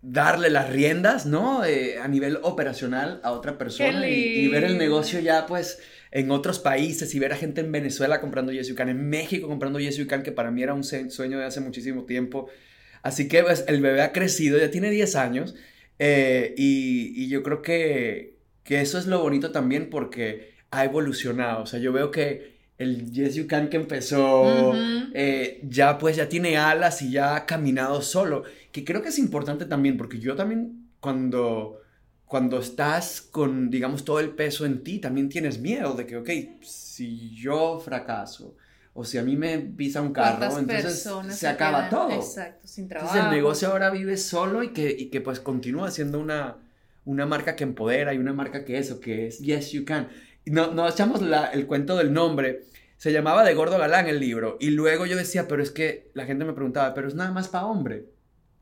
darle 0.01 0.49
las 0.49 0.69
riendas, 0.69 1.25
¿no? 1.25 1.65
Eh, 1.65 1.97
a 1.97 2.07
nivel 2.07 2.37
operacional 2.43 3.19
a 3.23 3.31
otra 3.31 3.57
persona 3.57 4.07
y, 4.07 4.47
ver 4.47 4.63
el 4.63 4.77
negocio 4.77 5.19
ya 5.19 5.47
pues 5.47 5.79
en 6.11 6.31
otros 6.31 6.59
países 6.59 7.13
y 7.15 7.19
ver 7.19 7.33
a 7.33 7.35
gente 7.35 7.61
en 7.61 7.71
Venezuela 7.71 8.21
comprando 8.21 8.51
Yesucan, 8.51 8.89
en 8.89 9.09
México 9.09 9.47
comprando 9.47 9.79
Yesucan, 9.79 10.23
que 10.23 10.31
para 10.31 10.51
mí 10.51 10.63
era 10.63 10.73
un 10.73 10.83
sueño 10.83 11.39
de 11.39 11.45
hace 11.45 11.59
muchísimo 11.59 12.05
tiempo. 12.05 12.47
Así 13.01 13.27
que 13.27 13.43
pues 13.43 13.65
el 13.67 13.81
bebé 13.81 14.01
ha 14.01 14.11
crecido, 14.11 14.59
ya 14.59 14.71
tiene 14.71 14.89
10 14.91 15.15
años 15.15 15.55
eh, 15.99 16.53
y, 16.57 17.27
yo 17.27 17.43
creo 17.43 17.61
que, 17.61 18.37
eso 18.65 18.97
es 18.97 19.07
lo 19.07 19.21
bonito 19.21 19.51
también 19.51 19.89
porque 19.89 20.55
ha 20.71 20.85
evolucionado. 20.85 21.63
O 21.63 21.65
sea, 21.65 21.79
yo 21.79 21.93
veo 21.93 22.11
que 22.11 22.57
el 22.77 23.11
Yes 23.11 23.35
You 23.35 23.47
Can 23.47 23.69
que 23.69 23.77
empezó 23.77 24.73
eh, 25.13 25.61
ya 25.67 25.97
pues 25.97 26.15
ya 26.15 26.29
tiene 26.29 26.57
alas 26.57 27.01
y 27.01 27.11
ya 27.11 27.35
ha 27.35 27.45
caminado 27.45 28.01
solo. 28.01 28.43
Que 28.71 28.83
creo 28.83 29.01
que 29.01 29.09
es 29.09 29.19
importante 29.19 29.65
también 29.65 29.97
porque 29.97 30.19
yo 30.19 30.35
también 30.35 30.89
cuando, 30.99 31.81
cuando 32.25 32.59
estás 32.59 33.21
con, 33.21 33.69
digamos, 33.69 34.03
todo 34.05 34.19
el 34.19 34.31
peso 34.31 34.65
en 34.65 34.83
ti, 34.83 34.99
también 34.99 35.29
tienes 35.29 35.59
miedo 35.59 35.93
de 35.93 36.05
que, 36.05 36.17
ok, 36.17 36.29
si 36.61 37.35
yo 37.35 37.79
fracaso 37.79 38.55
o 38.99 39.05
si 39.05 39.19
a 39.19 39.21
mí 39.21 39.37
me 39.37 39.59
pisa 39.59 40.01
un 40.01 40.11
carro, 40.11 40.57
entonces 40.57 41.07
se, 41.29 41.47
acaba 41.47 41.87
todo. 41.87 42.09
Exacto, 42.09 42.67
sin 42.67 42.89
trabajo. 42.89 43.13
Entonces 43.13 43.31
el 43.31 43.37
negocio 43.37 43.67
ahora 43.67 43.91
vive 43.91 44.17
solo 44.17 44.63
y 44.63 44.69
que, 44.69 44.89
y 44.89 45.11
que 45.11 45.21
pues 45.21 45.39
continúa 45.39 45.91
siendo 45.91 46.19
una, 46.19 46.55
una 47.05 47.27
marca 47.27 47.55
que 47.55 47.63
empodera 47.63 48.15
y 48.15 48.17
una 48.17 48.33
marca 48.33 48.65
que 48.65 48.79
eso, 48.79 48.99
que 48.99 49.27
es 49.27 49.37
Yes 49.37 49.71
You 49.71 49.85
Can. 49.85 50.09
No, 50.47 50.71
nos 50.71 50.95
echamos 50.95 51.21
la, 51.21 51.45
el 51.45 51.67
cuento 51.67 51.95
del 51.95 52.11
nombre. 52.11 52.63
Se 52.97 53.11
llamaba 53.11 53.43
De 53.43 53.53
Gordo 53.53 53.77
Galán 53.77 54.07
el 54.07 54.19
libro. 54.19 54.57
Y 54.59 54.71
luego 54.71 55.05
yo 55.05 55.15
decía, 55.15 55.47
pero 55.47 55.61
es 55.61 55.69
que 55.69 56.09
la 56.15 56.25
gente 56.25 56.43
me 56.43 56.53
preguntaba, 56.53 56.95
pero 56.95 57.07
es 57.07 57.13
nada 57.13 57.29
más 57.29 57.49
para 57.49 57.67
hombre. 57.67 58.07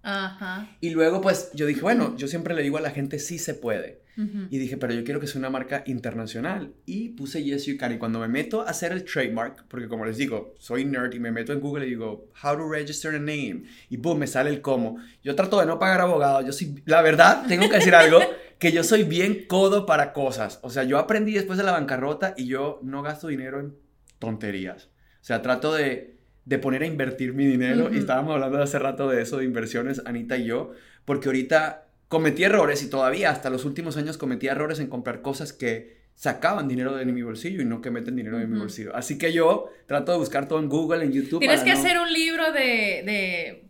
Ajá. 0.05 0.69
Y 0.81 0.91
luego 0.91 1.19
pues 1.19 1.49
yo 1.55 1.65
dije, 1.65 1.81
bueno, 1.81 2.15
yo 2.15 2.27
siempre 2.27 2.53
le 2.53 2.61
digo 2.61 2.77
a 2.77 2.81
la 2.81 2.91
gente, 2.91 3.17
sí 3.17 3.39
se 3.39 3.55
puede. 3.55 4.05
Y 4.49 4.59
dije, 4.59 4.77
pero 4.77 4.93
yo 4.93 5.03
quiero 5.03 5.19
que 5.19 5.27
sea 5.27 5.39
una 5.39 5.49
marca 5.49 5.83
internacional. 5.87 6.73
Y 6.85 7.09
puse 7.09 7.43
Yes 7.43 7.65
You 7.65 7.77
Can. 7.77 7.93
Y 7.93 7.97
cuando 7.97 8.19
me 8.19 8.29
meto 8.29 8.61
a 8.61 8.69
hacer 8.69 8.93
el 8.93 9.03
trademark, 9.03 9.65
porque 9.67 9.89
como 9.89 10.05
les 10.05 10.15
digo, 10.15 10.53
soy 10.57 10.85
nerd 10.85 11.13
y 11.13 11.19
me 11.19 11.31
meto 11.31 11.51
en 11.51 11.59
Google 11.59 11.85
y 11.85 11.89
digo, 11.89 12.31
how 12.41 12.55
to 12.55 12.69
register 12.69 13.13
a 13.13 13.19
name. 13.19 13.63
Y 13.89 13.97
boom, 13.97 14.19
me 14.19 14.27
sale 14.27 14.51
el 14.51 14.61
cómo. 14.61 14.97
Yo 15.21 15.35
trato 15.35 15.59
de 15.59 15.65
no 15.65 15.79
pagar 15.79 15.99
abogado. 15.99 16.41
Yo 16.45 16.53
sí, 16.53 16.75
la 16.85 17.01
verdad, 17.01 17.45
tengo 17.47 17.67
que 17.67 17.75
decir 17.75 17.93
algo, 17.93 18.19
que 18.59 18.71
yo 18.71 18.85
soy 18.85 19.03
bien 19.03 19.47
codo 19.47 19.85
para 19.85 20.13
cosas. 20.13 20.59
O 20.61 20.69
sea, 20.69 20.83
yo 20.83 20.97
aprendí 20.97 21.33
después 21.33 21.57
de 21.57 21.65
la 21.65 21.73
bancarrota 21.73 22.35
y 22.37 22.47
yo 22.47 22.79
no 22.83 23.01
gasto 23.01 23.27
dinero 23.27 23.59
en 23.59 23.75
tonterías. 24.19 24.85
O 25.19 25.25
sea, 25.25 25.41
trato 25.41 25.73
de, 25.73 26.14
de 26.45 26.59
poner 26.59 26.83
a 26.83 26.85
invertir 26.85 27.33
mi 27.33 27.45
dinero. 27.45 27.89
Y 27.93 27.97
estábamos 27.97 28.35
hablando 28.35 28.61
hace 28.61 28.79
rato 28.79 29.09
de 29.09 29.21
eso, 29.21 29.37
de 29.37 29.45
inversiones, 29.45 30.01
Anita 30.05 30.37
y 30.37 30.45
yo. 30.45 30.71
Porque 31.03 31.27
ahorita 31.29 31.85
cometí 32.07 32.43
errores 32.43 32.83
y 32.83 32.89
todavía 32.89 33.31
hasta 33.31 33.49
los 33.49 33.65
últimos 33.65 33.97
años 33.97 34.17
cometí 34.17 34.47
errores 34.47 34.79
en 34.79 34.87
comprar 34.87 35.21
cosas 35.21 35.53
que 35.53 35.95
sacaban 36.15 36.67
dinero 36.67 36.95
de 36.95 37.05
mi 37.05 37.21
bolsillo 37.23 37.61
y 37.61 37.65
no 37.65 37.81
que 37.81 37.91
meten 37.91 38.15
dinero 38.15 38.37
de 38.37 38.47
mi 38.47 38.57
bolsillo. 38.57 38.95
Así 38.95 39.17
que 39.17 39.33
yo 39.33 39.69
trato 39.85 40.11
de 40.13 40.17
buscar 40.17 40.47
todo 40.47 40.59
en 40.59 40.69
Google, 40.69 41.03
en 41.03 41.11
YouTube. 41.11 41.39
Tienes 41.39 41.61
que 41.61 41.71
hacer 41.71 41.99
un 41.99 42.11
libro 42.11 42.51
de, 42.53 43.03
de 43.05 43.63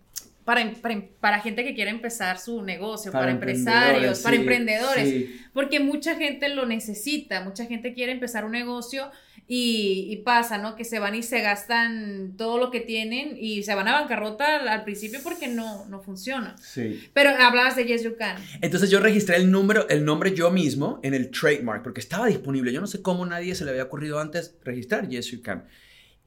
para, 0.43 0.71
para, 1.19 1.39
gente 1.41 1.63
que 1.63 1.73
quiere 1.73 1.89
empezar 1.89 2.37
su 2.37 2.61
negocio, 2.61 3.11
para, 3.11 3.31
empresarios, 3.31 4.19
para 4.19 4.35
emprendedores, 4.35 5.25
porque 5.53 5.79
mucha 5.79 6.15
gente 6.15 6.49
lo 6.49 6.67
necesita, 6.67 7.41
mucha 7.41 7.65
gente 7.65 7.93
quiere 7.93 8.11
empezar 8.11 8.45
un 8.45 8.51
negocio 8.51 9.09
Y, 9.47 10.07
y 10.09 10.17
pasa, 10.23 10.57
¿no? 10.57 10.75
Que 10.75 10.83
se 10.83 10.97
van 10.97 11.13
y 11.13 11.21
se 11.21 11.41
gastan 11.41 12.33
todo 12.35 12.57
lo 12.57 12.71
que 12.71 12.79
tienen 12.79 13.37
y 13.39 13.61
se 13.61 13.75
van 13.75 13.87
a 13.87 13.93
bancarrota 13.93 14.57
al, 14.57 14.67
al 14.67 14.83
principio 14.83 15.19
porque 15.23 15.47
no, 15.47 15.85
no 15.85 16.01
funciona. 16.01 16.55
Sí. 16.57 17.09
Pero 17.13 17.29
hablabas 17.29 17.75
de 17.75 17.85
Yes 17.85 18.03
You 18.03 18.15
Can. 18.17 18.37
Entonces 18.61 18.89
yo 18.89 18.99
registré 18.99 19.35
el 19.35 19.51
número, 19.51 19.87
el 19.89 20.03
nombre 20.03 20.33
yo 20.33 20.49
mismo 20.49 20.99
en 21.03 21.13
el 21.13 21.29
trademark, 21.29 21.83
porque 21.83 21.99
estaba 21.99 22.25
disponible. 22.25 22.73
Yo 22.73 22.81
no 22.81 22.87
sé 22.87 23.03
cómo 23.03 23.23
nadie 23.23 23.53
se 23.53 23.65
le 23.65 23.71
había 23.71 23.83
ocurrido 23.83 24.19
antes 24.19 24.55
registrar 24.63 25.07
Yes 25.07 25.27
You 25.27 25.43
Can. 25.43 25.65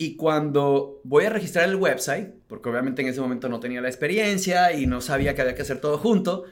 Y 0.01 0.15
cuando 0.15 1.01
voy 1.03 1.25
a 1.25 1.31
registrar 1.31 1.69
el 1.69 1.75
website, 1.75 2.33
porque 2.47 2.69
obviamente 2.69 3.03
en 3.03 3.09
ese 3.09 3.21
momento 3.21 3.49
no 3.49 3.59
tenía 3.59 3.81
la 3.81 3.89
experiencia 3.89 4.73
y 4.73 4.87
no 4.87 5.01
sabía 5.01 5.35
que 5.35 5.43
había 5.43 5.57
que 5.57 5.63
hacer 5.63 5.81
todo 5.81 5.99
junto, 5.99 6.45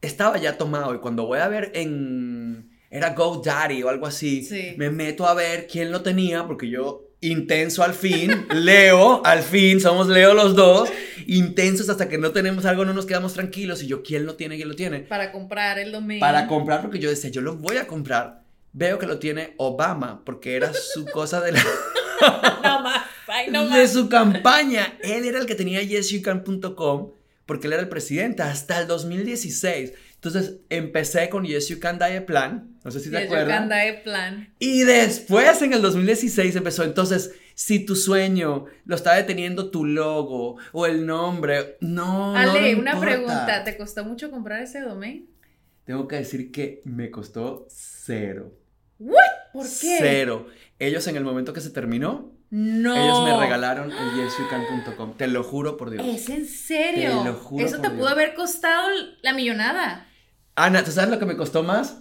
estaba 0.00 0.38
ya 0.38 0.56
tomado. 0.56 0.94
Y 0.94 0.98
cuando 1.00 1.26
voy 1.26 1.40
a 1.40 1.48
ver 1.48 1.72
en... 1.74 2.70
Era 2.96 3.10
GoDaddy 3.10 3.82
o 3.82 3.90
algo 3.90 4.06
así. 4.06 4.42
Sí. 4.42 4.74
Me 4.78 4.88
meto 4.88 5.26
a 5.26 5.34
ver 5.34 5.66
quién 5.66 5.92
lo 5.92 6.00
tenía, 6.00 6.46
porque 6.46 6.70
yo 6.70 7.10
intenso 7.20 7.82
al 7.82 7.92
fin, 7.92 8.46
Leo, 8.54 9.20
al 9.22 9.42
fin, 9.42 9.80
somos 9.80 10.08
Leo 10.08 10.32
los 10.32 10.54
dos, 10.54 10.90
intensos 11.26 11.90
hasta 11.90 12.08
que 12.08 12.16
no 12.16 12.30
tenemos 12.30 12.64
algo, 12.64 12.86
no 12.86 12.94
nos 12.94 13.04
quedamos 13.04 13.34
tranquilos. 13.34 13.82
Y 13.82 13.86
yo, 13.86 14.02
¿quién 14.02 14.24
lo 14.24 14.36
tiene? 14.36 14.56
¿Quién 14.56 14.68
lo 14.68 14.76
tiene? 14.76 15.00
Para 15.00 15.30
comprar 15.30 15.78
el 15.78 15.92
dominio. 15.92 16.20
para 16.20 16.46
comprar, 16.46 16.80
porque 16.80 16.98
yo 16.98 17.10
decía, 17.10 17.28
yo 17.28 17.42
lo 17.42 17.56
voy 17.56 17.76
a 17.76 17.86
comprar. 17.86 18.44
Veo 18.72 18.98
que 18.98 19.06
lo 19.06 19.18
tiene 19.18 19.52
Obama, 19.58 20.22
porque 20.24 20.56
era 20.56 20.72
su 20.72 21.04
cosa 21.04 21.42
de, 21.42 21.52
la, 21.52 21.62
No 22.62 22.80
más. 22.80 23.02
No 23.50 23.64
de 23.64 23.82
más. 23.82 23.92
su 23.92 24.08
campaña. 24.08 24.96
Él 25.02 25.26
era 25.26 25.38
el 25.38 25.44
que 25.44 25.54
tenía 25.54 25.82
yesyoucan.com, 25.82 27.10
porque 27.44 27.66
él 27.66 27.74
era 27.74 27.82
el 27.82 27.90
presidente 27.90 28.42
hasta 28.42 28.80
el 28.80 28.86
2016. 28.86 29.92
Entonces 30.28 30.56
empecé 30.70 31.28
con 31.28 31.44
Yes 31.44 31.68
You 31.68 31.78
Can 31.80 31.98
Diet 31.98 32.24
Plan, 32.26 32.76
no 32.84 32.90
sé 32.90 33.00
si 33.00 33.10
te 33.10 33.16
Yes 33.18 33.28
You 33.28 33.34
acuerdas. 33.34 33.58
Can 33.58 33.68
de 33.68 34.00
plan. 34.04 34.54
Y 34.58 34.82
después, 34.82 35.60
en 35.62 35.72
el 35.72 35.82
2016, 35.82 36.56
empezó. 36.56 36.84
Entonces, 36.84 37.32
si 37.54 37.84
tu 37.84 37.96
sueño 37.96 38.66
lo 38.84 38.96
está 38.96 39.14
deteniendo 39.14 39.70
tu 39.70 39.84
logo 39.84 40.56
o 40.72 40.86
el 40.86 41.06
nombre, 41.06 41.76
no. 41.80 42.36
Ale, 42.36 42.60
le 42.60 42.74
una 42.76 42.92
importa. 42.92 43.00
pregunta. 43.00 43.64
¿Te 43.64 43.76
costó 43.76 44.04
mucho 44.04 44.30
comprar 44.30 44.62
ese 44.62 44.80
domain? 44.80 45.28
Tengo 45.84 46.08
que 46.08 46.16
decir 46.16 46.50
que 46.50 46.82
me 46.84 47.10
costó 47.10 47.66
cero. 47.70 48.52
¿What? 48.98 49.20
¿Por 49.52 49.64
qué? 49.64 49.96
Cero. 50.00 50.46
Ellos, 50.78 51.06
en 51.06 51.16
el 51.16 51.24
momento 51.24 51.52
que 51.52 51.60
se 51.60 51.70
terminó, 51.70 52.32
No. 52.50 52.94
ellos 52.96 53.24
me 53.24 53.38
regalaron 53.38 53.90
el 53.92 54.14
yesyoucan.com. 54.16 55.16
Te 55.16 55.26
lo 55.28 55.42
juro 55.44 55.76
por 55.76 55.90
Dios. 55.90 56.04
¿Es 56.06 56.28
en 56.28 56.46
serio? 56.46 57.18
Te 57.22 57.24
lo 57.30 57.34
juro 57.34 57.64
Eso 57.64 57.76
por 57.76 57.82
te 57.82 57.88
Dios. 57.88 58.00
pudo 58.00 58.08
haber 58.08 58.34
costado 58.34 58.88
la 59.22 59.32
millonada. 59.32 60.05
Ana, 60.56 60.82
¿tú 60.84 60.90
sabes 60.90 61.10
lo 61.10 61.18
que 61.18 61.26
me 61.26 61.36
costó 61.36 61.62
más? 61.62 61.98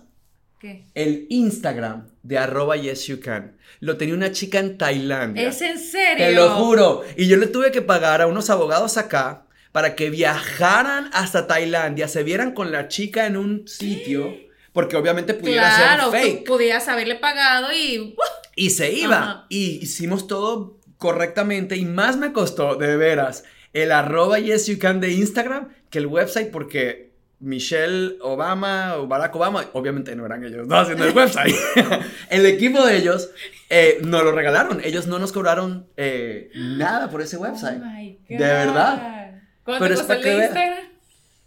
¿Qué? 0.59 0.85
El 0.95 1.27
Instagram 1.29 2.07
de 2.23 2.37
arroba 2.37 2.77
yesyoucan. 2.77 3.57
Lo 3.81 3.97
tenía 3.97 4.15
una 4.15 4.31
chica 4.31 4.59
en 4.59 4.77
Tailandia. 4.77 5.47
¿Es 5.49 5.61
en 5.61 5.77
serio? 5.77 6.25
Te 6.25 6.31
lo 6.33 6.49
juro. 6.51 7.03
Y 7.17 7.27
yo 7.27 7.35
le 7.37 7.47
tuve 7.47 7.71
que 7.71 7.81
pagar 7.81 8.21
a 8.21 8.27
unos 8.27 8.49
abogados 8.49 8.97
acá 8.97 9.45
para 9.73 9.95
que 9.95 10.09
viajaran 10.09 11.09
hasta 11.11 11.47
Tailandia, 11.47 12.07
se 12.07 12.23
vieran 12.23 12.53
con 12.53 12.71
la 12.71 12.87
chica 12.87 13.27
en 13.27 13.35
un 13.35 13.67
sitio, 13.67 14.33
porque 14.71 14.95
obviamente 14.95 15.33
pudiera 15.33 15.75
Claro, 15.75 16.11
ser 16.11 16.21
fake. 16.21 16.47
podías 16.47 16.87
haberle 16.87 17.15
pagado 17.15 17.67
y... 17.73 17.99
¡uh! 17.99 18.15
Y 18.55 18.69
se 18.69 18.93
iba. 18.93 19.17
Ajá. 19.17 19.45
Y 19.49 19.83
hicimos 19.83 20.27
todo 20.27 20.79
correctamente. 20.97 21.75
Y 21.75 21.83
más 21.83 22.15
me 22.15 22.31
costó, 22.31 22.75
de 22.75 22.95
veras, 22.95 23.43
el 23.73 23.91
arroba 23.91 24.39
yes 24.39 24.67
you 24.67 24.79
can 24.79 25.01
de 25.01 25.11
Instagram 25.11 25.67
que 25.89 25.97
el 25.97 26.07
website, 26.07 26.51
porque 26.51 27.11
Michelle 27.45 28.17
Obama 28.21 28.95
o 28.97 29.07
Barack 29.07 29.35
Obama, 29.35 29.63
obviamente 29.73 30.15
no 30.15 30.25
eran 30.25 30.43
ellos 30.43 30.67
no 30.67 30.77
haciendo 30.77 31.05
el 31.05 31.15
website. 31.15 31.53
el 32.29 32.45
equipo 32.47 32.83
de 32.83 32.97
ellos 32.97 33.29
eh, 33.69 33.99
nos 34.01 34.23
lo 34.23 34.31
regalaron. 34.31 34.81
Ellos 34.83 35.05
no 35.05 35.19
nos 35.19 35.31
cobraron 35.31 35.87
eh, 35.95 36.49
nada 36.55 37.09
por 37.09 37.21
ese 37.21 37.37
website. 37.37 37.79
Oh 37.81 37.85
my 37.85 38.19
De 38.27 38.37
verdad. 38.37 39.41
¿Cuánto 39.63 39.83
Pero 39.83 39.95
costó 39.95 40.13
el. 40.13 40.41
Instagram? 40.41 40.85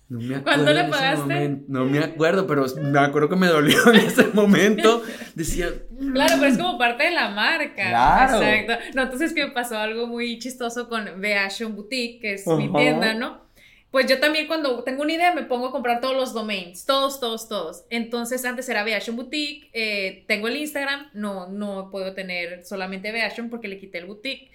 No 0.08 0.20
me 0.20 0.36
acuerdo. 0.36 0.44
¿Cuánto 0.44 0.72
le 0.72 0.84
pagaste? 0.84 1.60
No 1.68 1.84
me 1.84 1.98
acuerdo, 1.98 2.46
pero 2.46 2.66
me 2.80 2.98
acuerdo 3.00 3.28
que 3.28 3.36
me 3.36 3.48
dolió 3.48 3.92
en 3.92 3.96
ese 3.96 4.28
momento. 4.28 5.02
Decía, 5.34 5.68
Claro, 6.12 6.36
pero 6.38 6.52
es 6.52 6.58
como 6.58 6.78
parte 6.78 7.04
de 7.04 7.10
la 7.10 7.30
marca. 7.30 7.88
Claro. 7.88 8.40
Exacto. 8.40 8.84
No, 8.94 9.02
entonces 9.02 9.34
que 9.34 9.48
pasó 9.48 9.76
algo 9.76 10.06
muy 10.06 10.38
chistoso 10.38 10.88
con 10.88 11.06
Fashion 11.20 11.74
Boutique, 11.74 12.20
que 12.20 12.34
es 12.34 12.46
mi 12.46 12.72
tienda, 12.72 13.14
¿no? 13.14 13.47
Pues 13.90 14.06
yo 14.06 14.20
también 14.20 14.46
cuando 14.46 14.84
tengo 14.84 15.02
una 15.02 15.14
idea 15.14 15.32
me 15.34 15.44
pongo 15.44 15.68
a 15.68 15.72
comprar 15.72 16.00
todos 16.00 16.14
los 16.14 16.34
domains, 16.34 16.84
todos, 16.84 17.20
todos, 17.20 17.48
todos. 17.48 17.84
Entonces 17.88 18.44
antes 18.44 18.68
era 18.68 18.84
Fashion 18.84 19.16
Boutique, 19.16 19.70
eh, 19.72 20.24
tengo 20.28 20.48
el 20.48 20.56
Instagram, 20.58 21.08
no, 21.14 21.48
no 21.48 21.90
puedo 21.90 22.12
tener 22.14 22.66
solamente 22.66 23.12
Fashion 23.12 23.48
porque 23.48 23.68
le 23.68 23.78
quité 23.78 23.98
el 23.98 24.06
boutique. 24.06 24.50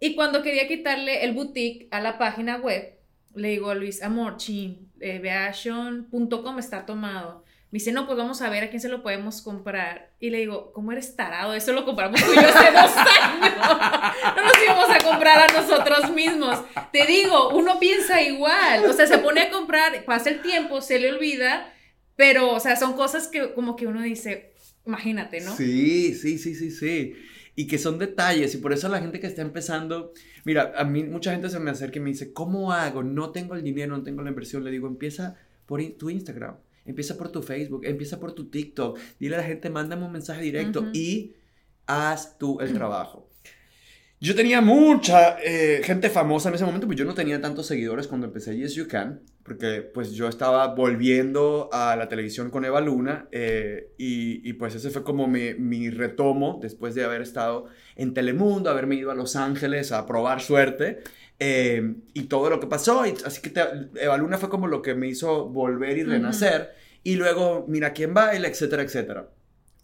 Y 0.00 0.16
cuando 0.16 0.42
quería 0.42 0.66
quitarle 0.66 1.24
el 1.24 1.32
boutique 1.32 1.86
a 1.92 2.00
la 2.00 2.18
página 2.18 2.56
web, 2.56 2.98
le 3.34 3.48
digo 3.48 3.70
a 3.70 3.74
Luis, 3.74 4.02
amor, 4.02 4.36
chin, 4.38 4.90
eh, 5.00 5.20
está 6.58 6.84
tomado. 6.84 7.43
Me 7.74 7.78
dice, 7.78 7.90
no, 7.90 8.06
pues 8.06 8.16
vamos 8.16 8.40
a 8.40 8.48
ver 8.50 8.62
a 8.62 8.70
quién 8.70 8.80
se 8.80 8.88
lo 8.88 9.02
podemos 9.02 9.42
comprar. 9.42 10.12
Y 10.20 10.30
le 10.30 10.38
digo, 10.38 10.70
¿cómo 10.72 10.92
eres 10.92 11.16
tarado? 11.16 11.54
Eso 11.54 11.72
lo 11.72 11.84
compramos 11.84 12.22
tú 12.22 12.30
y 12.30 12.36
yo 12.36 12.42
hace 12.42 12.70
dos 12.70 12.96
años. 12.96 13.52
No 14.36 14.44
nos 14.44 14.62
íbamos 14.64 14.90
a 14.90 14.98
comprar 15.00 15.50
a 15.50 15.60
nosotros 15.60 16.12
mismos. 16.12 16.62
Te 16.92 17.04
digo, 17.04 17.48
uno 17.48 17.80
piensa 17.80 18.22
igual. 18.22 18.84
O 18.84 18.92
sea, 18.92 19.08
se 19.08 19.18
pone 19.18 19.40
a 19.40 19.50
comprar, 19.50 20.04
pasa 20.04 20.30
el 20.30 20.40
tiempo, 20.40 20.80
se 20.82 21.00
le 21.00 21.10
olvida, 21.10 21.74
pero, 22.14 22.52
o 22.52 22.60
sea, 22.60 22.76
son 22.76 22.92
cosas 22.92 23.26
que 23.26 23.52
como 23.54 23.74
que 23.74 23.88
uno 23.88 24.02
dice, 24.02 24.54
imagínate, 24.86 25.40
¿no? 25.40 25.56
Sí, 25.56 26.14
sí, 26.14 26.38
sí, 26.38 26.54
sí, 26.54 26.70
sí. 26.70 27.16
Y 27.56 27.66
que 27.66 27.78
son 27.78 27.98
detalles. 27.98 28.54
Y 28.54 28.58
por 28.58 28.72
eso 28.72 28.88
la 28.88 29.00
gente 29.00 29.18
que 29.18 29.26
está 29.26 29.42
empezando, 29.42 30.12
mira, 30.44 30.74
a 30.76 30.84
mí 30.84 31.02
mucha 31.02 31.32
gente 31.32 31.50
se 31.50 31.58
me 31.58 31.72
acerca 31.72 31.98
y 31.98 32.02
me 32.02 32.10
dice, 32.10 32.32
¿cómo 32.32 32.72
hago? 32.72 33.02
No 33.02 33.32
tengo 33.32 33.56
el 33.56 33.64
dinero, 33.64 33.96
no 33.96 34.04
tengo 34.04 34.22
la 34.22 34.30
inversión. 34.30 34.62
Le 34.62 34.70
digo, 34.70 34.86
empieza 34.86 35.34
por 35.66 35.82
tu 35.98 36.08
Instagram, 36.08 36.54
empieza 36.84 37.16
por 37.16 37.30
tu 37.30 37.42
Facebook, 37.42 37.84
empieza 37.84 38.20
por 38.20 38.32
tu 38.32 38.48
TikTok. 38.48 38.98
Dile 39.18 39.36
a 39.36 39.38
la 39.38 39.44
gente, 39.44 39.70
mándame 39.70 40.04
un 40.04 40.12
mensaje 40.12 40.42
directo 40.42 40.86
y 40.92 41.34
haz 41.86 42.38
tú 42.38 42.60
el 42.60 42.72
trabajo. 42.74 43.28
Yo 44.20 44.34
tenía 44.34 44.60
mucha 44.60 45.36
eh, 45.42 45.82
gente 45.84 46.08
famosa 46.08 46.48
en 46.48 46.54
ese 46.54 46.64
momento, 46.64 46.86
pues 46.86 46.98
yo 46.98 47.04
no 47.04 47.14
tenía 47.14 47.40
tantos 47.40 47.66
seguidores 47.66 48.06
cuando 48.06 48.26
empecé 48.26 48.56
Yes 48.56 48.74
You 48.74 48.88
Can, 48.88 49.20
porque 49.44 49.82
pues 49.82 50.12
yo 50.12 50.26
estaba 50.26 50.74
volviendo 50.74 51.68
a 51.70 51.94
la 51.96 52.08
televisión 52.08 52.50
con 52.50 52.64
Eva 52.64 52.80
Luna 52.80 53.28
eh, 53.30 53.90
y, 53.98 54.48
y, 54.48 54.54
pues 54.54 54.74
ese 54.74 54.90
fue 54.90 55.04
como 55.04 55.28
mi, 55.28 55.54
mi 55.54 55.90
retomo 55.90 56.58
después 56.62 56.94
de 56.94 57.04
haber 57.04 57.20
estado 57.20 57.66
en 57.94 58.14
Telemundo, 58.14 58.70
haberme 58.70 58.94
ido 58.94 59.10
a 59.10 59.14
Los 59.14 59.36
Ángeles 59.36 59.92
a 59.92 60.06
probar 60.06 60.40
suerte 60.40 61.02
eh, 61.38 61.94
y 62.14 62.22
todo 62.22 62.48
lo 62.48 62.58
que 62.58 62.66
pasó. 62.66 63.04
Y, 63.06 63.14
así 63.24 63.42
que 63.42 63.50
te- 63.50 63.90
Eva 63.96 64.16
Luna 64.16 64.38
fue 64.38 64.48
como 64.48 64.66
lo 64.66 64.80
que 64.80 64.94
me 64.94 65.08
hizo 65.08 65.46
volver 65.46 65.98
y 65.98 66.04
renacer 66.04 66.72
y 67.02 67.16
luego 67.16 67.66
Mira 67.68 67.92
quién 67.92 68.14
baila, 68.14 68.48
etcétera, 68.48 68.82
etcétera. 68.82 69.28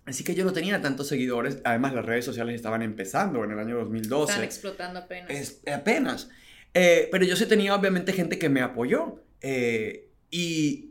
Así 0.07 0.25
que 0.25 0.35
yo 0.35 0.45
no 0.45 0.53
tenía 0.55 0.81
tantos 0.81 1.07
seguidores. 1.09 1.59
Además, 1.65 1.93
las 1.93 2.07
redes 2.07 2.25
sociales 2.25 2.55
estaban 2.55 2.81
empezando 2.83 3.45
en 3.45 3.51
el 3.53 3.59
año 3.59 3.77
2012. 3.77 4.33
Están 4.33 4.45
explotando 4.45 5.01
apenas. 5.01 5.31
Es, 5.31 5.61
apenas. 5.73 6.31
Eh, 6.73 7.09
pero 7.13 7.25
yo 7.25 7.37
sí 7.37 7.47
tenía, 7.47 7.75
obviamente, 7.75 8.13
gente 8.13 8.39
que 8.39 8.49
me 8.49 8.63
apoyó. 8.63 9.23
Eh, 9.43 10.09
y 10.31 10.91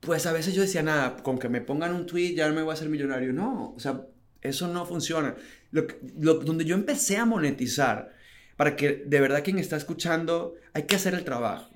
pues 0.00 0.26
a 0.26 0.32
veces 0.32 0.54
yo 0.54 0.62
decía, 0.62 0.82
nada, 0.82 1.16
con 1.16 1.38
que 1.38 1.48
me 1.48 1.60
pongan 1.60 1.94
un 1.94 2.06
tweet 2.06 2.34
ya 2.34 2.48
no 2.48 2.54
me 2.54 2.62
voy 2.62 2.70
a 2.70 2.74
hacer 2.74 2.88
millonario. 2.88 3.32
No, 3.32 3.74
o 3.76 3.80
sea, 3.80 4.02
eso 4.42 4.68
no 4.68 4.86
funciona. 4.86 5.34
Lo, 5.70 5.86
lo- 6.18 6.34
donde 6.34 6.64
yo 6.64 6.74
empecé 6.74 7.16
a 7.16 7.24
monetizar, 7.24 8.14
para 8.56 8.76
que 8.76 9.02
de 9.06 9.20
verdad 9.20 9.42
quien 9.44 9.58
está 9.58 9.76
escuchando, 9.76 10.54
hay 10.72 10.84
que 10.84 10.96
hacer 10.96 11.14
el 11.14 11.24
trabajo. 11.24 11.70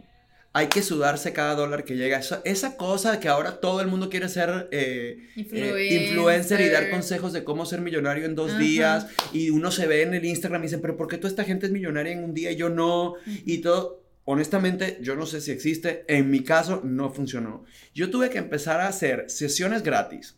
Hay 0.55 0.67
que 0.67 0.83
sudarse 0.83 1.33
cada 1.33 1.55
dólar 1.55 1.83
que 1.85 1.97
llega. 1.97 2.19
Esa, 2.19 2.43
esa 2.45 2.77
cosa 2.77 3.19
que 3.21 3.29
ahora 3.29 3.59
todo 3.59 3.81
el 3.81 3.87
mundo 3.89 4.11
quiere 4.11 4.29
ser 4.29 4.69
eh, 4.71 5.17
eh, 5.35 5.41
Influencer. 5.41 6.03
influencer 6.03 6.61
y 6.61 6.69
dar 6.69 6.91
consejos 6.91 7.33
de 7.33 7.43
cómo 7.43 7.65
ser 7.65 7.81
millonario 7.81 8.27
en 8.27 8.35
dos 8.35 8.51
Ajá. 8.51 8.61
días. 8.61 9.07
Y 9.33 9.49
uno 9.49 9.71
se 9.71 9.87
ve 9.87 10.03
en 10.03 10.13
el 10.13 10.25
Instagram 10.27 10.61
y 10.63 10.67
dice, 10.67 10.77
pero 10.79 10.95
¿por 10.99 11.09
qué 11.09 11.17
toda 11.17 11.31
esta 11.31 11.45
gente 11.45 11.65
es 11.67 11.73
millonaria 11.73 12.13
en 12.13 12.23
un 12.23 12.35
día 12.35 12.51
y 12.53 12.57
yo 12.57 12.69
no? 12.69 13.15
Y 13.47 13.59
todo, 13.63 14.02
honestamente, 14.25 14.99
yo 15.01 15.17
no 15.17 15.27
sé 15.27 15.41
si 15.41 15.51
existe. 15.51 16.05
En 16.09 16.31
mi 16.31 16.41
caso, 16.41 16.81
no 16.85 17.11
funcionó. 17.11 17.65
Yo 17.95 18.11
tuve 18.11 18.31
que 18.31 18.39
empezar 18.39 18.81
a 18.81 18.89
hacer 18.89 19.29
sesiones 19.29 19.83
gratis. 19.83 20.37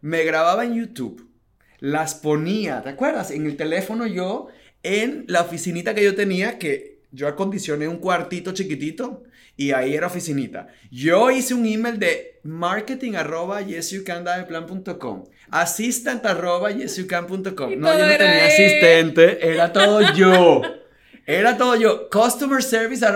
Me 0.00 0.24
grababa 0.24 0.64
en 0.64 0.74
YouTube. 0.74 1.30
Las 1.78 2.14
ponía, 2.14 2.82
¿te 2.82 2.90
acuerdas? 2.90 3.30
En 3.30 3.46
el 3.46 3.56
teléfono 3.56 4.06
yo, 4.06 4.48
en 4.82 5.24
la 5.28 5.42
oficinita 5.42 5.94
que 5.94 6.04
yo 6.04 6.14
tenía, 6.14 6.58
que 6.58 7.00
yo 7.10 7.28
acondicioné 7.28 7.88
un 7.88 7.98
cuartito 7.98 8.52
chiquitito 8.52 9.24
y 9.56 9.72
ahí 9.72 9.94
era 9.94 10.06
oficinita. 10.06 10.68
Yo 10.90 11.30
hice 11.30 11.54
un 11.54 11.66
email 11.66 11.98
de 11.98 12.40
marketing 12.42 13.14
arroba 13.14 13.60
yesyoucandaveplan.com 13.62 15.24
assistant 15.50 16.24
arroba 16.24 16.70
yesyoucan.com 16.70 17.78
No, 17.78 17.98
yo 17.98 18.06
no 18.06 18.16
tenía 18.16 18.46
asistente, 18.46 19.46
era 19.46 19.72
todo 19.72 20.00
yo. 20.14 20.62
Era 21.24 21.56
todo 21.56 21.76
yo, 21.76 22.10
customer 22.10 22.62
service 22.62 23.06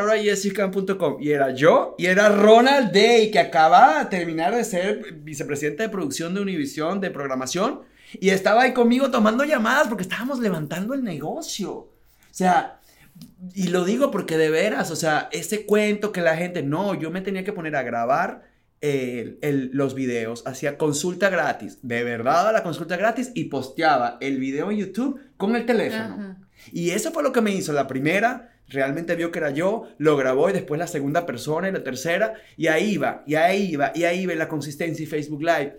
y 1.21 1.31
era 1.31 1.51
yo 1.55 1.95
y 1.99 2.07
era 2.07 2.29
Ronald 2.29 2.93
Day, 2.93 3.33
que 3.33 3.41
acaba 3.41 4.05
de 4.05 4.11
terminar 4.11 4.55
de 4.55 4.63
ser 4.63 5.13
vicepresidente 5.15 5.83
de 5.83 5.89
producción 5.89 6.33
de 6.33 6.41
Univision 6.41 7.01
de 7.01 7.11
programación 7.11 7.81
y 8.13 8.31
estaba 8.31 8.63
ahí 8.63 8.73
conmigo 8.73 9.11
tomando 9.11 9.45
llamadas 9.45 9.89
porque 9.89 10.05
estábamos 10.05 10.39
levantando 10.39 10.95
el 10.95 11.03
negocio. 11.03 11.73
O 11.73 11.91
sea, 12.31 12.81
y 13.55 13.69
lo 13.69 13.85
digo 13.85 14.13
porque 14.13 14.39
de 14.39 14.51
veras, 14.51 14.93
o 14.93 14.97
sea, 14.97 15.29
ese 15.33 15.67
cuento 15.67 16.13
que 16.13 16.21
la 16.21 16.37
gente, 16.37 16.63
no, 16.63 16.95
yo 16.95 17.11
me 17.11 17.23
tenía 17.23 17.43
que 17.43 17.53
poner 17.53 17.75
a 17.75 17.83
grabar 17.83 18.45
los 19.73 19.95
videos, 19.95 20.47
hacía 20.47 20.79
consulta 20.79 21.29
gratis, 21.29 21.81
de 21.83 22.05
verdad 22.05 22.53
la 22.53 22.63
consulta 22.63 22.97
gratis 22.97 23.33
y 23.35 23.47
posteaba 23.47 24.17
el 24.21 24.39
video 24.39 24.71
en 24.71 24.77
YouTube 24.77 25.21
con 25.37 25.57
el 25.57 25.67
teléfono. 25.67 26.46
Y 26.73 26.91
eso 26.91 27.13
fue 27.13 27.23
lo 27.23 27.33
que 27.33 27.41
me 27.41 27.55
hizo. 27.55 27.73
La 27.73 27.87
primera 27.87 28.57
realmente 28.69 29.15
vio 29.15 29.31
que 29.31 29.39
era 29.39 29.51
yo, 29.51 29.89
lo 29.99 30.17
grabó 30.17 30.51
y 30.51 30.53
después 30.53 30.79
la 30.79 30.87
segunda 30.87 31.27
persona 31.27 31.69
y 31.69 31.73
la 31.73 31.85
tercera, 31.85 32.35
y 32.57 32.67
ahí 32.67 32.93
iba, 32.93 33.23
y 33.27 33.37
ahí 33.37 33.71
iba, 33.73 33.93
y 33.95 34.05
ahí 34.05 34.21
iba 34.21 34.35
la 34.35 34.49
consistencia 34.49 35.07
Facebook 35.07 35.43
Live. 35.43 35.79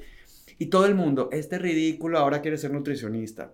Y 0.57 0.67
todo 0.67 0.85
el 0.85 0.95
mundo, 0.95 1.29
este 1.31 1.59
ridículo 1.59 2.17
ahora 2.17 2.41
quiere 2.41 2.57
ser 2.57 2.71
nutricionista. 2.71 3.53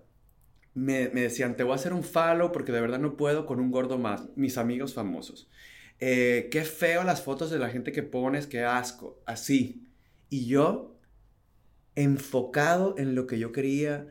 Me, 0.73 1.09
me, 1.09 1.21
decían, 1.21 1.55
te 1.55 1.63
voy 1.63 1.73
a 1.73 1.75
hacer 1.75 1.93
un 1.93 2.03
follow 2.03 2.51
porque 2.51 2.71
de 2.71 2.81
verdad 2.81 2.99
no 2.99 3.17
puedo 3.17 3.45
con 3.45 3.59
un 3.59 3.71
gordo 3.71 3.97
más. 3.97 4.29
Mis 4.35 4.57
amigos 4.57 4.93
famosos. 4.93 5.49
Eh, 5.99 6.49
qué 6.51 6.63
feo 6.63 7.03
las 7.03 7.21
fotos 7.21 7.51
de 7.51 7.59
la 7.59 7.69
gente 7.69 7.91
que 7.91 8.03
pones, 8.03 8.47
qué 8.47 8.63
asco. 8.63 9.21
Así. 9.25 9.87
Y 10.29 10.47
yo, 10.47 10.97
enfocado 11.95 12.95
en 12.97 13.13
lo 13.15 13.27
que 13.27 13.37
yo 13.37 13.51
quería, 13.51 14.07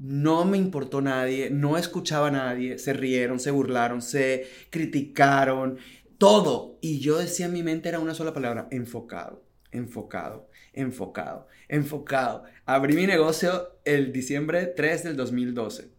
no 0.00 0.46
me 0.46 0.56
importó 0.56 1.02
nadie, 1.02 1.50
no 1.50 1.76
escuchaba 1.76 2.28
a 2.28 2.30
nadie, 2.30 2.78
se 2.78 2.94
rieron, 2.94 3.38
se 3.38 3.50
burlaron, 3.50 4.00
se 4.00 4.48
criticaron, 4.70 5.78
todo. 6.16 6.78
Y 6.80 7.00
yo 7.00 7.18
decía 7.18 7.46
en 7.46 7.52
mi 7.52 7.62
mente 7.62 7.90
era 7.90 7.98
una 7.98 8.14
sola 8.14 8.32
palabra, 8.32 8.66
enfocado, 8.70 9.44
enfocado, 9.70 10.48
enfocado, 10.72 11.48
enfocado. 11.68 12.44
Abrí 12.64 12.94
mi 12.94 13.06
negocio 13.06 13.78
el 13.84 14.10
diciembre 14.10 14.66
3 14.66 15.04
del 15.04 15.16
2012. 15.16 15.90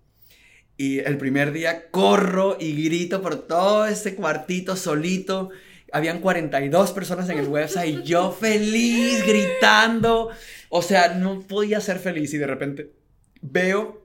Y 0.77 0.97
el 0.99 1.19
primer 1.19 1.51
día 1.51 1.91
corro 1.91 2.57
y 2.59 2.83
grito 2.83 3.21
por 3.21 3.47
todo 3.47 3.85
ese 3.85 4.15
cuartito 4.15 4.75
solito. 4.75 5.51
Habían 5.91 6.21
42 6.21 6.91
personas 6.91 7.29
en 7.29 7.37
el 7.37 7.47
website 7.47 7.99
y 7.99 8.03
yo 8.03 8.31
feliz, 8.31 9.23
gritando. 9.27 10.29
O 10.69 10.81
sea, 10.81 11.13
no 11.13 11.41
podía 11.41 11.79
ser 11.81 11.99
feliz 11.99 12.33
y 12.33 12.39
de 12.39 12.47
repente 12.47 13.00
veo 13.41 14.01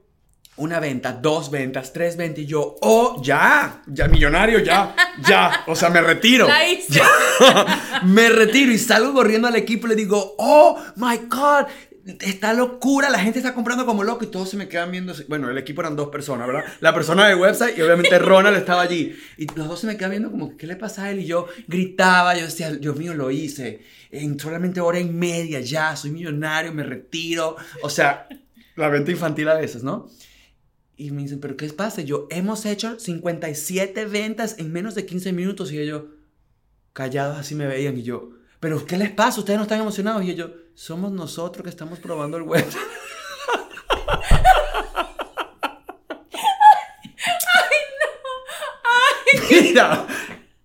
una 0.57 0.79
venta, 0.79 1.13
dos 1.13 1.51
ventas, 1.51 1.93
tres 1.93 2.17
ventas 2.17 2.39
y 2.43 2.47
yo, 2.47 2.75
oh, 2.81 3.21
ya, 3.23 3.83
ya, 3.87 4.07
millonario, 4.07 4.59
ya, 4.59 4.95
ya, 5.27 5.63
o 5.67 5.75
sea, 5.75 5.89
me 5.89 6.01
retiro. 6.01 6.47
me 8.05 8.29
retiro 8.29 8.71
y 8.71 8.79
salgo 8.79 9.13
corriendo 9.13 9.47
al 9.47 9.55
equipo 9.55 9.85
y 9.85 9.91
le 9.91 9.95
digo, 9.95 10.35
oh, 10.39 10.81
my 10.95 11.17
God, 11.27 11.67
está 12.21 12.53
locura, 12.53 13.09
la 13.09 13.19
gente 13.19 13.39
está 13.39 13.53
comprando 13.53 13.85
como 13.85 14.03
loco 14.03 14.23
y 14.23 14.27
todos 14.27 14.49
se 14.49 14.57
me 14.57 14.67
quedan 14.67 14.91
viendo. 14.91 15.13
Bueno, 15.27 15.49
el 15.49 15.57
equipo 15.57 15.81
eran 15.81 15.95
dos 15.95 16.09
personas, 16.09 16.47
¿verdad? 16.47 16.63
La 16.79 16.93
persona 16.93 17.27
del 17.27 17.37
website 17.37 17.77
y 17.77 17.81
obviamente 17.81 18.17
Ronald 18.19 18.57
estaba 18.57 18.81
allí. 18.81 19.15
Y 19.37 19.45
los 19.53 19.67
dos 19.67 19.81
se 19.81 19.87
me 19.87 19.97
quedan 19.97 20.11
viendo 20.11 20.31
como, 20.31 20.55
¿qué 20.57 20.65
le 20.65 20.75
pasa 20.75 21.03
a 21.03 21.11
él? 21.11 21.19
Y 21.19 21.25
yo 21.25 21.47
gritaba, 21.67 22.35
yo 22.35 22.45
decía, 22.45 22.71
Dios 22.71 22.95
mío, 22.95 23.13
lo 23.13 23.29
hice. 23.29 23.81
En 24.09 24.39
solamente 24.39 24.79
hora 24.79 24.99
y 24.99 25.05
media 25.05 25.59
ya, 25.59 25.95
soy 25.95 26.11
millonario, 26.11 26.73
me 26.73 26.83
retiro. 26.83 27.57
O 27.83 27.89
sea, 27.89 28.27
la 28.77 28.89
venta 28.89 29.11
infantil 29.11 29.49
a 29.49 29.55
veces, 29.55 29.83
¿no? 29.83 30.07
Y 30.95 31.11
me 31.11 31.23
dicen, 31.23 31.39
¿pero 31.39 31.57
qué 31.57 31.67
pasa? 31.69 32.01
yo, 32.01 32.27
hemos 32.29 32.65
hecho 32.65 32.99
57 32.99 34.05
ventas 34.05 34.55
en 34.57 34.71
menos 34.71 34.95
de 34.95 35.05
15 35.05 35.33
minutos. 35.33 35.71
Y 35.71 35.79
ellos, 35.79 36.03
callados 36.93 37.37
así 37.37 37.53
me 37.53 37.67
veían. 37.67 37.97
Y 37.97 38.03
yo, 38.03 38.29
¿pero 38.59 38.85
qué 38.85 38.97
les 38.97 39.11
pasa? 39.11 39.39
¿Ustedes 39.39 39.57
no 39.57 39.63
están 39.63 39.81
emocionados? 39.81 40.23
Y 40.23 40.31
ellos, 40.31 40.51
somos 40.73 41.11
nosotros 41.11 41.63
que 41.63 41.69
estamos 41.69 41.99
probando 41.99 42.37
el 42.37 42.43
web. 42.43 42.65
Ay, 47.53 47.77
no. 47.99 48.09
Ay. 48.85 49.61
Mira, 49.61 50.07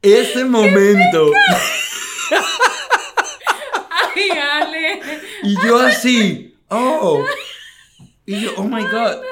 ese 0.00 0.44
momento. 0.44 1.32
Ay, 3.90 4.30
Ale. 4.30 5.00
Y 5.42 5.54
yo 5.66 5.78
así, 5.78 6.56
oh. 6.68 7.24
Y 8.26 8.40
yo, 8.40 8.50
oh 8.56 8.64
my 8.64 8.82
God. 8.82 9.22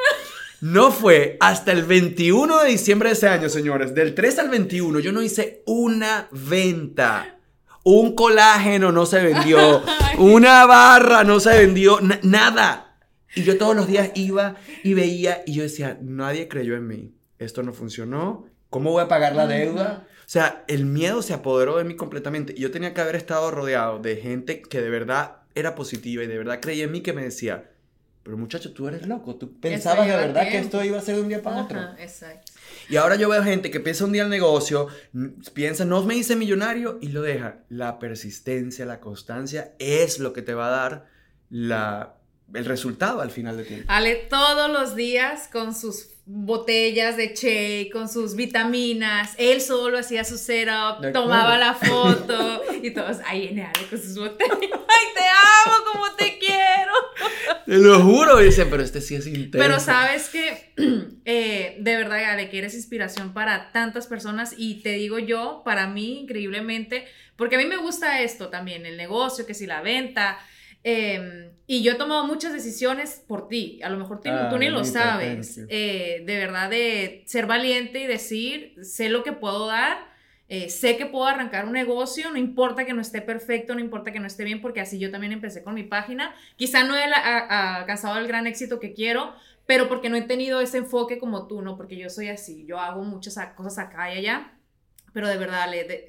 No 0.60 0.90
fue 0.90 1.36
hasta 1.40 1.72
el 1.72 1.84
21 1.84 2.60
de 2.60 2.70
diciembre 2.70 3.08
de 3.08 3.14
ese 3.14 3.28
año, 3.28 3.48
señores. 3.48 3.94
Del 3.94 4.14
3 4.14 4.38
al 4.40 4.50
21 4.50 5.00
yo 5.00 5.12
no 5.12 5.22
hice 5.22 5.62
una 5.66 6.28
venta. 6.32 7.38
Un 7.82 8.14
colágeno 8.14 8.92
no 8.92 9.06
se 9.06 9.22
vendió. 9.22 9.82
Una 10.18 10.66
barra 10.66 11.24
no 11.24 11.40
se 11.40 11.50
vendió. 11.50 11.98
nada. 12.22 12.98
Y 13.34 13.42
yo 13.44 13.56
todos 13.56 13.74
los 13.74 13.86
días 13.86 14.10
iba 14.14 14.56
y 14.82 14.92
veía 14.94 15.42
y 15.46 15.54
yo 15.54 15.62
decía, 15.62 15.98
nadie 16.02 16.48
creyó 16.48 16.74
en 16.74 16.86
mí. 16.86 17.14
Esto 17.38 17.62
no 17.62 17.72
funcionó. 17.72 18.46
¿Cómo 18.68 18.90
voy 18.90 19.02
a 19.02 19.08
pagar 19.08 19.34
la 19.34 19.46
deuda? 19.46 20.06
O 20.20 20.32
sea, 20.32 20.64
el 20.68 20.84
miedo 20.84 21.22
se 21.22 21.32
apoderó 21.32 21.78
de 21.78 21.84
mí 21.84 21.96
completamente. 21.96 22.54
Y 22.56 22.60
yo 22.60 22.70
tenía 22.70 22.92
que 22.92 23.00
haber 23.00 23.16
estado 23.16 23.50
rodeado 23.50 23.98
de 23.98 24.16
gente 24.16 24.60
que 24.60 24.82
de 24.82 24.90
verdad 24.90 25.38
era 25.54 25.74
positiva 25.74 26.22
y 26.22 26.26
de 26.26 26.38
verdad 26.38 26.60
creía 26.60 26.84
en 26.84 26.92
mí 26.92 27.00
que 27.00 27.12
me 27.12 27.22
decía, 27.22 27.70
pero 28.22 28.36
muchacho, 28.36 28.72
tú 28.72 28.86
eres 28.86 29.06
loco, 29.06 29.36
tú 29.36 29.58
pensabas 29.58 30.06
de 30.06 30.14
verdad 30.14 30.48
que 30.48 30.58
esto 30.58 30.84
iba 30.84 30.98
a 30.98 31.00
ser 31.00 31.16
de 31.16 31.22
un 31.22 31.28
día 31.28 31.42
para 31.42 31.62
otro. 31.62 31.80
Exacto. 31.98 32.52
Y 32.88 32.96
ahora 32.96 33.16
yo 33.16 33.28
veo 33.28 33.42
gente 33.42 33.70
que 33.70 33.80
piensa 33.80 34.04
un 34.04 34.12
día 34.12 34.24
el 34.24 34.28
negocio, 34.28 34.88
piensa, 35.54 35.84
no 35.84 36.02
me 36.04 36.16
hice 36.16 36.36
millonario 36.36 36.98
y 37.00 37.08
lo 37.08 37.22
deja. 37.22 37.60
La 37.68 37.98
persistencia, 37.98 38.84
la 38.84 39.00
constancia 39.00 39.72
es 39.78 40.18
lo 40.18 40.32
que 40.32 40.42
te 40.42 40.54
va 40.54 40.66
a 40.66 40.70
dar 40.70 41.06
la, 41.48 42.16
el 42.52 42.64
resultado 42.66 43.22
al 43.22 43.30
final 43.30 43.56
de 43.56 43.64
tiempo. 43.64 43.86
Ale 43.88 44.16
todos 44.16 44.70
los 44.70 44.94
días 44.94 45.48
con 45.50 45.74
sus 45.74 46.10
botellas 46.32 47.16
de 47.16 47.34
Che, 47.34 47.90
con 47.92 48.08
sus 48.08 48.36
vitaminas, 48.36 49.34
él 49.36 49.60
solo 49.60 49.98
hacía 49.98 50.22
su 50.22 50.38
setup, 50.38 51.12
tomaba 51.12 51.58
la 51.58 51.74
foto 51.74 52.62
y 52.80 52.92
todos, 52.92 53.18
ahí 53.26 53.40
viene 53.40 53.64
Ale 53.64 53.86
con 53.88 54.00
sus 54.00 54.16
botellas, 54.16 54.58
ay 54.62 55.06
te 55.14 55.24
amo 55.66 55.76
como 55.92 56.12
te 56.14 56.38
quiero. 56.38 56.92
Te 57.66 57.78
lo 57.78 58.00
juro, 58.00 58.38
dice, 58.38 58.66
pero 58.66 58.82
este 58.82 59.00
sí 59.00 59.16
es 59.16 59.26
intenso. 59.26 59.58
Pero 59.58 59.80
sabes 59.80 60.28
que, 60.28 60.72
eh, 61.24 61.76
de 61.80 61.96
verdad, 61.96 62.24
Ale, 62.24 62.48
que 62.48 62.58
eres 62.58 62.74
inspiración 62.74 63.32
para 63.32 63.72
tantas 63.72 64.06
personas 64.06 64.54
y 64.56 64.82
te 64.82 64.92
digo 64.92 65.18
yo, 65.18 65.62
para 65.64 65.88
mí, 65.88 66.20
increíblemente, 66.20 67.06
porque 67.34 67.56
a 67.56 67.58
mí 67.58 67.66
me 67.66 67.76
gusta 67.76 68.22
esto 68.22 68.48
también, 68.50 68.86
el 68.86 68.96
negocio, 68.96 69.46
que 69.46 69.54
si 69.54 69.66
la 69.66 69.82
venta, 69.82 70.38
Em, 70.82 71.50
y 71.66 71.82
yo 71.82 71.92
he 71.92 71.94
tomado 71.96 72.26
muchas 72.26 72.52
decisiones 72.52 73.22
por 73.28 73.48
ti, 73.48 73.80
a 73.82 73.90
lo 73.90 73.98
mejor 73.98 74.20
tú, 74.20 74.58
ni 74.58 74.68
lo 74.68 74.84
sabes, 74.84 75.60
eh, 75.68 76.22
de 76.24 76.38
verdad 76.38 76.70
de 76.70 77.22
ser 77.26 77.46
valiente 77.46 78.00
y 78.00 78.06
decir, 78.06 78.74
sé 78.82 79.08
lo 79.08 79.22
que 79.22 79.32
puedo 79.32 79.66
dar, 79.66 80.10
eh, 80.48 80.68
sé 80.68 80.96
que 80.96 81.06
puedo 81.06 81.26
arrancar 81.26 81.66
un 81.66 81.72
negocio, 81.74 82.30
no 82.30 82.38
importa 82.38 82.84
que 82.84 82.92
no 82.92 83.00
esté 83.00 83.20
perfecto, 83.20 83.74
no 83.74 83.80
importa 83.80 84.10
que 84.10 84.18
no 84.18 84.26
esté 84.26 84.42
bien, 84.42 84.60
porque 84.60 84.80
así 84.80 84.98
yo 84.98 85.10
también 85.12 85.32
empecé 85.32 85.62
con 85.62 85.74
mi 85.74 85.84
página, 85.84 86.34
quizá 86.56 86.82
no 86.82 86.96
he 86.96 87.04
alcanzado 87.04 88.18
el 88.18 88.26
gran 88.26 88.48
éxito 88.48 88.80
que 88.80 88.92
quiero, 88.92 89.32
pero 89.66 89.86
porque 89.86 90.08
no 90.08 90.16
he 90.16 90.22
tenido 90.22 90.60
ese 90.60 90.78
enfoque 90.78 91.18
como 91.18 91.46
tú, 91.46 91.62
¿no? 91.62 91.76
Porque 91.76 91.96
yo 91.96 92.10
soy 92.10 92.28
así, 92.30 92.64
yo 92.66 92.80
hago 92.80 93.04
muchas 93.04 93.38
cosas 93.54 93.78
acá 93.78 94.12
y 94.12 94.18
allá, 94.18 94.54
pero 95.12 95.28
de 95.28 95.36
verdad, 95.36 95.68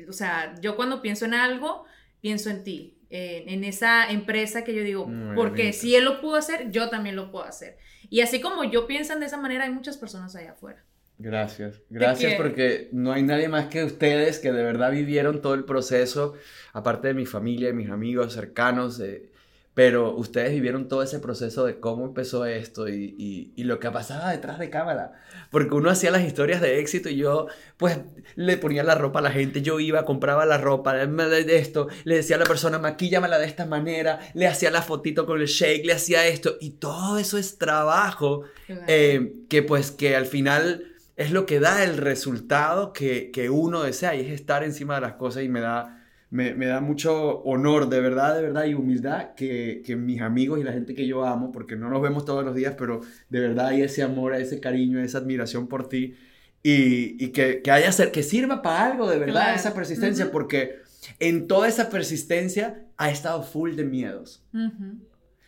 o 0.10 0.14
sea, 0.14 0.56
yo 0.60 0.76
cuando 0.76 1.04
pienso 1.04 1.26
en 1.26 1.36
algo, 1.36 1.86
pienso 2.22 2.50
en 2.50 2.64
ti, 2.64 2.98
en 3.12 3.64
esa 3.64 4.10
empresa 4.10 4.64
que 4.64 4.74
yo 4.74 4.84
digo, 4.84 5.10
porque 5.36 5.74
si 5.74 5.96
él 5.96 6.06
lo 6.06 6.22
pudo 6.22 6.36
hacer, 6.36 6.72
yo 6.72 6.90
también 6.90 7.16
lo 7.16 7.32
puedo 7.32 7.46
hacer. 7.46 7.78
Y 8.10 8.22
así 8.22 8.42
como 8.42 8.64
yo 8.64 8.88
piensan 8.88 9.20
de 9.20 9.26
esa 9.26 9.38
manera, 9.38 9.66
hay 9.66 9.72
muchas 9.72 9.98
personas 9.98 10.36
allá 10.36 10.52
afuera. 10.52 10.84
Gracias, 11.18 11.82
gracias 11.90 12.34
porque 12.36 12.90
no 12.92 13.12
hay 13.12 13.22
nadie 13.22 13.48
más 13.48 13.68
que 13.68 13.84
ustedes 13.84 14.40
que 14.40 14.52
de 14.52 14.64
verdad 14.64 14.92
vivieron 14.92 15.42
todo 15.42 15.54
el 15.54 15.66
proceso, 15.66 16.34
aparte 16.74 17.10
de 17.10 17.14
mi 17.14 17.28
familia 17.28 17.70
y 17.70 17.74
mis 17.74 17.90
amigos 17.90 18.34
cercanos, 18.34 19.00
eh, 19.00 19.31
pero 19.74 20.14
ustedes 20.16 20.52
vivieron 20.52 20.90
todo 20.90 21.02
ese 21.02 21.20
proceso 21.20 21.66
de 21.66 21.80
cómo 21.80 22.06
empezó 22.06 22.46
esto 22.46 22.90
y, 22.90 23.54
y, 23.56 23.64
lo 23.64 23.80
que 23.80 23.90
pasaba 23.90 24.30
detrás 24.30 24.60
de 24.60 24.70
cámara. 24.70 25.14
Porque 25.50 25.76
uno 25.76 25.90
hacía 25.90 26.12
las 26.12 26.24
historias 26.24 26.60
de 26.60 26.80
éxito 26.80 27.08
y 27.08 27.16
yo, 27.16 27.48
pues, 27.78 28.00
le 28.36 28.58
ponía 28.58 28.84
la 28.84 28.96
ropa 28.96 29.20
a 29.20 29.22
la 29.22 29.32
gente. 29.32 29.62
Yo 29.62 29.80
iba, 29.80 30.04
compraba 30.04 30.46
la 30.46 30.58
ropa 30.58 30.94
de 30.94 31.58
esto, 31.58 31.88
le 32.04 32.16
decía 32.16 32.36
a 32.36 32.40
la 32.40 32.46
persona, 32.46 32.80
maquíllamela 32.80 33.40
de 33.40 33.46
esta 33.46 33.66
manera, 33.66 34.20
le 34.34 34.48
hacía 34.48 34.72
la 34.72 34.82
fotito 34.82 35.26
con 35.26 35.40
el 35.40 35.48
shake, 35.48 35.86
le 35.86 35.94
hacía 35.94 36.28
esto. 36.28 36.58
Y 36.60 36.72
todo 36.72 37.18
eso 37.18 37.38
es 37.38 37.58
trabajo 37.58 38.44
eh, 38.68 39.36
que, 39.48 39.64
pues, 39.64 39.92
que 39.92 40.18
al 40.18 40.26
final 40.26 40.84
es 41.16 41.32
lo 41.32 41.46
que 41.46 41.62
da 41.62 41.86
el 41.86 41.96
resultado 41.96 42.92
que, 42.92 43.32
que 43.32 43.50
uno 43.50 43.84
desea 43.84 44.16
y 44.16 44.22
es 44.22 44.34
estar 44.34 44.66
encima 44.66 44.96
de 44.96 45.02
las 45.02 45.14
cosas 45.14 45.44
y 45.44 45.50
me 45.50 45.62
da 45.62 46.01
me, 46.32 46.66
da 46.66 46.80
mucho 46.80 47.42
honor, 47.44 47.90
de 47.90 48.00
verdad, 48.00 48.36
de 48.36 48.42
verdad, 48.42 48.66
y 48.66 48.74
humildad 48.74 49.36
que, 49.36 49.84
mis 49.98 50.22
amigos 50.22 50.60
y 50.60 50.64
la 50.64 50.72
gente 50.72 50.96
que 50.96 51.06
yo 51.06 51.26
amo, 51.26 51.52
porque 51.52 51.76
no 51.76 51.90
nos 51.90 52.02
vemos 52.02 52.24
todos 52.24 52.44
los 52.46 52.56
días, 52.56 52.74
pero 52.78 53.02
de 53.30 53.40
verdad 53.42 53.68
hay 53.68 53.82
ese 53.82 54.02
amor, 54.02 54.34
ese 54.34 54.60
cariño, 54.62 55.00
esa 55.02 55.20
admiración 55.20 55.68
por 55.68 55.90
ti. 55.90 56.16
y, 56.64 57.24
y 57.24 57.30
que, 57.30 57.62
que, 57.62 57.72
haya 57.72 57.92
ser, 57.92 58.12
que 58.12 58.24
sirva 58.24 58.62
para 58.62 58.86
algo 58.86 59.10
de 59.10 59.18
verdad 59.20 59.34
Claro. 59.34 59.56
esa 59.60 59.74
persistencia, 59.74 60.32
porque 60.32 60.76
en 61.20 61.48
toda 61.48 61.68
esa 61.68 61.90
persistencia 61.90 62.86
ha 62.98 63.10
estado 63.10 63.44
full 63.44 63.76
de 63.76 63.84
miedos. 63.84 64.44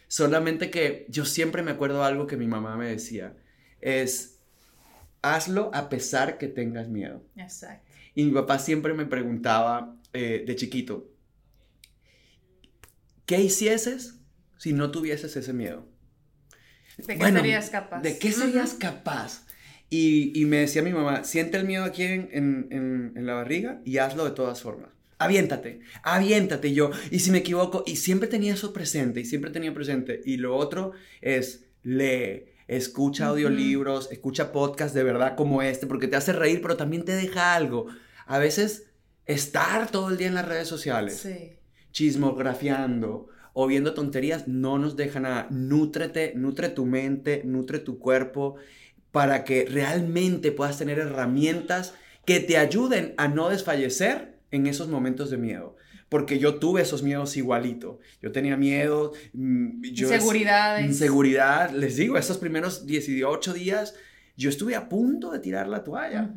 Solamente 0.07 0.69
que 0.69 1.05
yo 1.09 1.23
siempre 1.25 1.63
me 1.63 1.71
acuerdo 1.71 2.03
algo 2.03 2.27
que 2.27 2.35
mi 2.35 2.47
mamá 2.47 2.75
me 2.77 2.89
decía, 2.89 3.35
es 3.79 4.39
hazlo 5.21 5.71
a 5.73 5.87
pesar 5.87 6.37
que 6.37 6.47
tengas 6.47 6.89
miedo. 6.89 7.23
Exacto. 7.37 7.89
Y 8.15 8.25
mi 8.25 8.31
papá 8.31 8.59
siempre 8.59 8.93
me 8.93 9.05
preguntaba 9.05 9.95
eh, 10.13 10.43
de 10.45 10.55
chiquito, 10.55 11.09
¿qué 13.25 13.39
hicieses 13.41 14.19
si 14.57 14.73
no 14.73 14.91
tuvieses 14.91 15.35
ese 15.35 15.53
miedo? 15.53 15.87
¿De 16.97 17.05
qué 17.07 17.15
Bueno, 17.15 17.39
serías 17.39 17.69
capaz? 17.69 18.01
¿De 18.01 18.17
qué 18.19 18.31
serías 18.31 18.73
capaz? 18.73 19.45
Y, 19.89 20.39
y 20.39 20.45
me 20.45 20.57
decía 20.57 20.81
mi 20.81 20.91
mamá, 20.93 21.23
siente 21.23 21.57
el 21.57 21.65
miedo 21.65 21.83
aquí 21.83 22.03
en, 22.03 22.29
en- 22.31 22.67
en- 22.71 23.13
en 23.15 23.25
la 23.25 23.33
barriga 23.35 23.81
y 23.85 23.97
hazlo 23.97 24.25
de 24.25 24.31
todas 24.31 24.61
formas. 24.61 24.89
Aviéntate, 25.19 25.79
aviéntate 26.03 26.69
Y 26.69 26.73
yo. 26.73 26.91
Y 27.11 27.19
si 27.19 27.31
me 27.31 27.37
equivoco, 27.39 27.83
y 27.85 27.95
siempre 27.95 28.27
tenía 28.27 28.53
eso 28.53 28.73
presente, 28.73 29.21
y 29.21 29.25
siempre 29.25 29.51
tenía 29.51 29.73
presente. 29.73 30.21
Y 30.25 30.37
lo 30.37 30.55
otro 30.55 30.93
es 31.21 31.65
lee, 31.83 32.45
escucha 32.67 33.27
audiolibros, 33.27 34.11
escucha 34.11 34.51
podcasts 34.51 34.93
de 34.95 35.03
verdad 35.03 35.35
como 35.35 35.61
este, 35.61 35.87
porque 35.87 36.07
te 36.07 36.15
hace 36.15 36.33
reír, 36.33 36.61
pero 36.61 36.75
también 36.77 37.05
te 37.05 37.13
deja 37.15 37.53
algo. 37.55 37.87
A 38.25 38.37
veces 38.39 38.87
estar 39.25 39.89
todo 39.89 40.09
el 40.09 40.17
día 40.17 40.27
en 40.27 40.35
las 40.35 40.47
redes 40.47 40.67
sociales 40.67 41.19
Sí. 41.21 41.53
chismografiando 41.91 43.27
o 43.53 43.67
viendo 43.67 43.93
tonterías 43.93 44.47
no 44.47 44.79
nos 44.79 44.95
deja 44.95 45.19
nada. 45.19 45.47
Nútrete, 45.51 46.33
nutre 46.35 46.69
tu 46.69 46.85
mente, 46.85 47.41
nutre 47.45 47.79
tu 47.79 47.99
cuerpo 47.99 48.55
para 49.11 49.43
que 49.43 49.65
realmente 49.65 50.51
puedas 50.51 50.77
tener 50.79 50.97
herramientas 50.97 51.93
que 52.25 52.39
te 52.39 52.57
ayuden 52.57 53.13
a 53.17 53.27
no 53.27 53.49
desfallecer 53.49 54.39
en 54.49 54.65
esos 54.65 54.87
momentos 54.87 55.29
de 55.29 55.37
miedo. 55.37 55.75
Porque 56.09 56.39
yo 56.39 56.55
tuve 56.55 56.81
esos 56.81 57.03
miedos 57.03 57.37
igualito. 57.37 57.99
Yo 58.21 58.31
tenía 58.31 58.55
miedo. 58.57 59.13
mm, 59.33 59.83
Yo 59.93 60.07
Inseguridades. 60.11 60.85
Inseguridad. 60.85 61.71
Les 61.71 61.95
digo, 61.95 62.17
esos 62.17 62.37
primeros 62.37 62.85
18 62.87 63.53
días, 63.53 63.95
yo 64.37 64.49
estuve 64.49 64.75
a 64.75 64.89
punto 64.89 65.31
de 65.31 65.39
tirar 65.39 65.67
la 65.67 65.83
toalla. 65.83 66.31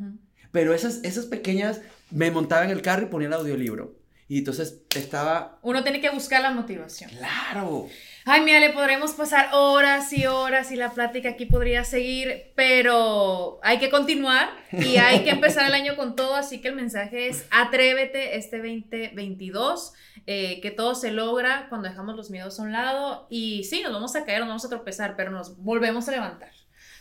Pero 0.51 0.73
esas, 0.73 1.03
esas 1.03 1.25
pequeñas, 1.25 1.81
me 2.11 2.31
montaba 2.31 2.63
en 2.65 2.71
el 2.71 2.81
carro 2.81 3.03
y 3.03 3.05
ponía 3.07 3.27
el 3.27 3.33
audiolibro. 3.33 3.95
Y 4.29 4.39
entonces 4.39 4.81
estaba, 4.93 5.57
Uno 5.61 5.83
tiene 5.83 6.01
que 6.01 6.09
buscar 6.09 6.41
la 6.41 6.51
motivación. 6.51 7.09
claro, 7.11 7.87
Ay, 8.25 8.41
mira, 8.41 8.59
le 8.59 8.71
podremos 8.71 9.13
pasar 9.13 9.51
horas 9.53 10.11
y 10.11 10.25
horas 10.25 10.69
y 10.73 10.75
la 10.75 10.91
plática 10.91 11.29
aquí 11.29 11.45
podría 11.45 11.85
seguir, 11.85 12.51
pero 12.55 13.57
hay 13.63 13.79
que 13.79 13.89
continuar 13.89 14.49
y 14.73 14.97
hay 14.97 15.23
que 15.23 15.29
empezar 15.29 15.65
el 15.65 15.73
año 15.73 15.95
con 15.95 16.17
todo, 16.17 16.35
así 16.35 16.59
que 16.59 16.67
el 16.67 16.75
mensaje 16.75 17.29
es 17.29 17.45
atrévete 17.51 18.35
este 18.35 18.57
2022, 18.57 19.93
eh, 20.25 20.59
que 20.59 20.71
todo 20.71 20.93
se 20.93 21.11
logra 21.11 21.67
cuando 21.69 21.87
dejamos 21.87 22.17
los 22.17 22.29
miedos 22.29 22.59
a 22.59 22.63
un 22.63 22.73
lado 22.73 23.27
y 23.29 23.63
sí, 23.63 23.81
nos 23.81 23.93
vamos 23.93 24.13
a 24.17 24.25
caer, 24.25 24.39
nos 24.39 24.49
vamos 24.49 24.65
a 24.65 24.69
tropezar, 24.69 25.15
pero 25.15 25.31
nos 25.31 25.57
volvemos 25.57 26.05
a 26.09 26.11
levantar. 26.11 26.51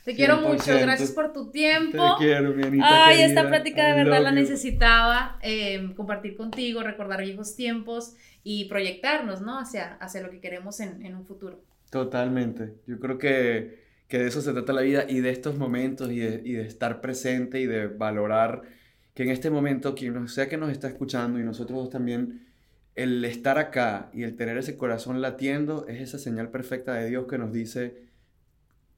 Te 0.06 0.14
quiero 0.14 0.40
mucho, 0.40 0.72
100%. 0.72 0.80
gracias 0.82 1.12
por 1.12 1.32
tu 1.34 1.50
tiempo. 1.50 2.16
te 2.18 2.24
quiero, 2.24 2.54
mi 2.54 2.64
Anita 2.64 3.06
Ay, 3.08 3.22
esta 3.22 3.42
querida. 3.42 3.48
plática 3.48 3.86
de 3.88 3.92
I 3.92 3.94
verdad 3.94 4.22
la 4.22 4.30
you. 4.30 4.36
necesitaba, 4.36 5.38
eh, 5.42 5.92
compartir 5.96 6.36
contigo, 6.36 6.82
recordar 6.82 7.20
viejos 7.22 7.56
tiempos 7.56 8.14
y 8.44 8.66
proyectarnos, 8.66 9.42
¿no? 9.42 9.58
Hacia, 9.58 9.94
hacia 9.96 10.22
lo 10.22 10.30
que 10.30 10.40
queremos 10.40 10.80
en, 10.80 11.04
en 11.04 11.16
un 11.16 11.26
futuro. 11.26 11.64
Totalmente. 11.90 12.74
Yo 12.86 12.98
creo 13.00 13.18
que, 13.18 13.84
que 14.08 14.18
de 14.18 14.28
eso 14.28 14.40
se 14.40 14.52
trata 14.52 14.72
la 14.72 14.82
vida 14.82 15.06
y 15.08 15.20
de 15.20 15.30
estos 15.30 15.56
momentos 15.56 16.10
y 16.12 16.18
de, 16.20 16.42
y 16.44 16.52
de 16.54 16.62
estar 16.66 17.00
presente 17.00 17.60
y 17.60 17.66
de 17.66 17.86
valorar 17.88 18.62
que 19.14 19.22
en 19.24 19.30
este 19.30 19.50
momento, 19.50 19.94
quien 19.94 20.28
sea 20.28 20.48
que 20.48 20.56
nos 20.58 20.70
está 20.70 20.88
escuchando 20.88 21.38
y 21.40 21.44
nosotros 21.44 21.78
dos 21.78 21.90
también, 21.90 22.46
el 22.94 23.24
estar 23.24 23.58
acá 23.58 24.10
y 24.12 24.24
el 24.24 24.36
tener 24.36 24.58
ese 24.58 24.76
corazón 24.76 25.20
latiendo 25.22 25.86
es 25.88 26.00
esa 26.00 26.18
señal 26.18 26.50
perfecta 26.50 26.94
de 26.94 27.08
Dios 27.08 27.26
que 27.28 27.38
nos 27.38 27.52
dice, 27.52 27.96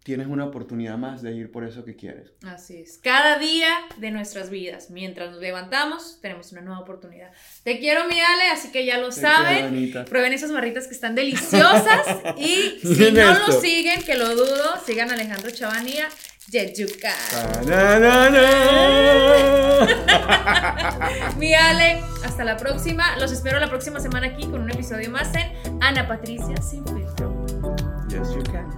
tienes 0.08 0.26
una 0.26 0.46
oportunidad 0.46 0.96
más 0.96 1.20
de 1.20 1.32
ir 1.32 1.52
por 1.52 1.64
eso 1.64 1.84
que 1.84 1.94
quieres. 1.94 2.32
Así 2.42 2.78
es. 2.78 2.98
Cada 3.02 3.38
día 3.38 3.68
de 3.98 4.10
nuestras 4.10 4.48
vidas, 4.48 4.88
mientras 4.88 5.32
nos 5.32 5.38
levantamos, 5.38 6.18
tenemos 6.22 6.50
una 6.52 6.62
nueva 6.62 6.80
oportunidad. 6.80 7.30
Te 7.62 7.78
quiero, 7.78 8.08
mi 8.08 8.18
Ale, 8.18 8.44
así 8.50 8.72
que 8.72 8.86
ya 8.86 8.96
lo 8.96 9.10
Te 9.10 9.20
saben. 9.20 9.92
Prueben 10.08 10.32
esas 10.32 10.50
barritas 10.50 10.86
que 10.86 10.94
están 10.94 11.14
deliciosas. 11.14 12.06
Y 12.38 12.78
si 12.80 12.88
Miren 12.88 13.14
no 13.16 13.32
esto. 13.32 13.46
lo 13.48 13.60
siguen, 13.60 14.02
que 14.02 14.14
lo 14.14 14.34
dudo, 14.34 14.80
sigan 14.86 15.10
a 15.10 15.12
Alejandro 15.12 15.50
Chavanía, 15.50 16.08
Yeyuca. 16.50 17.12
Mi 21.36 21.52
Ale, 21.54 22.00
hasta 22.24 22.44
la 22.44 22.56
próxima. 22.56 23.18
Los 23.18 23.30
espero 23.30 23.60
la 23.60 23.68
próxima 23.68 24.00
semana 24.00 24.28
aquí 24.28 24.46
con 24.46 24.62
un 24.62 24.70
episodio 24.70 25.10
más 25.10 25.28
en 25.34 25.82
Ana 25.82 26.08
Patricia 26.08 26.56
Sin 26.62 26.82
Filtro. 26.86 27.44
Yes, 28.08 28.34
you 28.34 28.42
can. 28.44 28.77